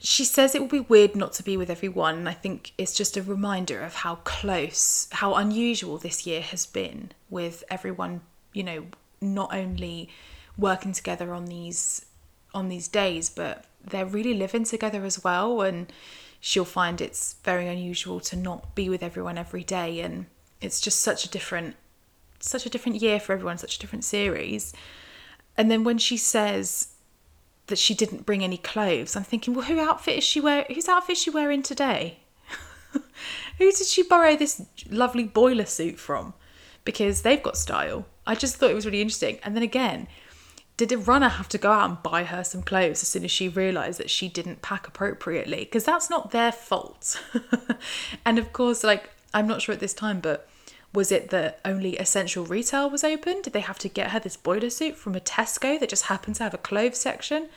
She 0.00 0.24
says 0.24 0.56
it 0.56 0.60
will 0.60 0.66
be 0.66 0.80
weird 0.80 1.14
not 1.14 1.32
to 1.34 1.44
be 1.44 1.56
with 1.56 1.70
everyone, 1.70 2.16
and 2.16 2.28
I 2.28 2.34
think 2.34 2.72
it's 2.76 2.92
just 2.92 3.16
a 3.16 3.22
reminder 3.22 3.82
of 3.82 3.94
how 3.94 4.16
close, 4.24 5.06
how 5.12 5.36
unusual 5.36 5.96
this 5.96 6.26
year 6.26 6.40
has 6.40 6.66
been 6.66 7.12
with 7.30 7.62
everyone, 7.70 8.22
you 8.52 8.64
know, 8.64 8.86
not 9.20 9.54
only 9.54 10.08
working 10.58 10.92
together 10.92 11.32
on 11.32 11.44
these 11.44 12.04
on 12.52 12.68
these 12.68 12.88
days, 12.88 13.30
but 13.30 13.64
they're 13.84 14.06
really 14.06 14.34
living 14.34 14.64
together 14.64 15.04
as 15.04 15.22
well 15.22 15.60
and 15.62 15.92
she'll 16.40 16.64
find 16.64 17.00
it's 17.00 17.34
very 17.44 17.68
unusual 17.68 18.20
to 18.20 18.36
not 18.36 18.74
be 18.74 18.88
with 18.88 19.02
everyone 19.02 19.38
every 19.38 19.64
day 19.64 20.00
and 20.00 20.26
it's 20.60 20.80
just 20.80 21.00
such 21.00 21.24
a 21.24 21.28
different 21.28 21.76
such 22.40 22.66
a 22.66 22.70
different 22.70 23.00
year 23.00 23.20
for 23.20 23.32
everyone 23.32 23.56
such 23.56 23.76
a 23.76 23.78
different 23.78 24.04
series. 24.04 24.72
And 25.56 25.70
then 25.70 25.84
when 25.84 25.98
she 25.98 26.16
says 26.16 26.88
that 27.68 27.78
she 27.78 27.94
didn't 27.94 28.26
bring 28.26 28.42
any 28.42 28.56
clothes 28.56 29.14
i'm 29.14 29.22
thinking 29.22 29.54
well 29.54 29.64
who 29.64 29.78
outfit 29.78 30.18
is 30.18 30.24
she 30.24 30.40
wear 30.40 30.66
whose 30.68 30.88
outfit 30.88 31.12
is 31.16 31.22
she 31.22 31.30
wearing 31.30 31.62
today? 31.62 32.18
Who 33.58 33.70
did 33.70 33.86
she 33.86 34.02
borrow 34.02 34.36
this 34.36 34.62
lovely 34.90 35.24
boiler 35.24 35.64
suit 35.64 35.98
from? 35.98 36.34
Because 36.84 37.22
they've 37.22 37.42
got 37.42 37.56
style. 37.56 38.06
I 38.26 38.34
just 38.34 38.56
thought 38.56 38.70
it 38.70 38.74
was 38.74 38.84
really 38.84 39.00
interesting. 39.00 39.38
And 39.42 39.54
then 39.54 39.62
again 39.62 40.08
did 40.76 41.06
runner 41.06 41.28
have 41.28 41.48
to 41.50 41.58
go 41.58 41.70
out 41.70 41.88
and 41.88 42.02
buy 42.02 42.24
her 42.24 42.42
some 42.42 42.62
clothes 42.62 43.02
as 43.02 43.08
soon 43.08 43.24
as 43.24 43.30
she 43.30 43.48
realized 43.48 43.98
that 43.98 44.10
she 44.10 44.28
didn't 44.28 44.62
pack 44.62 44.88
appropriately? 44.88 45.58
Because 45.58 45.84
that's 45.84 46.10
not 46.10 46.30
their 46.30 46.52
fault. 46.52 47.22
And 48.24 48.38
of 48.38 48.52
course 48.52 48.84
like 48.84 49.10
i'm 49.34 49.46
not 49.46 49.62
sure 49.62 49.72
at 49.72 49.80
this 49.80 49.94
time 49.94 50.20
but 50.20 50.48
was 50.94 51.10
it 51.10 51.30
that 51.30 51.58
only 51.64 51.96
essential 51.96 52.44
retail 52.44 52.90
was 52.90 53.02
open? 53.02 53.40
Did 53.40 53.54
they 53.54 53.60
have 53.60 53.78
to 53.78 53.88
get 53.88 54.10
her 54.10 54.20
this 54.20 54.36
boiler 54.36 54.68
suit 54.68 54.94
from 54.96 55.14
a 55.14 55.20
tesco 55.20 55.80
that 55.80 55.88
just 55.88 56.04
happened 56.04 56.36
to 56.36 56.42
have 56.42 56.52
a 56.52 56.58
clothes 56.58 56.98
section? 56.98 57.48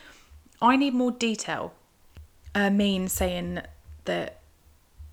I 0.61 0.77
need 0.77 0.93
more 0.93 1.11
detail. 1.11 1.73
Uh, 2.53 2.69
mean 2.69 3.09
saying 3.09 3.59
that 4.05 4.39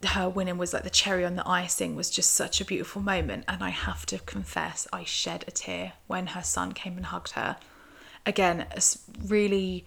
her 0.05 0.29
winning 0.29 0.57
was 0.57 0.73
like 0.73 0.85
the 0.85 0.91
cherry 0.91 1.25
on 1.25 1.35
the 1.35 1.49
icing 1.49 1.97
was 1.97 2.11
just 2.11 2.33
such 2.33 2.61
a 2.61 2.65
beautiful 2.65 3.01
moment 3.01 3.45
and 3.47 3.63
i 3.63 3.71
have 3.71 4.05
to 4.05 4.19
confess 4.19 4.89
i 4.93 5.05
shed 5.05 5.45
a 5.47 5.51
tear 5.51 5.93
when 6.09 6.29
her 6.29 6.43
son 6.43 6.73
came 6.73 6.97
and 6.97 7.07
hugged 7.07 7.33
her 7.33 7.57
again, 8.27 8.67
a 8.71 8.81
really 9.27 9.85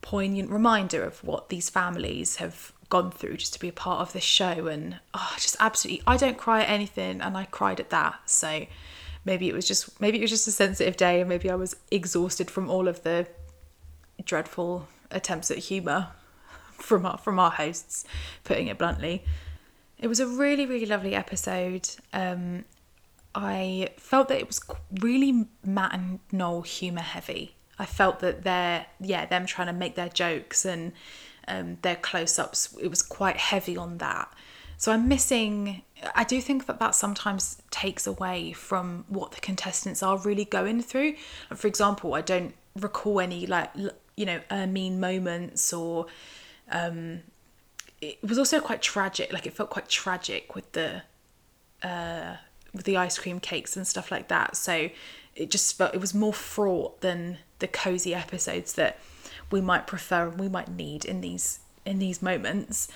poignant 0.00 0.50
reminder 0.50 1.04
of 1.04 1.22
what 1.24 1.48
these 1.48 1.70
families 1.70 2.36
have 2.36 2.72
gone 2.88 3.10
through 3.10 3.38
just 3.38 3.54
to 3.54 3.60
be 3.60 3.68
a 3.68 3.72
part 3.72 4.00
of 4.00 4.12
this 4.12 4.24
show. 4.24 4.66
And 4.66 4.98
oh, 5.14 5.32
just 5.36 5.56
absolutely, 5.60 6.02
I 6.06 6.16
don't 6.16 6.36
cry 6.36 6.62
at 6.62 6.68
anything, 6.68 7.20
and 7.20 7.36
I 7.36 7.46
cried 7.46 7.80
at 7.80 7.90
that. 7.90 8.20
So 8.26 8.66
maybe 9.24 9.48
it 9.48 9.54
was 9.54 9.66
just 9.66 10.00
maybe 10.00 10.18
it 10.18 10.22
was 10.22 10.30
just 10.30 10.46
a 10.48 10.52
sensitive 10.52 10.96
day, 10.96 11.20
and 11.20 11.28
maybe 11.28 11.50
I 11.50 11.54
was 11.54 11.76
exhausted 11.90 12.50
from 12.50 12.68
all 12.68 12.88
of 12.88 13.02
the 13.02 13.26
dreadful 14.24 14.88
attempts 15.10 15.50
at 15.50 15.58
humour 15.58 16.08
from 16.72 17.06
our 17.06 17.18
from 17.18 17.38
our 17.38 17.50
hosts, 17.50 18.04
putting 18.44 18.66
it 18.66 18.78
bluntly. 18.78 19.24
It 19.98 20.08
was 20.08 20.20
a 20.20 20.26
really 20.26 20.66
really 20.66 20.86
lovely 20.86 21.14
episode. 21.14 21.88
Um, 22.12 22.64
I 23.34 23.88
felt 23.96 24.28
that 24.28 24.38
it 24.38 24.46
was 24.46 24.60
really 25.00 25.46
Matt 25.64 25.94
and 25.94 26.20
Noel 26.30 26.62
humour 26.62 27.00
heavy. 27.00 27.54
I 27.78 27.86
felt 27.86 28.20
that 28.20 28.44
they're 28.44 28.86
yeah 29.00 29.26
them 29.26 29.46
trying 29.46 29.68
to 29.68 29.72
make 29.72 29.94
their 29.94 30.08
jokes 30.08 30.64
and 30.64 30.92
um, 31.48 31.78
their 31.82 31.96
close-ups 31.96 32.76
it 32.80 32.88
was 32.88 33.02
quite 33.02 33.36
heavy 33.36 33.76
on 33.76 33.98
that. 33.98 34.32
So 34.76 34.90
I'm 34.92 35.08
missing. 35.08 35.82
I 36.14 36.24
do 36.24 36.40
think 36.40 36.66
that 36.66 36.80
that 36.80 36.94
sometimes 36.94 37.62
takes 37.70 38.06
away 38.06 38.52
from 38.52 39.04
what 39.08 39.32
the 39.32 39.40
contestants 39.40 40.02
are 40.02 40.18
really 40.18 40.44
going 40.44 40.82
through. 40.82 41.14
For 41.54 41.68
example, 41.68 42.14
I 42.14 42.20
don't 42.20 42.54
recall 42.76 43.20
any 43.20 43.46
like 43.46 43.70
you 44.16 44.26
know 44.26 44.40
mean 44.66 44.98
moments 44.98 45.72
or 45.72 46.06
um, 46.70 47.20
it 48.00 48.18
was 48.22 48.38
also 48.38 48.60
quite 48.60 48.82
tragic. 48.82 49.32
Like 49.32 49.46
it 49.46 49.52
felt 49.52 49.70
quite 49.70 49.88
tragic 49.88 50.54
with 50.54 50.70
the 50.72 51.02
uh, 51.82 52.36
with 52.74 52.84
the 52.84 52.96
ice 52.96 53.18
cream 53.18 53.40
cakes 53.40 53.76
and 53.76 53.86
stuff 53.86 54.10
like 54.10 54.28
that. 54.28 54.56
So 54.56 54.90
it 55.34 55.50
just 55.50 55.76
felt 55.76 55.94
it 55.94 56.00
was 56.00 56.14
more 56.14 56.32
fraught 56.32 57.00
than 57.00 57.38
the 57.58 57.68
cozy 57.68 58.14
episodes 58.14 58.74
that 58.74 58.98
we 59.50 59.60
might 59.60 59.86
prefer 59.86 60.28
and 60.28 60.38
we 60.38 60.48
might 60.48 60.68
need 60.68 61.04
in 61.04 61.20
these 61.20 61.60
in 61.84 61.98
these 61.98 62.22
moments. 62.22 62.88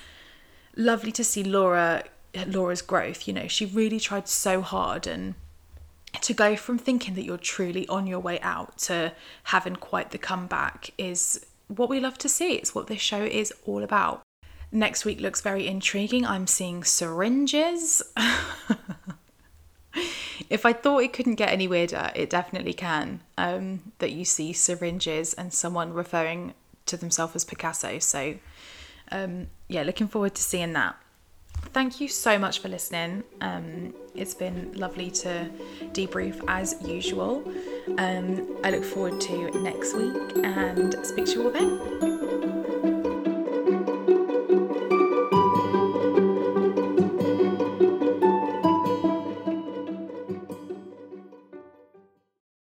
Lovely 0.77 1.13
to 1.13 1.25
see 1.25 1.43
Laura 1.43 2.05
Laura's 2.47 2.83
growth. 2.83 3.27
You 3.27 3.35
know, 3.35 3.49
she 3.49 3.67
really 3.67 4.01
tried 4.01 4.29
so 4.29 4.61
hard 4.61 5.07
and 5.07 5.35
to 6.21 6.35
go 6.35 6.57
from 6.57 6.79
thinking 6.79 7.15
that 7.15 7.25
you're 7.25 7.37
truly 7.37 7.87
on 7.89 8.07
your 8.07 8.21
way 8.21 8.41
out 8.41 8.79
to 8.79 9.13
having 9.45 9.77
quite 9.77 10.11
the 10.11 10.19
comeback 10.19 10.91
is 10.97 11.45
what 11.69 11.89
we 11.89 12.01
love 12.01 12.19
to 12.19 12.29
see. 12.29 12.55
It's 12.55 12.75
what 12.75 12.87
this 12.87 13.01
show 13.01 13.23
is 13.23 13.53
all 13.65 13.83
about. 13.83 14.23
Next 14.73 15.05
week 15.05 15.21
looks 15.21 15.41
very 15.41 15.67
intriguing. 15.67 16.27
I'm 16.27 16.47
seeing 16.47 16.85
syringes. 16.85 18.03
if 20.49 20.65
I 20.67 20.73
thought 20.73 20.99
it 21.01 21.13
couldn't 21.13 21.35
get 21.35 21.51
any 21.51 21.69
weirder, 21.69 22.11
it 22.15 22.31
definitely 22.31 22.73
can. 22.73 23.21
Um, 23.39 23.93
that 23.99 24.13
you 24.13 24.25
see 24.25 24.53
syringes 24.53 25.35
and 25.35 25.53
someone 25.53 25.93
referring 25.93 26.55
to 26.87 26.97
themselves 26.97 27.35
as 27.37 27.45
Picasso. 27.45 27.99
So, 27.99 28.37
um, 29.11 29.49
yeah, 29.69 29.83
looking 29.83 30.09
forward 30.09 30.35
to 30.37 30.43
seeing 30.43 30.73
that. 30.75 30.97
Thank 31.73 32.01
you 32.01 32.09
so 32.09 32.39
much 32.39 32.61
for 32.61 32.69
listening. 32.69 33.25
Um, 33.41 33.95
it's 34.15 34.35
been 34.35 34.73
lovely 34.75 35.11
to 35.11 35.51
debrief 35.93 36.43
as 36.49 36.77
usual. 36.87 37.43
Um, 37.99 38.59
I 38.65 38.71
look 38.71 38.85
forward 38.85 39.21
to 39.23 39.51
next 39.63 39.95
week 39.95 40.45
and 40.45 40.95
speak 41.05 41.27
to 41.27 41.33
you 41.33 41.45
all 41.45 41.51
then. 41.51 42.36